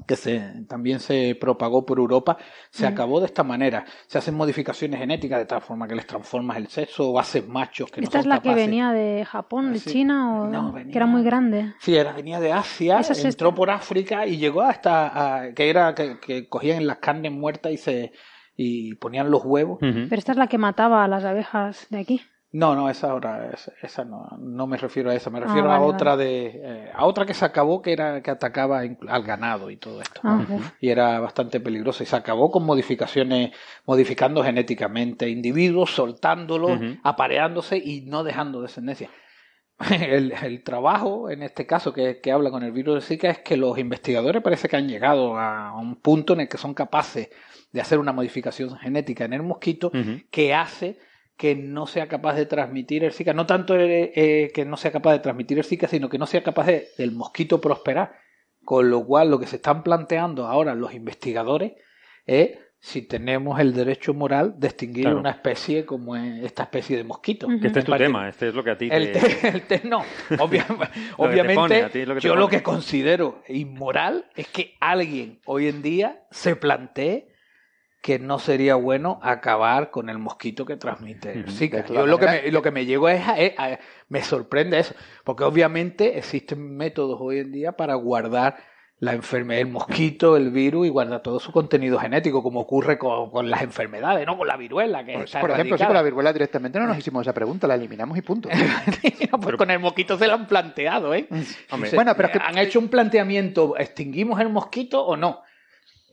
[0.07, 2.37] que se, también se propagó por Europa,
[2.69, 3.85] se acabó de esta manera.
[4.07, 7.91] Se hacen modificaciones genéticas de tal forma que les transformas el sexo o haces machos
[7.91, 9.91] que no ¿Esta es son la que venía de Japón, de Sí.
[9.91, 11.73] China o No, que venía- era muy grande?
[11.79, 15.93] Sí, era, venía de Asia, es entró por África y llegó hasta a- que era
[15.95, 18.11] que, que cogían las carnes muertas y se
[18.55, 19.77] y ponían los huevos.
[19.79, 22.21] Pero esta es la que mataba a las abejas de aquí.
[22.53, 25.71] No, no, esa ahora, esa, esa no, no me refiero a esa, me Ah, refiero
[25.71, 29.23] a vale, otra de, eh, a otra que se acabó que era que atacaba al
[29.23, 30.19] ganado y todo esto.
[30.23, 30.45] Ah,
[30.81, 33.51] y era bastante peligrosa y se acabó con modificaciones,
[33.85, 39.09] modificando genéticamente individuos, soltándolos, apareándose y no dejando descendencia.
[39.89, 43.39] El, el trabajo, en este caso, que, que habla con el virus de Zika, es
[43.39, 47.29] que los investigadores parece que han llegado a un punto en el que son capaces
[47.71, 49.91] de hacer una modificación genética en el mosquito
[50.29, 50.99] que hace
[51.41, 53.33] que no sea capaz de transmitir el Zika.
[53.33, 56.27] No tanto eh, eh, que no sea capaz de transmitir el Zika, sino que no
[56.27, 58.13] sea capaz de, del mosquito prosperar.
[58.63, 61.71] Con lo cual, lo que se están planteando ahora los investigadores
[62.27, 65.19] es si tenemos el derecho moral de extinguir Claro.
[65.19, 67.47] una especie como es esta especie de mosquito.
[67.59, 69.19] Que este es tu tema, este es lo que a ti El te...
[69.19, 70.03] té, el té no.
[70.37, 74.75] Obvia- Lo que te obviamente, pone, lo te yo lo que considero inmoral es que
[74.79, 77.30] alguien hoy en día se plantee
[78.01, 81.51] que no sería bueno acabar con el mosquito que transmite el.
[81.51, 81.85] Zika.
[81.85, 83.77] Yo lo que, me, lo que me llego es, a- es a-
[84.09, 88.57] me sorprende eso, porque obviamente existen métodos hoy en día para guardar
[88.97, 93.31] la enfermedad, el mosquito, el virus y guardar todo su contenido genético, como ocurre con,
[93.31, 96.03] con las enfermedades, no con la viruela, que Por, está por ejemplo, sí, con la
[96.03, 98.47] viruela directamente no nos hicimos esa pregunta, la eliminamos y punto.
[99.41, 101.27] pues con el mosquito se lo han planteado, ¿eh?
[101.71, 105.41] Hombre, Se- bueno, pero es que- han hecho un planteamiento, ¿extinguimos el mosquito o no?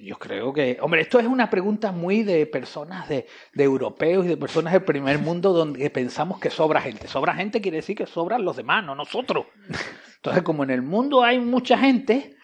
[0.00, 4.28] Yo creo que, hombre, esto es una pregunta muy de personas de, de europeos y
[4.28, 7.08] de personas del primer mundo donde pensamos que sobra gente.
[7.08, 9.46] Sobra gente quiere decir que sobran los demás, no nosotros.
[10.16, 12.36] Entonces, como en el mundo hay mucha gente,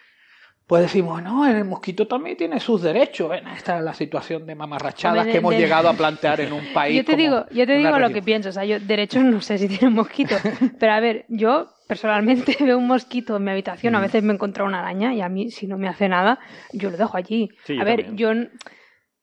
[0.67, 3.29] pues decimos, no, el mosquito también tiene sus derechos.
[3.29, 6.41] Ven, esta es la situación de mamarrachadas Hombre, de- que hemos de- llegado a plantear
[6.41, 6.97] en un país.
[6.97, 8.49] Yo te como digo, yo te digo lo que pienso.
[8.49, 10.37] O sea, yo derechos no sé si tiene un mosquito.
[10.81, 13.95] Pero a ver, yo personalmente veo un mosquito en mi habitación.
[13.95, 16.39] A veces me he encontrado una araña y a mí, si no me hace nada,
[16.73, 17.49] yo lo dejo allí.
[17.65, 18.17] Sí, a ver, también.
[18.17, 18.49] yo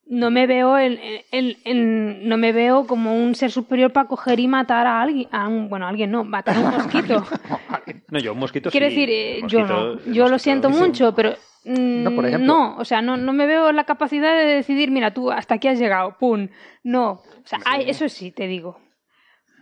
[0.08, 1.00] no me veo en,
[1.32, 5.28] en- en- no me veo como un ser superior para coger y matar a alguien.
[5.32, 7.26] A un, bueno, a alguien no, matar a un mosquito.
[8.10, 9.98] No, yo un mosquito Quiero sí, decir, eh, yo no.
[10.12, 10.78] Yo lo siento sí.
[10.78, 11.32] mucho, pero.
[11.64, 14.92] mm, No, por ejemplo- no, o sea, no, no me veo la capacidad de decidir,
[14.92, 16.50] mira, tú hasta aquí has llegado, pum.
[16.84, 17.12] No.
[17.12, 18.81] O sea, hay- eso sí, te digo.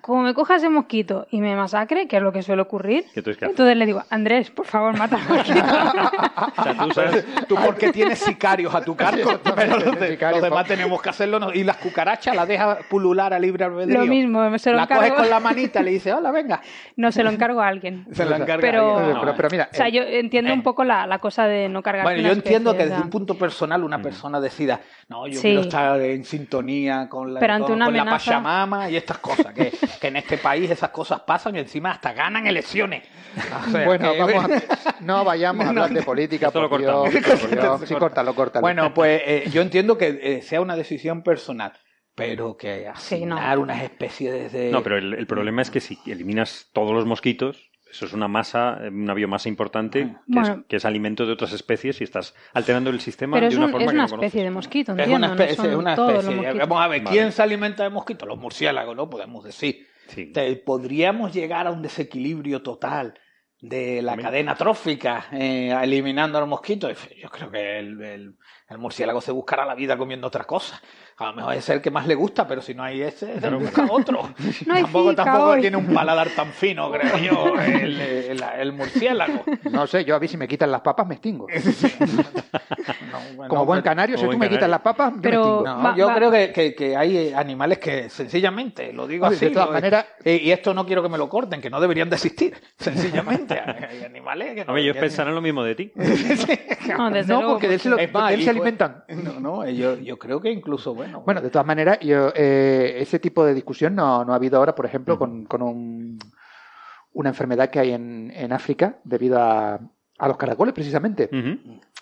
[0.10, 3.22] Como me coja ese mosquito y me masacre, que es lo que suele ocurrir, ¿Qué
[3.22, 3.54] tú es que haces?
[3.54, 5.60] entonces le digo, Andrés, por favor, mata al mosquito.
[6.58, 7.26] O sea, tú sabes...
[7.48, 11.02] Tú porque tienes sicarios a tu cargo, pero los, de- Sicarios, los demás pa- tenemos
[11.02, 11.40] que hacerlo.
[11.40, 14.00] no- Y las cucarachas las dejas pulular a libre albedrío.
[14.00, 15.18] lo mismo, se lo La coges encargo.
[15.18, 16.60] con la manita y le dices, hola, venga.
[16.96, 18.08] No, se lo encargo a alguien.
[18.14, 19.18] Se la encarga Pero- alguien.
[19.20, 20.54] pero, pero mira, O sea, eh, yo entiendo eh.
[20.56, 22.04] un poco la, la cosa de no cargar.
[22.04, 25.42] Bueno, yo entiendo que desde un punto personal una persona decida, no, yo Sí.
[25.50, 29.20] quiero estar en sintonía con la, Pero ante con, una con la Pachamama y estas
[29.20, 33.04] cosas, que, que en este país esas cosas pasan y encima hasta ganan elecciones.
[33.68, 34.46] O sea, bueno, que- vamos
[34.86, 37.40] a- no vayamos a hablar de política, Esto lo por Dios, cortamos.
[37.42, 37.82] por Dios.
[37.90, 38.62] Sí, córtalo, córtalo.
[38.62, 41.74] Bueno, pues eh, yo entiendo que eh, sea una decisión personal,
[42.16, 43.36] pero que Sí, no.
[43.36, 44.72] asignar unas especies de...
[44.72, 48.28] No, pero el, el problema es que si eliminas todos los mosquitos, eso es una
[48.28, 50.54] masa, eh, una biomasa importante que, Bueno.
[50.62, 53.58] es, que es alimento de otras especies y estás alterando el sistema Pero de es,
[53.58, 54.28] una un- forma es que una no conoces.
[54.28, 55.16] especie de mosquito, Es entiendo.
[55.18, 56.42] una no especie, son es una todos los especie.
[56.48, 56.68] mosquitos.
[56.70, 57.16] Vamos a ver, Vale.
[57.18, 58.28] ¿quién se alimenta de mosquitos?
[58.28, 59.10] Los murciélagos, ¿no?
[59.10, 59.88] Podemos decir.
[60.10, 60.32] Sí.
[60.34, 63.14] Te- Podríamos llegar a un desequilibrio total
[63.62, 66.90] de la cadena trófica eh, eliminando al mosquito.
[67.22, 68.36] Yo creo que el, el-
[68.70, 70.80] el murciélago se buscará la vida comiendo otras cosas.
[71.18, 73.50] A lo mejor es el que más le gusta, pero si no hay ese, se
[73.50, 74.30] busca otro.
[74.68, 75.62] No hay tampoco tampoco hoy.
[75.62, 79.44] tiene un paladar tan fino, creo yo, el, el- el murciélago.
[79.72, 81.48] No sé, yo a mí si me quitan las papas me extingo.
[83.36, 85.64] Bueno, Como buen canario, si tú me quitas las papas, yo Pero- me extingo.
[85.78, 89.36] No, Va- yo va- creo que, que- que hay animales que sencillamente, lo digo Oye,
[89.36, 91.80] así, de todas maneras- y, y esto no quiero que me lo corten, que no
[91.80, 93.60] deberían de existir, sencillamente.
[93.90, 95.92] Hay animales que no Hombre, ellos pensarán lo mismo de ti.
[96.98, 98.52] No, desde No, luego, porque de él se, lo- Es más, de él se hijo-
[98.52, 99.04] alimentan.
[99.10, 103.20] No, no, yo, yo creo que incluso, bueno, Bueno, de todas maneras, yo, eh, ese
[103.20, 106.18] tipo de discusión no, no ha habido ahora, por ejemplo, con, con un-
[107.14, 109.80] una enfermedad que hay en, en África debido a,
[110.18, 111.30] a los caracoles, precisamente.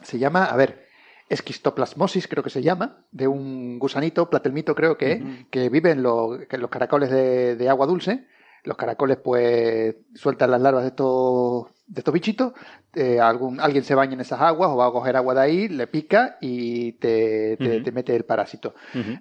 [0.03, 0.86] Se llama, a ver,
[1.29, 6.39] esquistoplasmosis, creo que se llama, de un gusanito, platelmito creo que, que vive en, los-
[6.49, 8.25] en los caracoles de, de agua dulce.
[8.63, 12.51] Los caracoles pues sueltan las larvas de estos, de estos bichitos,
[12.95, 15.67] eh, algún, alguien se baña en esas aguas o va a coger agua de ahí,
[15.69, 18.73] le pica y te, te- mete el parásito.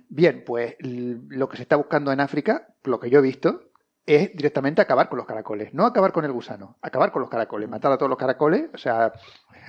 [0.09, 3.61] Bien, pues lo que se está buscando en África, lo que yo he visto,
[4.07, 7.69] es directamente acabar con los caracoles, no acabar con el gusano, acabar con los caracoles,
[7.69, 9.13] matar a todos los caracoles, o sea,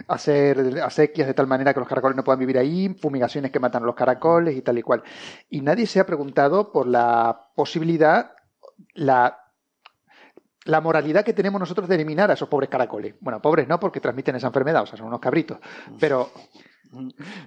[0.07, 3.81] hacer acequias de tal manera que los caracoles no puedan vivir ahí, fumigaciones que matan
[3.81, 5.01] a los caracoles y tal y cual.
[5.49, 8.33] Y nadie se ha preguntado por la posibilidad,
[8.93, 9.39] la
[10.67, 13.15] la moralidad que tenemos nosotros de eliminar a esos pobres caracoles.
[13.21, 15.59] Bueno, pobres no, porque transmiten esa enfermedad, o sea, son unos cabritos.
[15.99, 16.29] Pero,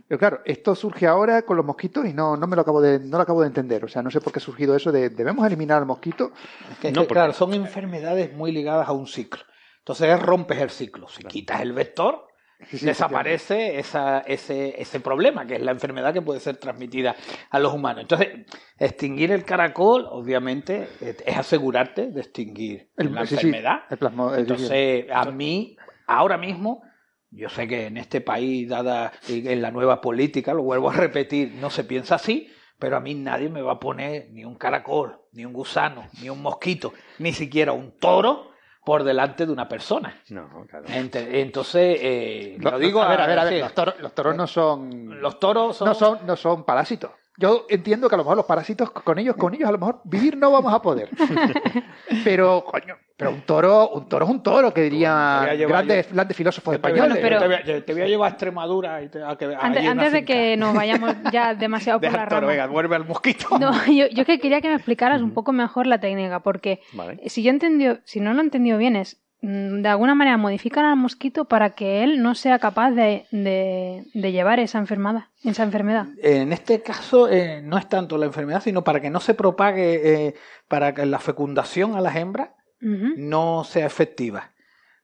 [0.08, 2.98] pero claro, esto surge ahora con los mosquitos y no, no me lo acabo de,
[3.00, 3.84] no lo acabo de entender.
[3.84, 6.32] O sea, no sé por qué ha surgido eso de debemos eliminar al mosquito.
[6.70, 9.42] Es que, No, que, porque- claro, son enfermedades muy ligadas a un ciclo.
[9.78, 11.08] Entonces rompes el ciclo.
[11.08, 12.26] Si quitas el vector,
[12.68, 17.16] Sí, sí, desaparece esa, ese, ese problema, que es la enfermedad que puede ser transmitida
[17.48, 18.02] a los humanos.
[18.02, 18.44] Entonces,
[18.78, 23.78] extinguir el caracol, obviamente, es asegurarte de extinguir El- la sí, sí, enfermedad.
[23.88, 24.38] el.
[24.40, 25.74] Entonces, a mí,
[26.06, 26.82] ahora mismo,
[27.30, 31.52] yo sé que en este país, dada en la nueva política, lo vuelvo a repetir,
[31.60, 35.20] no se piensa así, pero a mí nadie me va a poner ni un caracol,
[35.32, 38.50] ni un gusano, ni un mosquito, ni siquiera un toro
[38.84, 40.18] por delante de una persona.
[40.30, 40.86] No, claro.
[40.86, 43.58] Ent- Entonces, eh, Lo- lo digo a ver, a ver, a ver, sí.
[43.60, 45.88] los toros, los toros no son, Los toros son...
[45.88, 47.10] no son, no son parásitos.
[47.36, 50.00] Yo entiendo que a lo mejor los parásitos con ellos, con ellos a lo mejor
[50.04, 51.08] vivir no vamos a poder.
[52.24, 56.14] pero, coño, pero un toro, un toro es un toro, que Te dirían grandes, yo-
[56.14, 57.38] grandes filósofos Yo te voy a- españoles.
[57.40, 60.12] te voy a- yo te voy a llevar a Extremadura y te- a que Antes,
[60.12, 62.52] de que nos vayamos ya demasiado por la el toro, rama.
[62.52, 63.46] venga, vuelve al mosquito.
[63.58, 67.20] No, yo, yo que quería que me explicaras un poco mejor la técnica, porque Vale.
[67.28, 70.84] si yo entendió, si no lo he entendido bien, es mm, de alguna manera modifican
[70.84, 75.62] al mosquito para que él no sea capaz de, de, de llevar esa enfermedad, esa
[75.62, 76.06] enfermedad.
[76.22, 80.26] En este caso eh, no es tanto la enfermedad, sino para que no se propague,
[80.26, 80.34] eh,
[80.68, 82.50] para que la fecundación a las hembras
[82.80, 84.52] No sea efectiva.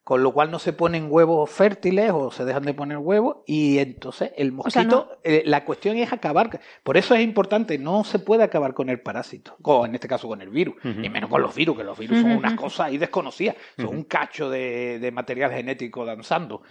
[0.03, 3.79] Con lo cual no se ponen huevos fértiles o se dejan de poner huevos y
[3.79, 6.61] entonces el sea, mosquito, eh, la cuestión es acabar.
[6.85, 10.29] Por eso es importante, no se puede acabar con el parásito, o en este caso
[10.29, 11.01] con el virus, Ujú.
[11.03, 14.05] y menos con los virus, que los virus son unas cosas ahí desconocidas, son un
[14.05, 16.63] cacho de, de material genético danzando.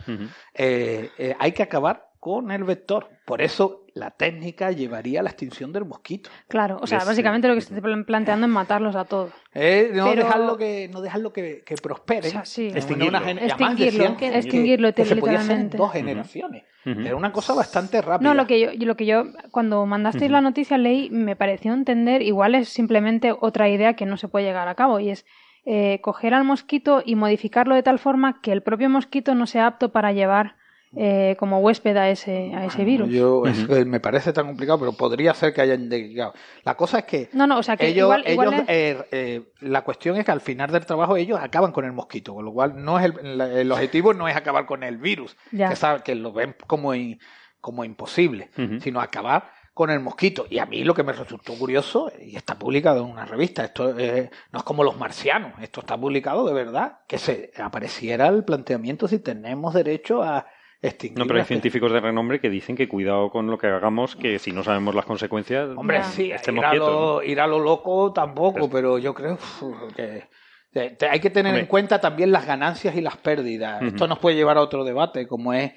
[0.53, 3.09] Eh, eh, hay que acabar con el vector.
[3.25, 6.29] Por eso la técnica llevaría a la extinción del mosquito.
[6.49, 9.31] Claro, o sea, básicamente lo que estoy plan- planteando es matarlos a todos.
[9.53, 12.27] Eh, no Pero- dejarlo que no dejarlo que, que prospere.
[12.27, 12.67] O sea, sí.
[12.67, 13.17] Extinguirlo.
[13.19, 16.63] Extinguirlo, extinguirlo, que se podía hacer en dos generaciones.
[16.83, 18.29] Era una cosa bastante rápida.
[18.29, 21.73] No, lo que yo, yo- lo que yo cuando mandasteis la noticia leí, me pareció
[21.73, 25.25] entender, igual es simplemente otra idea que no se puede llegar a cabo, y es
[25.65, 29.65] eh, coger al mosquito y modificarlo de tal forma que el propio mosquito no sea
[29.65, 30.57] apto para llevar
[30.95, 33.09] eh, como huésped a ese, a ese virus.
[33.09, 36.33] Yo, es me parece tan complicado, pero podría ser que hayan llegado.
[36.63, 39.05] La cosa es que No, no, o sea que ellos, igual, igual ellos, es- eh,
[39.11, 42.45] eh, la cuestión es que al final del trabajo ellos acaban con el mosquito, con
[42.45, 45.69] lo cual no es el, el objetivo no es acabar con el virus, Ya.
[45.69, 47.19] que, sabe- que lo ven como, in-
[47.61, 48.49] como imposible,
[48.81, 50.45] sino acabar con el mosquito.
[50.49, 53.97] Y a mí lo que me resultó curioso, y está publicado en una revista, esto
[53.99, 58.45] eh, no es como los marcianos, esto está publicado de verdad, que se apareciera el
[58.45, 60.45] planteamiento si tenemos derecho a
[60.85, 61.17] extinguir.
[61.19, 64.39] No, pero hay científicos de renombre que dicen que cuidado con lo que hagamos, que
[64.39, 66.89] si no sabemos las consecuencias, Hombre, sí, estemos ir a, quietos.
[66.91, 69.63] lo, ir a lo loco tampoco, Pero- pero yo creo uf,
[69.95, 70.23] que
[70.71, 71.61] te- te- hay que tener Hombre.
[71.61, 73.81] en cuenta también las ganancias y las pérdidas.
[73.83, 75.71] Esto nos puede llevar a otro debate, como es,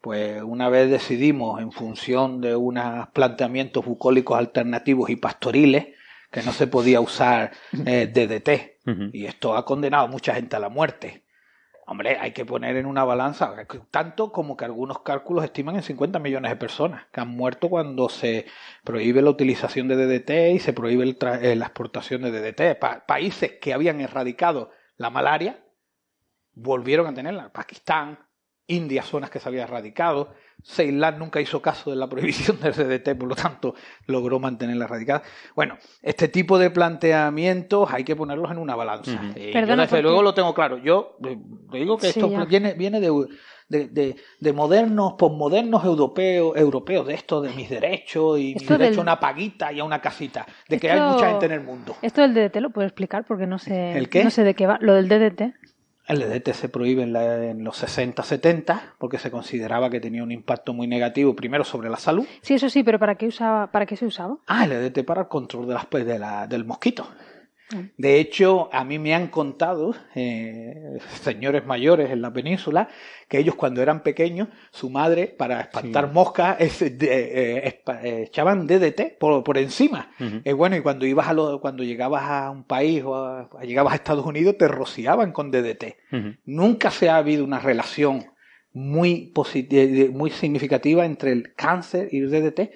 [0.00, 5.88] pues una vez decidimos en función de unos planteamientos bucólicos alternativos y pastoriles
[6.30, 7.50] que no se podía usar
[7.86, 8.78] eh, DDT.
[9.12, 11.22] Y esto ha condenado a mucha gente a la muerte.
[11.90, 13.52] Hombre, hay que poner en una balanza,
[13.90, 18.08] tanto como que algunos cálculos estiman en 50 millones de personas que han muerto cuando
[18.08, 18.46] se
[18.84, 22.78] prohíbe la utilización de DDT y se prohíbe eh, la exportación de DDT.
[22.78, 25.64] Pa- países que habían erradicado la malaria
[26.52, 27.52] volvieron a tenerla.
[27.52, 28.20] Pakistán,
[28.68, 30.32] India, zonas que se había erradicado.
[30.64, 33.74] Ceilán nunca hizo caso de la prohibición del DDT, por lo tanto
[34.06, 35.22] logró mantenerla erradicada.
[35.54, 39.20] Bueno, este tipo de planteamientos hay que ponerlos en una balanza.
[39.34, 40.78] Eh, Perdona, desde luego lo tengo claro.
[40.78, 41.38] Yo eh,
[41.70, 42.44] te digo que Sí, esto ya.
[42.44, 43.10] viene, viene de,
[43.68, 48.78] de, de- de modernos, posmodernos europeos, europeos, de esto, de mis derechos y Esto mi
[48.78, 51.52] derecho del- a una paguita y a una casita, de que hay mucha gente en
[51.52, 51.96] el mundo.
[52.02, 54.24] Esto del DDT lo puedo explicar porque no sé, ¿El qué?
[54.24, 54.78] no sé de qué va.
[54.80, 55.54] Lo del DDT.
[56.10, 60.32] El DDT se prohíbe en, la- en los 60-70 porque se consideraba que tenía un
[60.32, 62.26] impacto muy negativo, primero sobre la salud.
[62.42, 64.36] Sí, eso sí, pero ¿para qué usaba, para qué se usaba?
[64.48, 67.06] Ah, el DDT para el control de las, pues, de la- del mosquito.
[67.96, 72.88] De hecho, a mí me han contado eh, señores mayores en la península
[73.28, 79.18] que ellos cuando eran pequeños, su madre, para espantar moscas, es- eh, eh, echaban DDT
[79.20, 80.10] por, por encima.
[80.44, 83.92] Eh, bueno, y cuando ibas a lo- cuando llegabas a un país o a- llegabas
[83.92, 85.96] a Estados Unidos, te rociaban con DDT.
[86.44, 88.24] Nunca se ha habido una relación
[88.72, 89.32] muy,
[90.12, 92.72] muy significativa entre el cáncer y el DDT.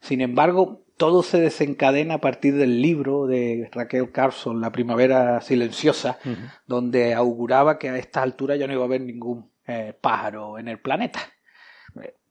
[0.00, 6.18] Sin embargo, todo se desencadena a partir del libro de Raquel Carson, La Primavera Silenciosa,
[6.66, 10.68] donde auguraba que a esta altura ya no iba a haber ningún eh, pájaro en
[10.68, 11.20] el planeta.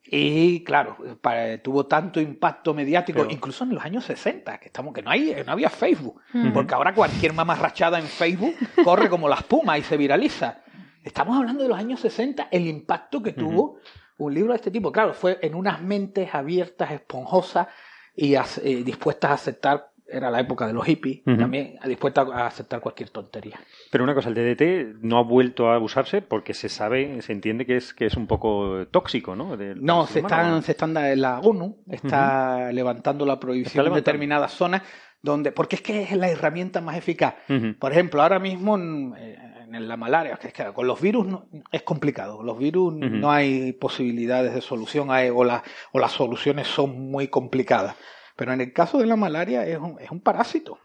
[0.04, 4.94] Y claro, para- tuvo tanto impacto mediático, Pero- incluso en los años 60, que estamos
[4.94, 6.20] que no hay, no había Facebook,
[6.54, 10.64] porque ahora cualquier mamarrachada en Facebook corre como la espuma y se viraliza.
[11.04, 13.78] Estamos hablando de los años 60, el impacto que tuvo
[14.18, 14.92] un libro de este tipo.
[14.92, 17.68] Claro, fue en unas mentes abiertas, esponjosas
[18.16, 22.46] y as- eh, dispuestas a aceptar, era la época de los hippies, también dispuestas a
[22.48, 23.58] aceptar cualquier tontería.
[23.92, 27.66] Pero una cosa, el DDT no ha vuelto a usarse porque se sabe, se entiende
[27.66, 29.56] que es que es un poco tóxico, ¿no?
[29.78, 34.82] No, se están, se están da- la ONU está levantando la prohibición en determinadas zonas
[35.22, 37.36] donde, porque es que es la herramienta más eficaz.
[37.80, 39.14] Por ejemplo, ahora mismo en,
[39.76, 42.38] en la malaria, que es que con los virus no- es complicado.
[42.38, 47.10] Con los virus no hay posibilidades de solución hay- o, la- o las soluciones son
[47.12, 47.96] muy complicadas.
[48.36, 50.80] Pero en el caso de la malaria es un, es un parásito.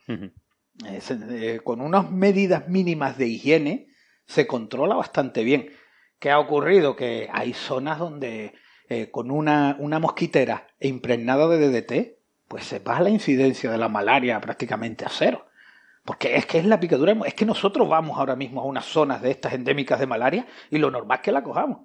[1.31, 3.89] Eh, con unas medidas mínimas de higiene
[4.27, 5.71] se controla bastante bien.
[6.19, 6.97] ¿Qué ha ocurrido?
[6.97, 8.53] Que hay zonas donde
[8.89, 12.19] eh, con una, una mosquitera impregnada de DDT,
[12.49, 15.45] pues se baja la incidencia de la malaria prácticamente a cero.
[16.07, 19.20] Porque es que es la picadura, es que nosotros vamos ahora mismo a unas zonas
[19.20, 21.81] de estas endémicas de malaria y lo normal es que la cojamos.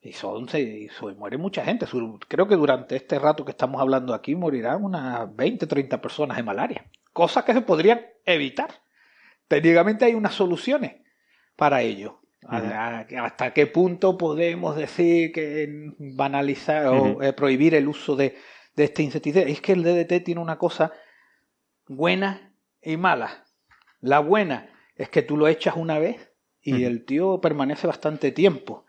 [0.00, 0.88] Y, son, se,
[1.18, 1.86] muere mucha gente.
[2.26, 6.42] Creo que durante este rato que estamos hablando aquí morirán unas 20, 30 personas de
[6.42, 6.86] malaria.
[7.12, 8.70] Cosas que se podrían evitar.
[9.46, 10.96] Técnicamente hay unas soluciones
[11.54, 12.22] para ello.
[12.48, 18.36] ¿Hasta qué punto podemos decir que banalizar o eh, prohibir el uso de,
[18.74, 19.42] de este insecticida?
[19.42, 20.92] Es que el DDT tiene una cosa
[21.86, 23.44] buena y mala.
[24.00, 26.30] La buena es que tú lo echas una vez
[26.62, 28.84] y el tío permanece bastante tiempo.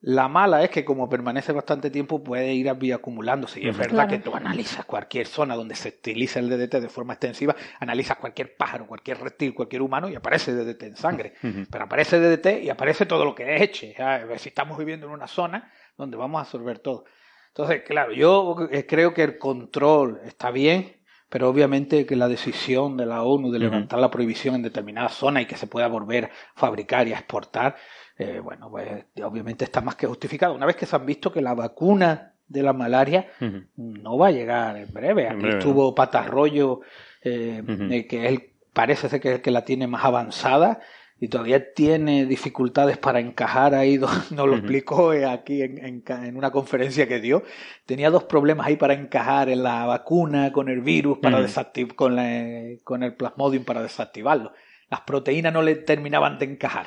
[0.00, 3.60] La mala es que como permanece bastante tiempo puede ir acumulándose.
[3.60, 4.10] Y es verdad Claro.
[4.10, 8.56] que tú analizas cualquier zona donde se utiliza el DDT de forma extensiva, analizas cualquier
[8.56, 11.34] pájaro, cualquier reptil, cualquier humano y aparece DDT en sangre.
[11.68, 13.96] Pero aparece DDT y aparece todo lo que eche.
[14.36, 17.04] Si estamos viviendo en una zona donde vamos a absorber todo.
[17.48, 18.54] Entonces, claro, yo
[18.86, 20.97] creo que el control está bien,
[21.28, 25.42] pero obviamente que la decisión de la ONU de levantar la prohibición en determinadas zonas
[25.42, 27.76] y que se pueda volver a fabricar y a exportar,
[28.16, 30.54] eh, bueno, pues obviamente está más que justificado.
[30.54, 33.28] Una vez que se han visto que la vacuna de la malaria
[33.76, 35.28] no va a llegar en breve.
[35.28, 36.80] Aquí estuvo Patarroyo,
[37.22, 37.92] eh, Ujú.
[37.92, 40.80] eh, que él parece ser que es el que la tiene más avanzada
[41.20, 43.98] y todavía tiene dificultades para encajar ahí.
[44.30, 47.42] Nos lo explicó eh, aquí en, en una conferencia que dio.
[47.86, 52.14] Tenía dos problemas ahí para encajar en la vacuna con el virus, para desactiv- con,
[52.16, 54.52] la- con el plasmodium para desactivarlo.
[54.90, 56.86] Las proteínas no le terminaban de encajar.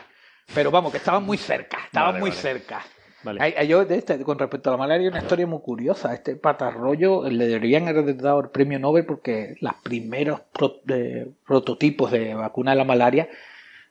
[0.55, 2.41] Pero vamos, que estaban muy cerca, estaban Vale, muy vale.
[2.41, 2.81] cerca.
[3.23, 3.39] Vale.
[3.43, 6.13] Hay- hay- yo, de este, con respecto a la malaria, hay una historia muy curiosa.
[6.13, 12.11] Este patarroyo le deberían haber dado el premio Nobel porque los primeros pro- de- prototipos
[12.11, 13.29] de vacuna de la malaria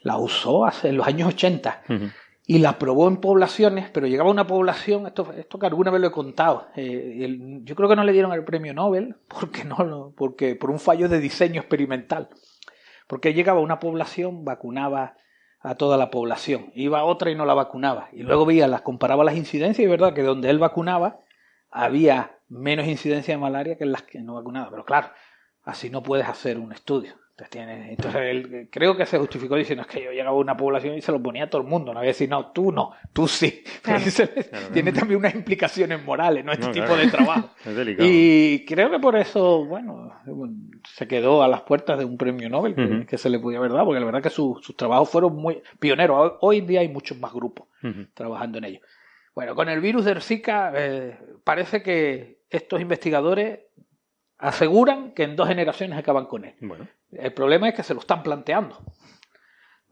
[0.02, 2.04] la usó hace, en los años 80 Ujú.
[2.46, 6.00] y la probó en poblaciones, pero llegaba a una población, esto, esto que alguna vez
[6.00, 9.64] lo he contado, eh, el- yo creo que no le dieron el premio Nobel porque
[9.64, 12.28] no lo- porque por un fallo de diseño experimental.
[13.06, 15.16] Porque llegaba a una población, vacunaba
[15.62, 18.08] a toda la población, iba a otra y no la vacunaba.
[18.12, 21.18] Y luego veía, las comparaba las incidencias y es verdad que donde él vacunaba
[21.70, 24.70] había menos incidencia de malaria que en las que no vacunaba.
[24.70, 25.08] Pero claro,
[25.64, 27.14] así no puedes hacer un estudio.
[27.42, 30.56] Entonces, tiene- entonces él creo que se justificó diciendo es que yo llegaba a una
[30.56, 31.92] población y se lo ponía a todo el mundo.
[31.94, 33.62] No había decir, no, tú no, tú sí.
[33.82, 34.02] Claro.
[34.72, 36.52] Tiene también unas implicaciones morales, ¿no?
[36.52, 37.00] Este No, tipo claro.
[37.02, 37.50] de trabajo.
[37.64, 38.06] Es delicado.
[38.10, 40.12] Y creo que por eso, bueno,
[40.84, 43.86] se quedó a las puertas de un premio Nobel que, se le podía haber dado,
[43.86, 46.34] porque la verdad que su- sus trabajos fueron muy pioneros.
[46.40, 47.68] Hoy, en día hay muchos más grupos
[48.14, 48.80] trabajando en ello.
[49.34, 53.60] Bueno, con el virus del Zika eh, parece que estos investigadores
[54.40, 56.54] aseguran que en dos generaciones acaban con él.
[56.60, 56.88] Bueno.
[57.12, 58.78] El problema es que se lo están planteando.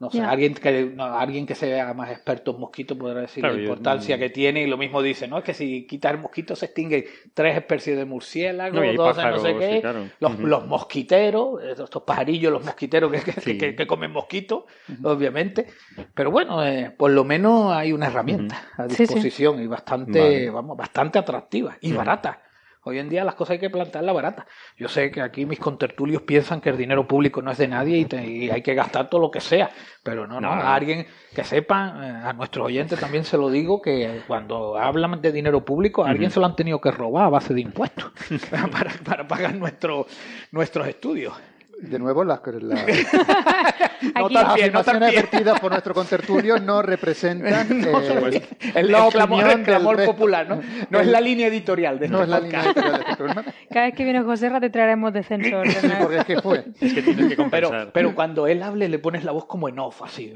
[0.01, 3.55] No sé, alguien que no, alguien que sea más experto en mosquitos podrá decir Claro,
[3.55, 5.39] la yo- importancia que tiene y lo mismo dice, ¿no?
[5.39, 7.03] Es que si quitas el mosquito se extinguen
[7.33, 10.05] tres especies de murciélagos, No, dos de no sé pájaros, qué, sí, claro.
[10.21, 13.57] los, los mosquiteros, estos pajarillos, los mosquiteros que, que, Sí.
[13.57, 14.63] que- que comen mosquitos,
[15.03, 15.67] obviamente.
[16.13, 19.03] Pero bueno, eh, por lo menos hay una herramienta a Sí, sí.
[19.03, 20.49] disposición y bastante, Vale.
[20.49, 22.41] vamos, bastante atractiva y barata.
[22.89, 24.45] Hoy en día las cosas hay que plantearlas baratas.
[24.77, 27.97] Yo sé que aquí mis contertulios piensan que el dinero público no es de nadie
[27.97, 29.69] y, te- y hay que gastar todo lo que sea,
[30.03, 30.61] pero no, no, No, no.
[30.61, 31.05] a alguien
[31.35, 35.63] que sepa, eh, a nuestros oyentes también se lo digo, que cuando hablan de dinero
[35.63, 38.11] público, a alguien se lo han tenido que robar a base de impuestos
[38.71, 40.05] para, para pagar nuestro,
[40.51, 41.33] nuestros estudios.
[41.81, 42.85] De nuevo, las, las,
[44.15, 48.41] Aquí- las bien, no tan afirmaciones vertidas por nuestro contertulio no representan No, eh,
[48.75, 50.11] el, la el clamor, opinión el clamor del resto.
[50.15, 50.61] popular, ¿no?
[50.89, 53.43] No es la línea editorial de no este es la línea editorial de este programa,
[53.71, 55.67] Cada vez que viene José te traeremos descensor.
[55.69, 56.65] sí, porque es que fue.
[56.81, 57.91] Es que tienes que Pero, compensar.
[57.93, 60.33] pero cuando él hable le pones la voz como en off, así.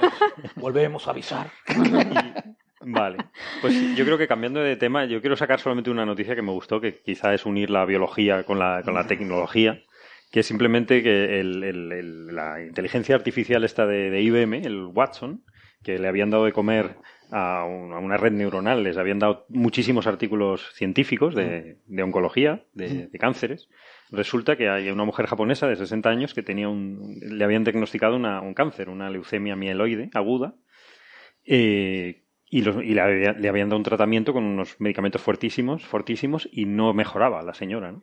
[0.56, 1.50] Volvemos a avisar.
[2.82, 3.18] Vale,
[3.60, 6.50] pues yo creo que cambiando de tema, yo quiero sacar solamente una noticia que me
[6.52, 9.82] gustó, que quizá es unir la biología con la, con la tecnología,
[10.30, 14.84] que es simplemente que el- el- el- la inteligencia artificial esta de, de IBM, el
[14.86, 15.42] Watson,
[15.82, 16.96] que le habían dado de comer
[17.32, 22.64] a, un- a una red neuronal, les habían dado muchísimos artículos científicos de, de oncología,
[22.74, 23.68] de, de cánceres.
[24.10, 28.16] Resulta que hay una mujer japonesa de 60 años que tenía un, le habían diagnosticado
[28.16, 30.54] una- un cáncer, una leucemia mieloide aguda,
[31.44, 32.22] eh,
[32.52, 36.64] y, los- y le, le habían dado un tratamiento con unos medicamentos fuertísimos, fortísimos, y
[36.66, 37.92] no mejoraba la señora.
[37.92, 38.02] ¿no?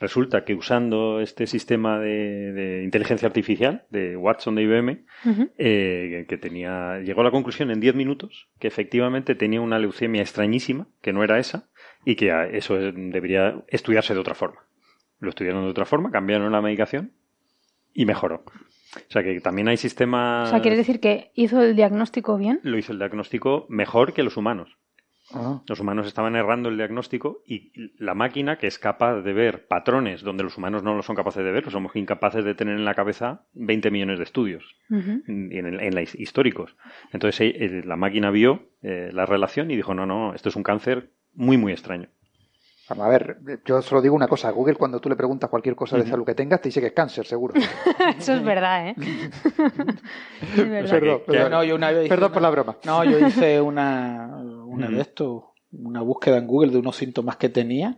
[0.00, 5.04] Resulta que usando este sistema de, de inteligencia artificial de Watson de IBM,
[5.56, 10.20] eh, que tenía, llegó a la conclusión en 10 minutos que efectivamente tenía una leucemia
[10.22, 11.68] extrañísima, que no era esa,
[12.04, 14.60] y que eso es- debería estudiarse de otra forma.
[15.20, 17.12] Lo estudiaron de otra forma, cambiaron la medicación
[17.94, 18.44] y mejoró.
[19.08, 20.48] O sea que también hay sistemas...
[20.48, 22.60] O sea, quiere decir que hizo el diagnóstico bien.
[22.62, 24.76] Lo hizo el diagnóstico mejor que los humanos.
[25.34, 29.66] Ah, Los humanos estaban errando el diagnóstico y la máquina, que es capaz de ver
[29.66, 32.76] patrones donde los humanos no lo son capaces de ver, pues somos incapaces de tener
[32.76, 35.22] en la cabeza 20 millones de estudios Ujú.
[35.26, 36.76] en, en, en la- históricos.
[37.12, 40.62] Entonces eh, la máquina vio eh, la relación y dijo, no, no, esto es un
[40.62, 42.08] cáncer muy, muy extraño.
[42.88, 44.50] Vamos a ver, yo solo digo una cosa.
[44.52, 46.92] Google, cuando tú le preguntas cualquier cosa de salud que tengas, te dice que es
[46.92, 47.54] cáncer, seguro.
[48.18, 48.94] Eso es verdad, ¿eh?
[50.56, 50.90] es verdad.
[50.90, 51.50] Perdón, perdón.
[51.50, 52.76] No, yo una vez Perdón una- por la broma.
[52.84, 54.36] No, yo hice una,
[54.66, 57.96] una de esto, una búsqueda en Google de unos síntomas que tenía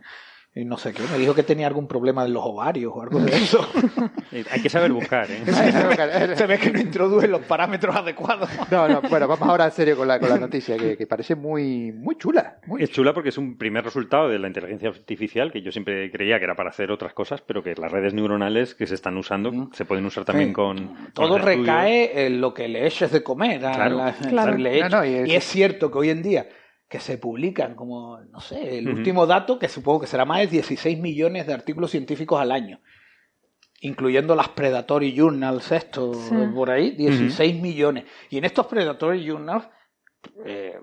[0.59, 1.01] y no sé qué.
[1.11, 3.67] Me dijo que tenía algún problema de los ovarios o algo de eso.
[4.51, 5.41] Hay que saber buscar, ¿eh?
[6.35, 8.49] Se ve que no introduce los parámetros adecuados.
[8.71, 11.35] No, no, bueno, vamos ahora en serio con la, con la noticia, que, que parece
[11.35, 12.57] muy, muy chula.
[12.67, 16.11] Muy Es chula porque es un primer resultado de la inteligencia artificial que yo siempre
[16.11, 19.17] creía que era para hacer otras cosas, pero que las redes neuronales que se están
[19.17, 20.53] usando se pueden usar también Sí.
[20.53, 20.77] con...
[20.87, 21.59] con Todo estudios.
[21.59, 23.65] recae en lo que le eches de comer.
[23.65, 23.97] a Claro.
[23.97, 24.57] la- Claro.
[24.57, 25.11] le No, no, eches.
[25.11, 26.47] y es- y es cierto que hoy en día
[26.89, 30.47] que se publican como, no sé, el último dato, que supongo que será más de
[30.47, 32.81] 16 millones de artículos científicos al año,
[33.81, 36.35] incluyendo las Predatory Journals, esto, Sí.
[36.53, 38.05] por ahí, 16 millones.
[38.31, 39.69] Y en estos Predatory Journals,
[40.45, 40.79] eh,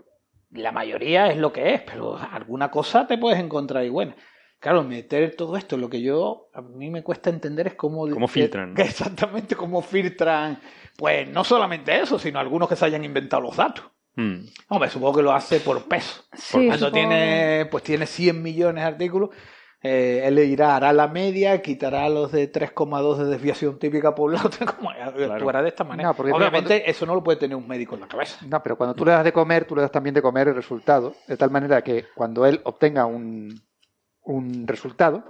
[0.53, 4.15] la mayoría es lo que es, pero alguna cosa te puedes encontrar y bueno.
[4.59, 8.09] Claro, meter todo esto, lo que yo, a mí me cuesta entender es cómo...
[8.09, 8.75] Cómo filtran.
[8.75, 10.59] que exactamente cómo filtran,
[10.97, 13.85] pues no solamente eso, sino algunos que se hayan inventado los datos.
[14.17, 14.47] Mm.
[14.69, 16.25] Hombre, supongo que lo hace por peso.
[16.33, 19.31] Sí, Cuando supongo tiene, pues tiene 100 millones de artículos,
[19.83, 24.33] eh, él le irá, hará la media, quitará los de 3,2 de desviación típica por
[24.33, 26.13] lado, como actuará de esta manera.
[26.19, 28.45] No, Obviamente eso no lo puede tener un médico en la cabeza.
[28.47, 30.55] No, pero cuando tú le das de comer, tú le das también de comer el
[30.55, 33.61] resultado, de tal manera que cuando él obtenga un,
[34.23, 35.25] un resultado.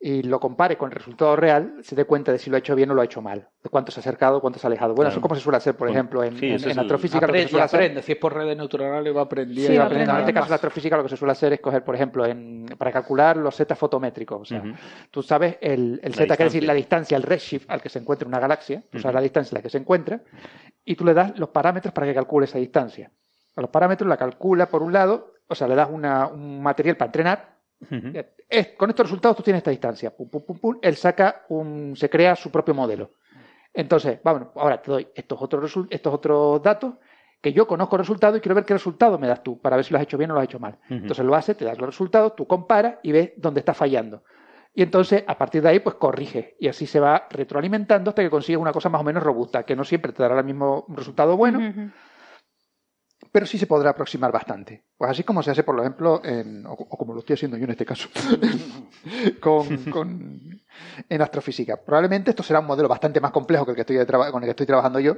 [0.00, 2.76] Y lo compare con el resultado real, se dé cuenta de si lo ha hecho
[2.76, 4.94] bien o lo ha hecho mal, de cuánto se ha acercado, cuánto se ha alejado.
[4.94, 5.18] Bueno, Claro.
[5.18, 7.26] eso como se suele hacer, por Bueno, ejemplo, en, sí, en- en es el- astrofísica.
[7.26, 8.02] lo que se Aprende, hacer- aprende.
[8.02, 9.72] Si es por redes neuronales va aprendiendo.
[9.72, 10.14] Sí, va aprendiendo.
[10.14, 12.66] En este caso, la astrofísica lo que se suele hacer es coger, por ejemplo, en,
[12.78, 14.40] para calcular los z fotométricos.
[14.40, 14.62] O sea,
[15.10, 18.28] tú sabes el, el z, quiere decir la distancia, el redshift al que se encuentra
[18.28, 19.14] una galaxia, tú sabes Ujú.
[19.14, 20.20] la distancia en la que se encuentra,
[20.84, 23.10] y tú le das los parámetros para que calcule esa distancia.
[23.56, 26.96] A los parámetros la calcula por un lado, o sea, le das una- un material
[26.96, 27.57] para entrenar.
[28.48, 30.10] Es- con estos resultados tú tienes esta distancia.
[30.16, 33.10] Pum, pum, pum, pum, él saca un, se crea su propio modelo.
[33.72, 36.94] Entonces, vamos, ahora te doy estos otros, estos otros datos
[37.40, 39.84] que yo conozco el resultado y quiero ver qué resultado me das tú para ver
[39.84, 40.78] si lo has hecho bien o lo has hecho mal.
[40.88, 44.24] Entonces lo hace, te das los resultados, tú comparas y ves dónde está fallando.
[44.74, 46.56] Y entonces, a partir de ahí, pues corrige.
[46.58, 49.74] Y así se va retroalimentando hasta que consigues una cosa más o menos robusta, que
[49.76, 51.58] no siempre te dará el mismo resultado bueno.
[53.32, 54.84] Pero sí se podrá aproximar bastante.
[54.96, 57.64] Pues así como se hace, por ejemplo, en, o, o como lo estoy haciendo yo
[57.64, 58.08] en este caso,
[59.40, 60.60] con, con-
[61.08, 61.76] en astrofísica.
[61.76, 64.50] Probablemente esto será un modelo bastante más complejo que el que estoy con el que
[64.50, 65.16] estoy trabajando yo,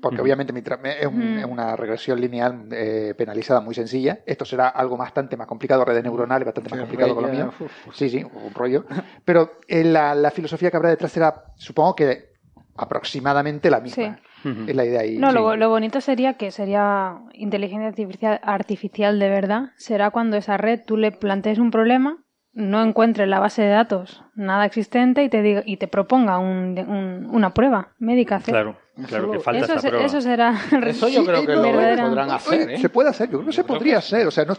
[0.00, 1.38] porque obviamente mi tra- es, un- Ujú.
[1.40, 4.20] es una regresión lineal eh, penalizada muy sencilla.
[4.26, 7.52] Esto será algo bastante más complicado, redes neuronales, bastante más complicado que lo mío.
[7.92, 8.84] Sí, sí, un rollo.
[9.24, 12.32] Pero eh, la, la filosofía que habrá detrás será, supongo que
[12.76, 14.18] aproximadamente la misma.
[14.44, 14.64] Ujú.
[14.68, 15.18] Es la idea ahí.
[15.18, 15.34] No, sí.
[15.34, 19.70] lo, lo bonito sería que sería inteligencia artificial, artificial de verdad.
[19.76, 22.18] Será cuando esa red tú le plantees un problema
[22.54, 26.38] no encuentre en la base de datos nada existente y te diga, y te proponga
[26.38, 28.36] un- un- una prueba médica.
[28.36, 28.52] hacer.
[28.52, 28.76] Claro,
[29.08, 30.06] claro que falta eso, esta se- prueba.
[30.06, 30.54] eso será
[30.86, 32.78] Eso yo creo que lo verdadera- podrán hacer, ¿eh?
[32.78, 34.26] Se puede hacer, yo creo que se podría hacer.
[34.26, 34.54] O sea, no,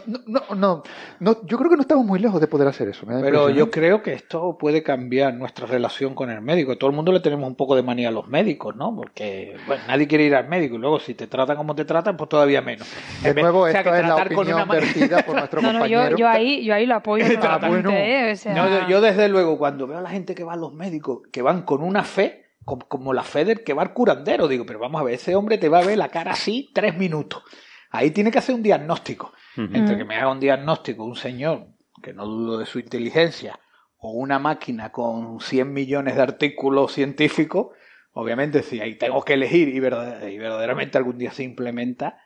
[0.54, 0.82] no,
[1.20, 3.06] no, yo creo que no estamos muy lejos de poder hacer eso.
[3.06, 3.70] Pero yo ¿eh?
[3.70, 6.76] creo que esto puede cambiar nuestra relación con el médico.
[6.76, 8.94] Todo el mundo le tenemos un poco de manía a los médicos, ¿no?
[8.94, 12.16] Porque bueno, nadie quiere ir al médico y luego si te tratan como te tratan,
[12.16, 12.88] pues todavía menos.
[13.22, 16.10] De nuevo, o sea, que es la opinión vertida por nuestro No, no, compañero.
[16.10, 17.24] yo, yo ahí, yo ahí lo apoyo.
[17.44, 17.90] Ah, bueno.
[17.90, 18.32] ¿eh?
[18.32, 20.56] O sea, No, yo, yo desde luego cuando veo a la gente que va a
[20.56, 23.92] los médicos, que van con una fe, com- como, la fe del que va al
[23.92, 26.70] curandero, digo, pero vamos a ver, ese hombre te va a ver la cara así
[26.74, 27.42] tres minutos.
[27.90, 29.32] Ahí tiene que hacer un diagnóstico.
[29.76, 31.66] Entre que me haga un diagnóstico un señor,
[32.02, 33.58] que no dudo de su inteligencia,
[33.98, 37.68] o una máquina con 100 millones de artículos científicos,
[38.12, 42.18] obviamente si ahí tengo que elegir y, verdad- y verdaderamente algún día se implementa,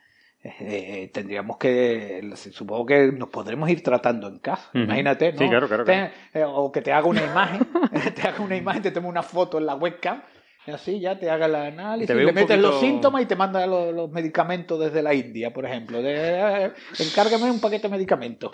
[0.61, 4.70] eh, tendríamos que, supongo que nos podremos ir tratando en casa.
[4.75, 5.39] Imagínate, ¿no?
[5.39, 7.66] Sí, claro, claro, Te- eh, o que te haga una imagen,
[8.15, 10.23] te haga una imagen, te tome una foto en la webcam,
[10.66, 13.66] y así ya te haga el análisis, Te le metes los síntomas y te manda
[13.66, 16.03] los, los medicamentos desde la India, por ejemplo.
[16.03, 18.53] De, eh, encárgame un paquete de medicamentos.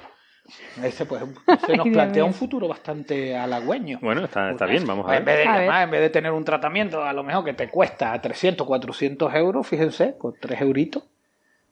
[0.82, 1.22] Ese, pues,
[1.66, 3.98] se nos plantea un futuro bastante halagüeño.
[4.02, 5.36] Bueno, está, está bien, vamos a En ver.
[5.38, 8.20] vez, de, además, en vez de tener un tratamiento a lo mejor que te cuesta
[8.20, 11.04] 300, 400 euros, fíjense, con 3 euritos,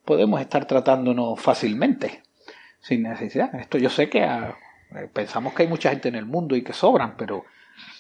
[0.05, 2.23] podemos estar tratándonos fácilmente,
[2.81, 3.55] sin necesidad.
[3.55, 4.57] Esto yo sé que ah,
[4.97, 7.45] eh, pensamos que hay mucha gente en el mundo y que sobran, pero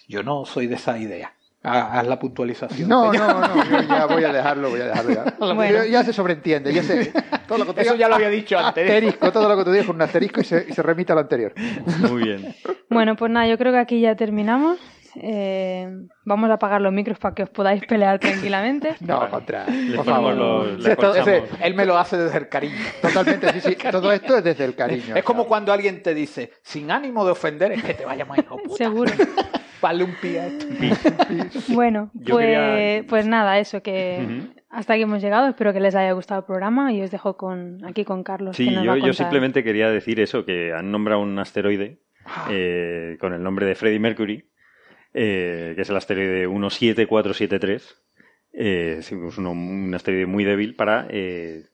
[0.09, 1.33] yo no soy de esa idea.
[1.65, 2.89] Ah, Haz la puntualización.
[2.89, 3.29] No, señor.
[3.29, 5.37] no, no, yo ya voy a dejarlo, voy a dejarlo ya.
[5.55, 5.79] Bueno.
[5.79, 7.13] Yo- ya se sobreentiende, ya sé.
[7.47, 8.85] Todo lo que tú Eso digas, ya lo había dicho antes.
[8.85, 11.15] Asterisco, todo lo que tú digas con un asterisco y se, y se remite a
[11.15, 11.53] lo anterior.
[12.11, 12.53] Muy bien.
[12.91, 14.81] Bueno, pues nada, yo creo que aquí ya terminamos.
[15.17, 15.89] Eh,
[16.25, 18.95] vamos a apagar los micros para que os podáis pelear tranquilamente.
[19.01, 19.67] No, contra.
[19.67, 20.35] Le Por favor.
[20.35, 22.75] los- le Sí, esto- ese- él me lo hace desde el cariño.
[23.03, 23.77] Totalmente, sí, sí.
[23.91, 25.15] Todo esto es desde el cariño.
[25.17, 28.39] Es como cuando alguien te dice, sin ánimo de ofender, es que te vaya más
[28.39, 28.77] hijo puta.
[28.77, 29.13] Seguro.
[29.83, 30.67] Vale un pie a esto.
[31.75, 35.49] Bueno, Yo pues, quería- pues nada, eso que hasta aquí hemos llegado.
[35.49, 38.57] Espero que les haya gustado el programa y os dejo con aquí con Carlos.
[38.57, 39.15] Sí, que nos va yo, a yo contar.
[39.17, 41.99] simplemente quería decir eso, que han nombrado un asteroide
[42.49, 44.45] eh, con el nombre de Freddie Mercury,
[45.15, 47.97] eh, que es el asteroide 17473.
[48.55, 51.65] Eh, es uno- un asteroide muy débil para eh,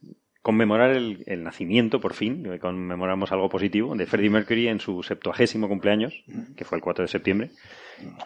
[0.43, 5.69] conmemorar el, nacimiento, por fin, eh, conmemoramos algo positivo, de Freddie Mercury en su septuagésimo
[5.69, 6.25] cumpleaños,
[6.57, 7.51] que fue el 4 de septiembre.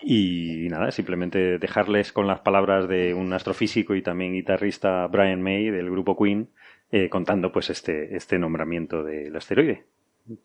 [0.03, 5.71] Y nada, simplemente dejarles con las palabras de un astrofísico y también guitarrista Brian May
[5.71, 6.49] del grupo Queen,
[7.09, 9.85] contando pues este, este nombramiento del asteroide.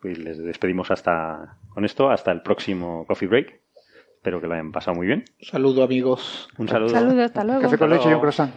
[0.02, 3.60] Pues les despedimos hasta con esto, hasta el próximo Coffee Break.
[4.28, 5.24] Espero que lo hayan pasado muy bien.
[5.40, 6.50] Saludo amigos.
[6.58, 6.90] Un saludo.
[6.90, 7.62] Saludos, hasta luego.
[7.62, 8.54] Café con leche y un croissant.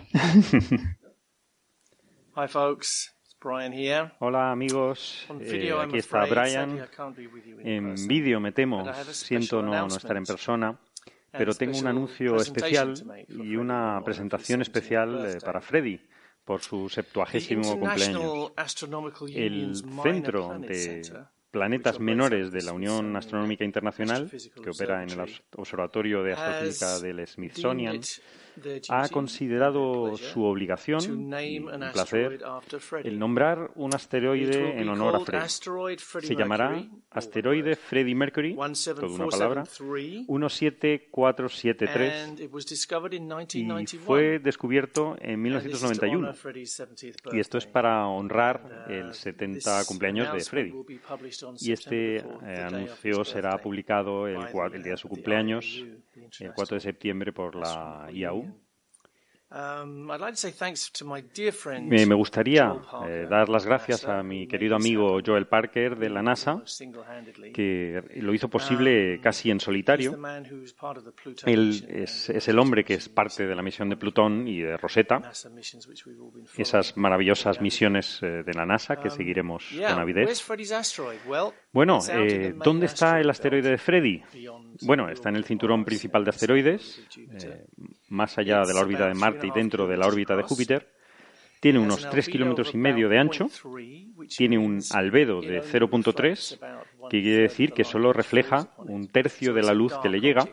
[2.34, 3.14] Hi, folks.
[3.40, 4.10] Brian here.
[4.18, 6.76] Hola amigos, Eh, aquí está Brian.
[7.60, 10.76] En vídeo me temo, siento no, no estar en persona,
[11.30, 12.94] pero tengo un anuncio especial
[13.28, 16.00] y una presentación 70th especial eh, para Freddy
[16.44, 18.52] por su septuagésimo cumpleaños.
[19.36, 21.02] El Centro de
[21.50, 25.20] planetas menores de la Unión Astronómica Internacional, que opera en el
[25.56, 28.00] Observatorio de Astrofísica del Smithsonian,
[28.88, 32.40] ha considerado su obligación un placer
[32.78, 33.10] Freddie.
[33.10, 35.20] el nombrar un asteroide en honor a
[36.00, 43.12] Freddie Se llamará asteroide Freddie Mercury, toda una palabra, 17473, 17473 and it was discovered
[43.14, 44.04] in y 1991.
[44.06, 46.24] fue descubierto en And this is to 1991.
[46.24, 50.40] honor Freddie's 70th Y esto es para honrar And, el uh, 70 this cumpleaños de
[51.42, 54.98] on Y este September the 4th, eh, anuncio será publicado el, el día de uh,
[54.98, 55.84] su cumpleaños,
[56.40, 58.49] el 4 de septiembre, por la IAU.
[61.82, 62.72] Me, gustaría
[63.06, 66.62] eh, dar las gracias a mi who querido amigo Joel Parker de la NASA,
[67.52, 70.16] que lo hizo posible Um, casi en solitario.
[71.46, 75.32] Él es, el hombre que es parte de la misión de Plutón y de Rosetta,
[76.56, 80.46] esas maravillosas misiones eh, de la NASA que Um, seguiremos con avidez.
[81.72, 84.22] Bueno, eh, ¿dónde está el asteroid asteroide de Freddy?
[84.82, 87.66] Bueno, está en el cinturón principal de asteroides, eh,
[88.10, 90.42] más allá de la órbita de Marte y dentro de la órbita de.
[90.42, 90.99] Júpiter.
[91.60, 95.40] Tiene unos an 3 albedo kilómetros y medio de ancho, 0.3, which tiene un albedo
[95.40, 99.62] de only 0.3, reflects about one que quiere decir que solo refleja un tercio de
[99.62, 100.48] la luz que le llega,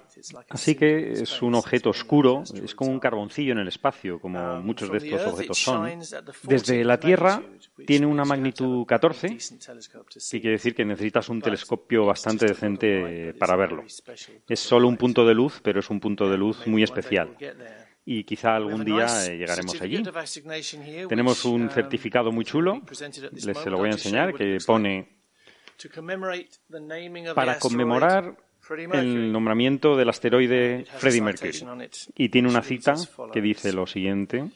[0.50, 4.92] así que es un objeto oscuro, es como un carboncillo en el espacio, como muchos
[4.92, 6.00] de estos objetos son.
[6.44, 7.42] Desde 14th la Tierra
[7.86, 10.38] tiene una magnitud a 14, decent telescope to see.
[10.38, 13.84] que quiere decir que necesitas un telescopio bastante decente para verlo.
[14.48, 17.36] Es solo un punto de luz, pero es un punto de luz muy especial.
[18.10, 20.02] Y quizá algún día eh, llegaremos allí.
[21.10, 22.82] Tenemos un um, certificado muy chulo,
[23.34, 25.10] les se lo voy a enseñar, que pone
[27.36, 28.38] para conmemorar
[28.94, 31.60] el nombramiento del asteroide Freddie Mercury.
[32.16, 32.96] Y tiene una cita
[33.34, 34.52] que dice lo siguiente.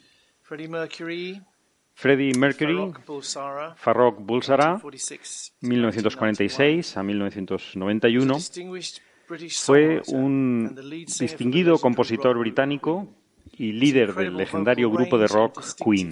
[1.94, 10.74] Freddie Mercury, Farrokh Bulsara, Farrokh Bulsara, 1946 1946 a 1991, distinguished British fue un
[11.18, 13.21] distinguido compositor británico
[13.62, 16.10] y líder del legendario grupo de rock Queen.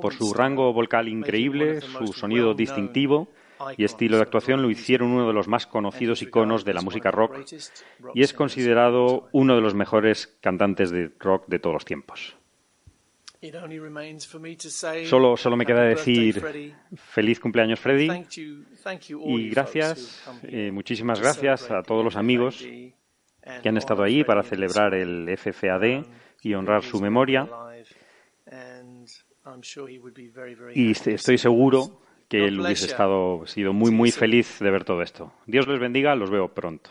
[0.00, 3.26] Por su rango vocal increíble, su sonido distintivo
[3.76, 7.10] y estilo de actuación lo hicieron uno de los más conocidos iconos de la música
[7.10, 7.44] rock
[8.14, 12.36] y es considerado uno de los mejores cantantes de rock de todos los tiempos.
[15.04, 18.24] Solo, solo me queda decir feliz cumpleaños Freddy
[19.24, 22.64] y gracias, eh, muchísimas gracias a todos los amigos
[23.62, 26.04] que han estado ahí para celebrar el FFAD
[26.46, 27.48] y honrar su memoria
[30.74, 35.32] y estoy seguro que él hubiese estado sido muy muy feliz de ver todo esto.
[35.46, 36.90] Dios les bendiga, los veo pronto.